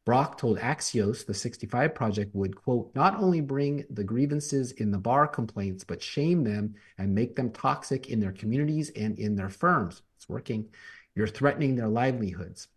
Brock 0.06 0.38
told 0.38 0.58
Axios 0.60 1.26
the 1.26 1.34
65 1.34 1.96
Project 1.96 2.36
would, 2.36 2.56
quote, 2.56 2.92
not 2.96 3.16
only 3.16 3.42
bring 3.42 3.86
the 3.90 4.04
grievances 4.04 4.72
in 4.74 4.92
the 4.92 4.98
bar 4.98 5.28
complaints, 5.28 5.84
but 5.84 6.02
shame 6.02 6.44
them 6.44 6.76
and 6.98 7.16
make 7.16 7.36
them 7.36 7.52
toxic 7.52 8.10
in 8.10 8.20
their 8.20 8.32
communities 8.32 8.90
and 8.96 9.18
in 9.20 9.36
their 9.36 9.50
firms. 9.50 10.02
It's 10.18 10.28
working. 10.28 10.68
You're 11.16 11.28
threatening 11.28 11.76
their 11.76 11.88
livelihoods. 11.88 12.68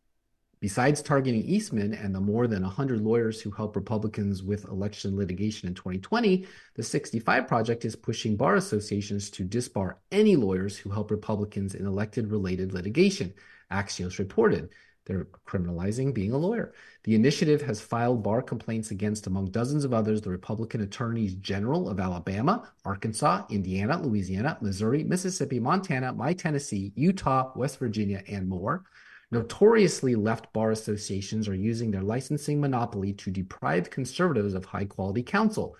Besides 0.63 1.03
targeting 1.03 1.43
Eastman 1.43 1.93
and 1.93 2.15
the 2.15 2.21
more 2.21 2.47
than 2.47 2.63
100 2.63 3.01
lawyers 3.01 3.41
who 3.41 3.51
helped 3.51 3.75
Republicans 3.75 4.45
with 4.45 4.65
election 4.67 5.17
litigation 5.17 5.67
in 5.67 5.75
2020, 5.75 6.47
the 6.77 6.83
65 6.85 7.49
Project 7.49 7.85
is 7.85 7.97
pushing 7.97 8.37
bar 8.37 8.55
associations 8.55 9.29
to 9.31 9.45
disbar 9.45 9.97
any 10.13 10.37
lawyers 10.37 10.79
who 10.79 10.89
help 10.89 11.11
Republicans 11.11 11.75
in 11.75 11.85
elected 11.85 12.31
related 12.31 12.73
litigation, 12.73 13.35
Axios 13.73 14.21
reported. 14.21 14.69
They're 15.05 15.27
criminalizing 15.49 16.15
being 16.15 16.31
a 16.31 16.39
lawyer. 16.39 16.75
The 17.03 17.17
initiative 17.17 17.63
has 17.63 17.81
filed 17.81 18.23
bar 18.23 18.41
complaints 18.41 18.93
against, 18.93 19.27
among 19.27 19.51
dozens 19.51 19.85
of 19.85 19.93
others, 19.93 20.21
the 20.21 20.31
Republican 20.31 20.83
attorneys 20.83 21.35
general 21.35 21.89
of 21.89 21.99
Alabama, 21.99 22.71
Arkansas, 22.85 23.47
Indiana, 23.51 24.01
Louisiana, 24.01 24.59
Missouri, 24.61 25.03
Mississippi, 25.03 25.59
Montana, 25.59 26.13
my 26.13 26.33
Tennessee, 26.33 26.93
Utah, 26.95 27.51
West 27.57 27.81
Virginia, 27.81 28.23
and 28.29 28.49
more. 28.49 28.85
Notoriously, 29.33 30.15
left 30.15 30.53
bar 30.53 30.73
associations 30.73 31.49
are 31.49 31.55
using 31.55 31.91
their 31.91 32.03
licensing 32.03 32.61
monopoly 32.61 33.15
to 33.15 33.31
deprive 33.31 33.89
conservatives 33.89 34.53
of 34.53 34.67
high 34.67 34.85
quality 34.85 35.23
counsel. 35.23 35.75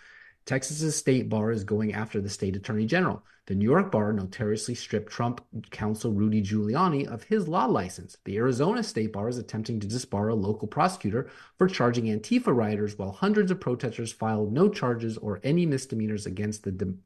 Texas's 0.47 0.97
state 0.97 1.29
bar 1.29 1.53
is 1.53 1.63
going 1.63 1.93
after 1.93 2.23
the 2.23 2.31
state 2.31 2.57
attorney 2.57 2.87
general. 2.87 3.23
The 3.47 3.55
New 3.55 3.69
York 3.69 3.93
bar 3.93 4.15
notoriously 4.15 4.75
stripped 4.75 5.13
Trump 5.13 5.45
counsel 5.71 6.13
Rudy 6.13 6.41
Giuliani 6.41 7.07
of 7.07 7.25
his 7.25 7.47
law 7.47 7.67
license. 7.67 8.17
The 8.25 8.39
Arizona 8.39 8.83
state 8.83 9.13
bar 9.13 9.29
is 9.29 9.37
attempting 9.37 9.81
to 9.81 9.87
disbar 9.87 10.31
a 10.31 10.35
local 10.35 10.67
prosecutor 10.67 11.29
for 11.59 11.69
charging 11.69 12.07
Antifa 12.07 12.57
rioters, 12.57 12.97
while 12.97 13.13
hundreds 13.13 13.51
of 13.51 13.61
protesters 13.61 14.13
filed 14.13 14.53
no 14.53 14.71
charges 14.71 15.19
or 15.19 15.41
any 15.43 15.67
misdemeanors 15.67 16.25
against 16.25 16.65
the 16.65 16.97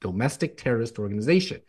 domestic 0.00 0.58
terrorist 0.58 0.98
organization. 0.98 1.62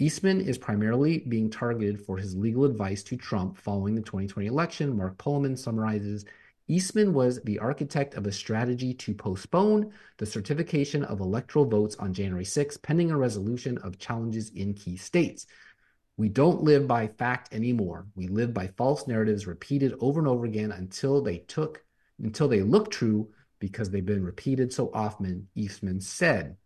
Eastman 0.00 0.40
is 0.40 0.58
primarily 0.58 1.18
being 1.18 1.48
targeted 1.48 2.04
for 2.04 2.16
his 2.16 2.34
legal 2.34 2.64
advice 2.64 3.04
to 3.04 3.16
Trump 3.16 3.56
following 3.56 3.94
the 3.94 4.02
2020 4.02 4.48
election. 4.48 4.96
Mark 4.96 5.16
Polemon 5.18 5.56
summarizes 5.56 6.24
Eastman 6.66 7.12
was 7.14 7.40
the 7.42 7.60
architect 7.60 8.14
of 8.14 8.26
a 8.26 8.32
strategy 8.32 8.92
to 8.92 9.14
postpone 9.14 9.92
the 10.16 10.26
certification 10.26 11.04
of 11.04 11.20
electoral 11.20 11.64
votes 11.64 11.94
on 11.96 12.12
January 12.12 12.44
6, 12.44 12.76
pending 12.78 13.12
a 13.12 13.16
resolution 13.16 13.78
of 13.78 13.98
challenges 14.00 14.50
in 14.50 14.74
key 14.74 14.96
states. 14.96 15.46
We 16.16 16.28
don't 16.28 16.64
live 16.64 16.88
by 16.88 17.06
fact 17.06 17.54
anymore. 17.54 18.06
We 18.16 18.26
live 18.26 18.52
by 18.52 18.68
false 18.76 19.06
narratives 19.06 19.46
repeated 19.46 19.94
over 20.00 20.18
and 20.18 20.28
over 20.28 20.44
again 20.44 20.72
until 20.72 21.22
they 21.22 21.38
took 21.38 21.84
until 22.18 22.48
they 22.48 22.62
look 22.62 22.90
true 22.90 23.28
because 23.60 23.90
they've 23.90 24.04
been 24.04 24.24
repeated 24.24 24.72
so 24.72 24.90
often, 24.92 25.48
Eastman 25.54 26.00
said. 26.00 26.56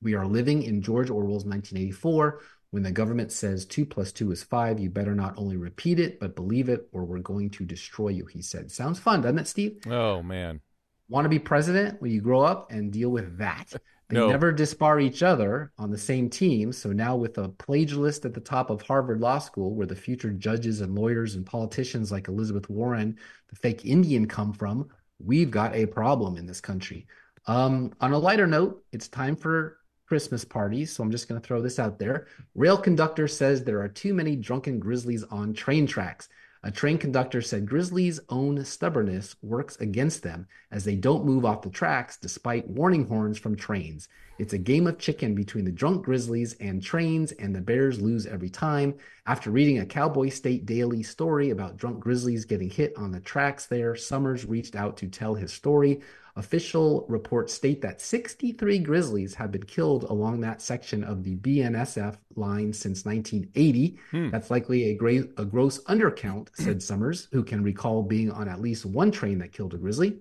We 0.00 0.14
are 0.14 0.26
living 0.26 0.62
in 0.62 0.80
George 0.80 1.10
Orwell's 1.10 1.44
1984 1.44 2.40
when 2.70 2.82
the 2.82 2.92
government 2.92 3.32
says 3.32 3.64
two 3.64 3.86
plus 3.86 4.12
two 4.12 4.30
is 4.30 4.42
five, 4.42 4.78
you 4.78 4.90
better 4.90 5.14
not 5.14 5.34
only 5.38 5.56
repeat 5.56 5.98
it, 5.98 6.20
but 6.20 6.36
believe 6.36 6.68
it, 6.68 6.88
or 6.92 7.04
we're 7.04 7.20
going 7.20 7.50
to 7.50 7.64
destroy 7.64 8.08
you, 8.08 8.26
he 8.26 8.42
said. 8.42 8.70
Sounds 8.70 8.98
fun, 8.98 9.22
doesn't 9.22 9.38
it, 9.38 9.48
Steve? 9.48 9.78
Oh, 9.86 10.22
man. 10.22 10.60
Want 11.08 11.24
to 11.24 11.30
be 11.30 11.38
president 11.38 12.00
when 12.02 12.10
you 12.10 12.20
grow 12.20 12.42
up 12.42 12.70
and 12.70 12.92
deal 12.92 13.10
with 13.10 13.38
that. 13.38 13.72
They 14.08 14.16
no. 14.16 14.30
never 14.30 14.54
disbar 14.54 15.02
each 15.02 15.22
other 15.22 15.70
on 15.76 15.90
the 15.90 15.98
same 15.98 16.30
team. 16.30 16.72
So 16.72 16.92
now, 16.92 17.14
with 17.14 17.36
a 17.36 17.50
plagiarist 17.50 18.24
at 18.24 18.32
the 18.32 18.40
top 18.40 18.70
of 18.70 18.80
Harvard 18.80 19.20
Law 19.20 19.38
School, 19.38 19.74
where 19.74 19.86
the 19.86 19.94
future 19.94 20.30
judges 20.30 20.80
and 20.80 20.94
lawyers 20.94 21.34
and 21.34 21.44
politicians 21.44 22.10
like 22.10 22.28
Elizabeth 22.28 22.70
Warren, 22.70 23.18
the 23.50 23.56
fake 23.56 23.84
Indian, 23.84 24.26
come 24.26 24.54
from, 24.54 24.88
we've 25.18 25.50
got 25.50 25.74
a 25.74 25.84
problem 25.84 26.38
in 26.38 26.46
this 26.46 26.60
country. 26.60 27.06
Um, 27.46 27.92
on 28.00 28.12
a 28.12 28.18
lighter 28.18 28.46
note, 28.46 28.82
it's 28.92 29.08
time 29.08 29.36
for 29.36 29.76
Christmas 30.08 30.44
parties. 30.44 30.90
So 30.90 31.02
I'm 31.02 31.10
just 31.10 31.28
going 31.28 31.40
to 31.40 31.46
throw 31.46 31.60
this 31.60 31.78
out 31.78 31.98
there. 31.98 32.26
Rail 32.54 32.78
conductor 32.78 33.28
says 33.28 33.62
there 33.62 33.82
are 33.82 33.88
too 33.88 34.14
many 34.14 34.34
drunken 34.34 34.80
grizzlies 34.80 35.22
on 35.24 35.52
train 35.52 35.86
tracks. 35.86 36.28
A 36.64 36.72
train 36.72 36.98
conductor 36.98 37.40
said 37.40 37.68
grizzlies' 37.68 38.18
own 38.30 38.64
stubbornness 38.64 39.36
works 39.42 39.76
against 39.76 40.24
them 40.24 40.48
as 40.72 40.84
they 40.84 40.96
don't 40.96 41.24
move 41.24 41.44
off 41.44 41.62
the 41.62 41.70
tracks 41.70 42.16
despite 42.16 42.68
warning 42.68 43.06
horns 43.06 43.38
from 43.38 43.54
trains. 43.54 44.08
It's 44.40 44.54
a 44.54 44.58
game 44.58 44.88
of 44.88 44.98
chicken 44.98 45.34
between 45.36 45.64
the 45.64 45.72
drunk 45.72 46.04
grizzlies 46.04 46.54
and 46.54 46.82
trains, 46.82 47.32
and 47.32 47.54
the 47.54 47.60
bears 47.60 48.00
lose 48.00 48.26
every 48.26 48.50
time. 48.50 48.94
After 49.26 49.50
reading 49.50 49.78
a 49.78 49.86
Cowboy 49.86 50.30
State 50.30 50.66
Daily 50.66 51.02
story 51.02 51.50
about 51.50 51.76
drunk 51.76 52.00
grizzlies 52.00 52.44
getting 52.44 52.70
hit 52.70 52.92
on 52.96 53.12
the 53.12 53.20
tracks 53.20 53.66
there, 53.66 53.94
Summers 53.94 54.44
reached 54.44 54.74
out 54.74 54.96
to 54.98 55.08
tell 55.08 55.34
his 55.34 55.52
story. 55.52 56.00
Official 56.38 57.04
reports 57.08 57.52
state 57.52 57.82
that 57.82 58.00
63 58.00 58.78
grizzlies 58.78 59.34
have 59.34 59.50
been 59.50 59.64
killed 59.64 60.04
along 60.04 60.40
that 60.40 60.62
section 60.62 61.02
of 61.02 61.24
the 61.24 61.34
BNSF 61.34 62.16
line 62.36 62.72
since 62.72 63.04
1980. 63.04 63.98
Hmm. 64.12 64.30
That's 64.30 64.48
likely 64.48 64.90
a, 64.90 64.94
gra- 64.94 65.26
a 65.36 65.44
gross 65.44 65.82
undercount, 65.84 66.50
said 66.54 66.80
Summers, 66.82 67.26
who 67.32 67.42
can 67.42 67.64
recall 67.64 68.04
being 68.04 68.30
on 68.30 68.48
at 68.48 68.60
least 68.60 68.86
one 68.86 69.10
train 69.10 69.38
that 69.38 69.50
killed 69.50 69.74
a 69.74 69.78
grizzly. 69.78 70.20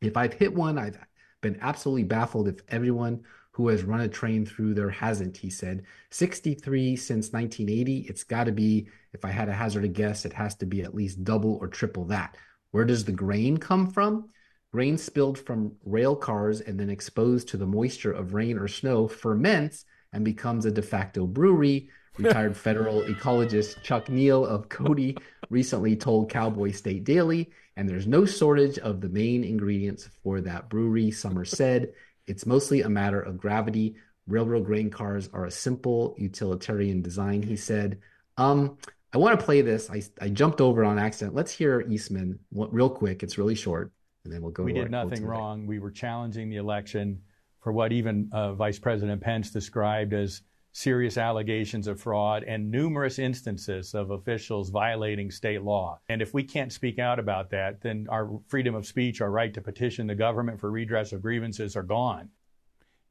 If 0.00 0.16
I've 0.16 0.32
hit 0.32 0.54
one, 0.54 0.78
I've 0.78 0.96
been 1.40 1.58
absolutely 1.60 2.04
baffled 2.04 2.46
if 2.46 2.60
everyone 2.68 3.24
who 3.50 3.66
has 3.66 3.82
run 3.82 4.02
a 4.02 4.08
train 4.08 4.46
through 4.46 4.74
there 4.74 4.90
hasn't, 4.90 5.36
he 5.36 5.50
said. 5.50 5.82
63 6.10 6.94
since 6.94 7.32
1980. 7.32 8.06
It's 8.08 8.22
got 8.22 8.44
to 8.44 8.52
be, 8.52 8.86
if 9.12 9.24
I 9.24 9.32
had 9.32 9.48
a 9.48 9.52
hazard 9.52 9.84
a 9.84 9.88
guess, 9.88 10.24
it 10.24 10.32
has 10.34 10.54
to 10.58 10.66
be 10.66 10.82
at 10.82 10.94
least 10.94 11.24
double 11.24 11.58
or 11.60 11.66
triple 11.66 12.04
that. 12.04 12.36
Where 12.70 12.84
does 12.84 13.04
the 13.04 13.10
grain 13.10 13.56
come 13.56 13.90
from? 13.90 14.28
Grain 14.70 14.98
spilled 14.98 15.38
from 15.38 15.72
rail 15.84 16.14
cars 16.14 16.60
and 16.60 16.78
then 16.78 16.90
exposed 16.90 17.48
to 17.48 17.56
the 17.56 17.66
moisture 17.66 18.12
of 18.12 18.34
rain 18.34 18.58
or 18.58 18.68
snow 18.68 19.08
ferments 19.08 19.86
and 20.12 20.24
becomes 20.24 20.66
a 20.66 20.70
de 20.70 20.82
facto 20.82 21.26
brewery. 21.26 21.88
Retired 22.18 22.54
federal 22.56 23.02
ecologist 23.04 23.82
Chuck 23.82 24.10
Neal 24.10 24.44
of 24.44 24.68
Cody 24.68 25.16
recently 25.48 25.96
told 25.96 26.30
Cowboy 26.30 26.72
State 26.72 27.04
Daily, 27.04 27.50
and 27.76 27.88
there's 27.88 28.06
no 28.06 28.26
shortage 28.26 28.78
of 28.78 29.00
the 29.00 29.08
main 29.08 29.42
ingredients 29.42 30.10
for 30.22 30.42
that 30.42 30.68
brewery, 30.68 31.10
Summer 31.12 31.46
said. 31.46 31.92
It's 32.26 32.44
mostly 32.44 32.82
a 32.82 32.90
matter 32.90 33.20
of 33.20 33.38
gravity. 33.38 33.96
Railroad 34.26 34.66
grain 34.66 34.90
cars 34.90 35.30
are 35.32 35.46
a 35.46 35.50
simple 35.50 36.14
utilitarian 36.18 37.00
design, 37.00 37.42
he 37.42 37.56
said. 37.56 38.00
Um, 38.36 38.76
I 39.14 39.18
want 39.18 39.38
to 39.40 39.44
play 39.46 39.62
this. 39.62 39.88
I, 39.88 40.02
I 40.20 40.28
jumped 40.28 40.60
over 40.60 40.84
on 40.84 40.98
accident. 40.98 41.34
Let's 41.34 41.52
hear 41.52 41.80
Eastman 41.88 42.38
real 42.52 42.90
quick. 42.90 43.22
It's 43.22 43.38
really 43.38 43.54
short 43.54 43.92
and 44.24 44.32
then 44.32 44.42
we'll 44.42 44.52
go. 44.52 44.62
We 44.62 44.72
did 44.72 44.90
nothing 44.90 45.24
wrong. 45.24 45.66
We 45.66 45.78
were 45.78 45.90
challenging 45.90 46.48
the 46.50 46.56
election 46.56 47.22
for 47.60 47.72
what 47.72 47.92
even 47.92 48.30
uh, 48.32 48.54
Vice 48.54 48.78
President 48.78 49.20
Pence 49.20 49.50
described 49.50 50.12
as 50.12 50.42
serious 50.72 51.16
allegations 51.16 51.88
of 51.88 52.00
fraud 52.00 52.44
and 52.44 52.70
numerous 52.70 53.18
instances 53.18 53.94
of 53.94 54.10
officials 54.10 54.70
violating 54.70 55.30
state 55.30 55.62
law. 55.62 55.98
And 56.08 56.22
if 56.22 56.32
we 56.34 56.44
can't 56.44 56.72
speak 56.72 56.98
out 56.98 57.18
about 57.18 57.50
that, 57.50 57.80
then 57.80 58.06
our 58.08 58.38
freedom 58.46 58.74
of 58.74 58.86
speech, 58.86 59.20
our 59.20 59.30
right 59.30 59.52
to 59.54 59.60
petition 59.60 60.06
the 60.06 60.14
government 60.14 60.60
for 60.60 60.70
redress 60.70 61.12
of 61.12 61.22
grievances 61.22 61.74
are 61.74 61.82
gone. 61.82 62.28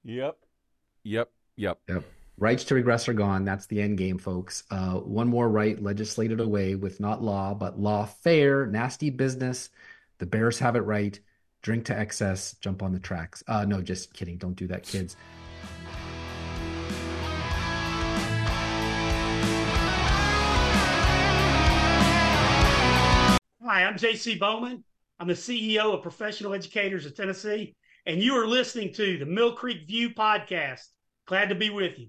Yep. 0.05 0.38
Yep. 1.03 1.30
Yep. 1.58 1.80
Yep. 1.89 2.03
Rights 2.38 2.64
to 2.66 2.76
regress 2.76 3.10
are 3.10 3.14
gone. 3.14 3.43
That's 3.43 3.66
the 3.66 3.82
end 3.82 3.97
game, 3.97 4.20
folks. 4.20 4.64
Uh, 4.70 4.93
one 4.99 5.28
more 5.28 5.49
right 5.49 5.82
legislated 5.82 6.39
away 6.39 6.76
with 6.76 6.99
not 6.99 7.24
law, 7.24 7.53
but 7.55 7.82
lawfare, 7.82 8.70
nasty 8.70 9.10
business. 9.10 9.70
The 10.20 10.26
Bears 10.26 10.57
have 10.59 10.76
it 10.76 10.82
right. 10.82 11.20
Drink 11.61 11.86
to 11.86 11.97
excess, 11.97 12.55
jump 12.61 12.82
on 12.82 12.91
the 12.91 12.99
tracks. 12.99 13.43
Uh, 13.47 13.65
no, 13.65 13.82
just 13.82 14.13
kidding. 14.13 14.38
Don't 14.38 14.55
do 14.55 14.68
that, 14.68 14.84
kids. 14.84 15.15
Hi, 23.63 23.84
I'm 23.84 23.95
JC 23.95 24.39
Bowman. 24.39 24.84
I'm 25.20 25.28
the 25.28 25.34
CEO 25.34 25.93
of 25.93 26.01
Professional 26.01 26.53
Educators 26.53 27.05
of 27.05 27.15
Tennessee, 27.15 27.76
and 28.05 28.22
you 28.22 28.34
are 28.34 28.47
listening 28.47 28.93
to 28.93 29.18
the 29.18 29.26
Mill 29.26 29.53
Creek 29.53 29.86
View 29.88 30.11
podcast. 30.11 30.86
Glad 31.26 31.49
to 31.49 31.55
be 31.55 31.70
with 31.70 31.99
you. 31.99 32.07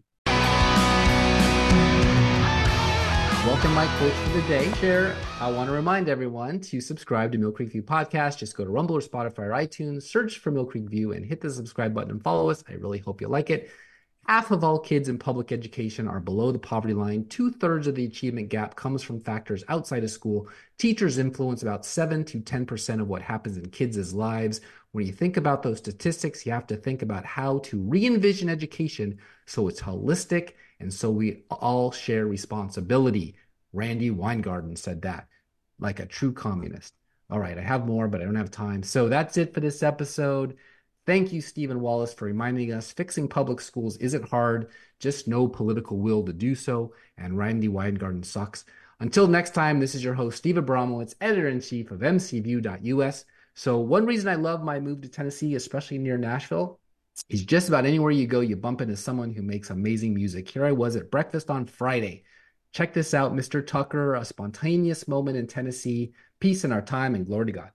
Welcome, 3.47 3.73
my 3.73 3.87
quote 3.99 4.13
for 4.13 4.29
the 4.31 4.43
day. 4.49 4.71
Share. 4.75 5.17
I 5.41 5.51
want 5.51 5.69
to 5.69 5.73
remind 5.73 6.09
everyone 6.09 6.61
to 6.61 6.81
subscribe 6.81 7.31
to 7.33 7.39
Mill 7.39 7.53
Creek 7.53 7.71
View 7.71 7.83
podcast. 7.83 8.37
Just 8.37 8.57
go 8.57 8.65
to 8.65 8.71
Rumble 8.71 8.97
or 8.97 9.01
Spotify 9.01 9.39
or 9.39 9.51
iTunes, 9.51 10.03
search 10.03 10.39
for 10.39 10.51
Mill 10.51 10.67
Creek 10.67 10.91
View, 10.91 11.13
and 11.13 11.25
hit 11.25 11.41
the 11.41 11.49
subscribe 11.49 11.95
button 11.95 12.11
and 12.11 12.23
follow 12.23 12.51
us. 12.51 12.65
I 12.69 12.73
really 12.75 12.99
hope 12.99 13.21
you 13.21 13.29
like 13.29 13.49
it. 13.49 13.71
Half 14.27 14.51
of 14.51 14.65
all 14.65 14.79
kids 14.79 15.09
in 15.09 15.19
public 15.19 15.53
education 15.53 16.09
are 16.09 16.21
below 16.21 16.51
the 16.51 16.59
poverty 16.59 16.93
line. 16.93 17.27
Two 17.29 17.51
thirds 17.51 17.87
of 17.87 17.95
the 17.95 18.05
achievement 18.05 18.49
gap 18.51 18.75
comes 18.75 19.03
from 19.03 19.21
factors 19.21 19.65
outside 19.69 20.05
of 20.05 20.11
school. 20.11 20.49
Teachers 20.77 21.17
influence 21.17 21.63
about 21.63 21.87
7 21.87 22.25
to 22.25 22.41
10% 22.41 23.01
of 23.01 23.09
what 23.09 23.23
happens 23.23 23.57
in 23.57 23.71
kids' 23.71 24.13
lives. 24.13 24.61
When 24.93 25.07
you 25.07 25.13
think 25.13 25.37
about 25.37 25.63
those 25.63 25.79
statistics, 25.79 26.45
you 26.45 26.53
have 26.53 26.67
to 26.67 26.77
think 26.77 27.03
about 27.03 27.25
how 27.25 27.61
to 27.61 27.81
re 27.81 28.05
envision 28.05 28.51
education 28.51 29.19
so 29.47 29.69
it's 29.69 29.81
holistic 29.81 30.55
and 30.81 30.93
so 30.93 31.11
we 31.11 31.43
all 31.51 31.91
share 31.91 32.27
responsibility. 32.27 33.37
Randi 33.73 34.11
Weingarten 34.11 34.77
said 34.77 35.03
that, 35.03 35.29
like 35.79 36.01
a 36.01 36.07
true 36.07 36.33
communist. 36.33 36.95
All 37.31 37.39
right, 37.39 37.59
I 37.59 37.63
have 37.63 37.87
more, 37.87 38.09
but 38.09 38.21
I 38.21 38.25
don't 38.25 38.35
have 38.37 38.51
time. 38.51 38.83
So 38.83 39.09
that's 39.09 39.37
it 39.37 39.53
for 39.53 39.61
this 39.61 39.83
episode. 39.83 40.57
Thank 41.05 41.33
you, 41.33 41.41
Stephen 41.41 41.81
Wallis, 41.81 42.13
for 42.13 42.27
reminding 42.27 42.73
us 42.73 42.93
fixing 42.93 43.29
public 43.29 43.61
schools 43.61 43.97
isn't 43.99 44.29
hard, 44.29 44.71
just 44.99 45.29
no 45.29 45.49
political 45.49 45.99
will 45.99 46.23
to 46.25 46.33
do 46.33 46.55
so. 46.55 46.93
And 47.17 47.37
Randi 47.37 47.69
Weingarten 47.69 48.23
sucks. 48.23 48.65
Until 49.01 49.27
next 49.27 49.51
time, 49.51 49.79
this 49.79 49.95
is 49.95 50.03
your 50.03 50.15
host, 50.15 50.39
Steve 50.39 50.57
Abramowitz, 50.57 51.15
editor 51.21 51.49
in 51.49 51.61
chief 51.61 51.91
of 51.91 52.01
mcview.us. 52.01 53.25
So, 53.55 53.79
one 53.79 54.07
reason 54.07 54.29
I 54.29 54.35
love 54.35 54.63
my 54.63 54.81
move 54.81 55.01
to 55.03 55.09
Tennessee, 55.09 55.55
especially 55.55 55.99
near 55.99 56.19
Nashville, 56.19 56.79
is 57.29 57.45
just 57.45 57.69
about 57.69 57.85
anywhere 57.87 58.11
you 58.11 58.27
go, 58.27 58.41
you 58.41 58.57
bump 58.57 58.81
into 58.81 58.97
someone 58.97 59.33
who 59.33 59.43
makes 59.43 59.71
amazing 59.71 60.15
music. 60.15 60.49
Here 60.49 60.65
I 60.65 60.73
was 60.73 60.97
at 60.97 61.11
breakfast 61.11 61.51
on 61.51 61.67
Friday. 61.67 62.25
Check 62.73 62.93
this 62.93 63.15
out, 63.15 63.35
Mr. 63.35 63.67
Tucker, 63.67 64.15
a 64.15 64.25
spontaneous 64.25 65.09
moment 65.09 65.37
in 65.37 65.47
Tennessee. 65.47 66.13
Peace 66.41 66.65
in 66.65 66.73
our 66.73 66.83
time 66.83 67.15
and 67.15 67.27
glory 67.27 67.47
to 67.47 67.53
God. 67.53 67.71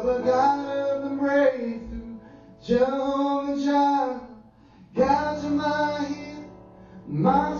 You're 0.00 0.20
the 0.20 0.24
God 0.24 0.68
of 0.68 1.10
the 1.10 1.16
breakthrough. 1.16 2.20
Jehovah 2.62 3.60
Jireh. 3.64 4.20
God 4.94 5.42
to 5.42 5.50
my 5.50 6.04
heel. 6.06 6.52
My 7.08 7.57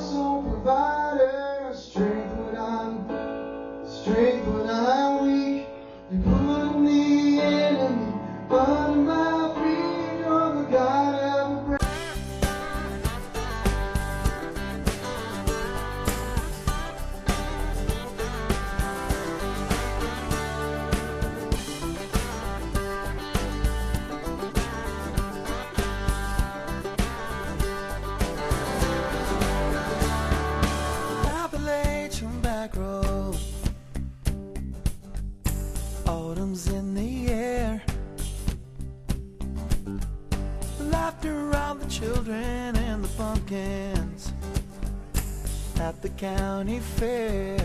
the 46.01 46.09
county 46.11 46.79
fair. 46.79 47.57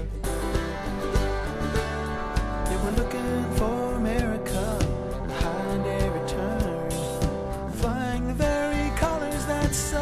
They 2.65 2.77
were 2.77 2.91
looking 2.97 3.55
for 3.55 3.93
America 3.95 4.79
behind 5.27 5.85
every 5.85 6.27
turn, 6.27 6.91
flying 7.73 8.27
the 8.27 8.33
very 8.33 8.89
colors 8.97 9.45
that 9.45 9.73
so 9.75 10.01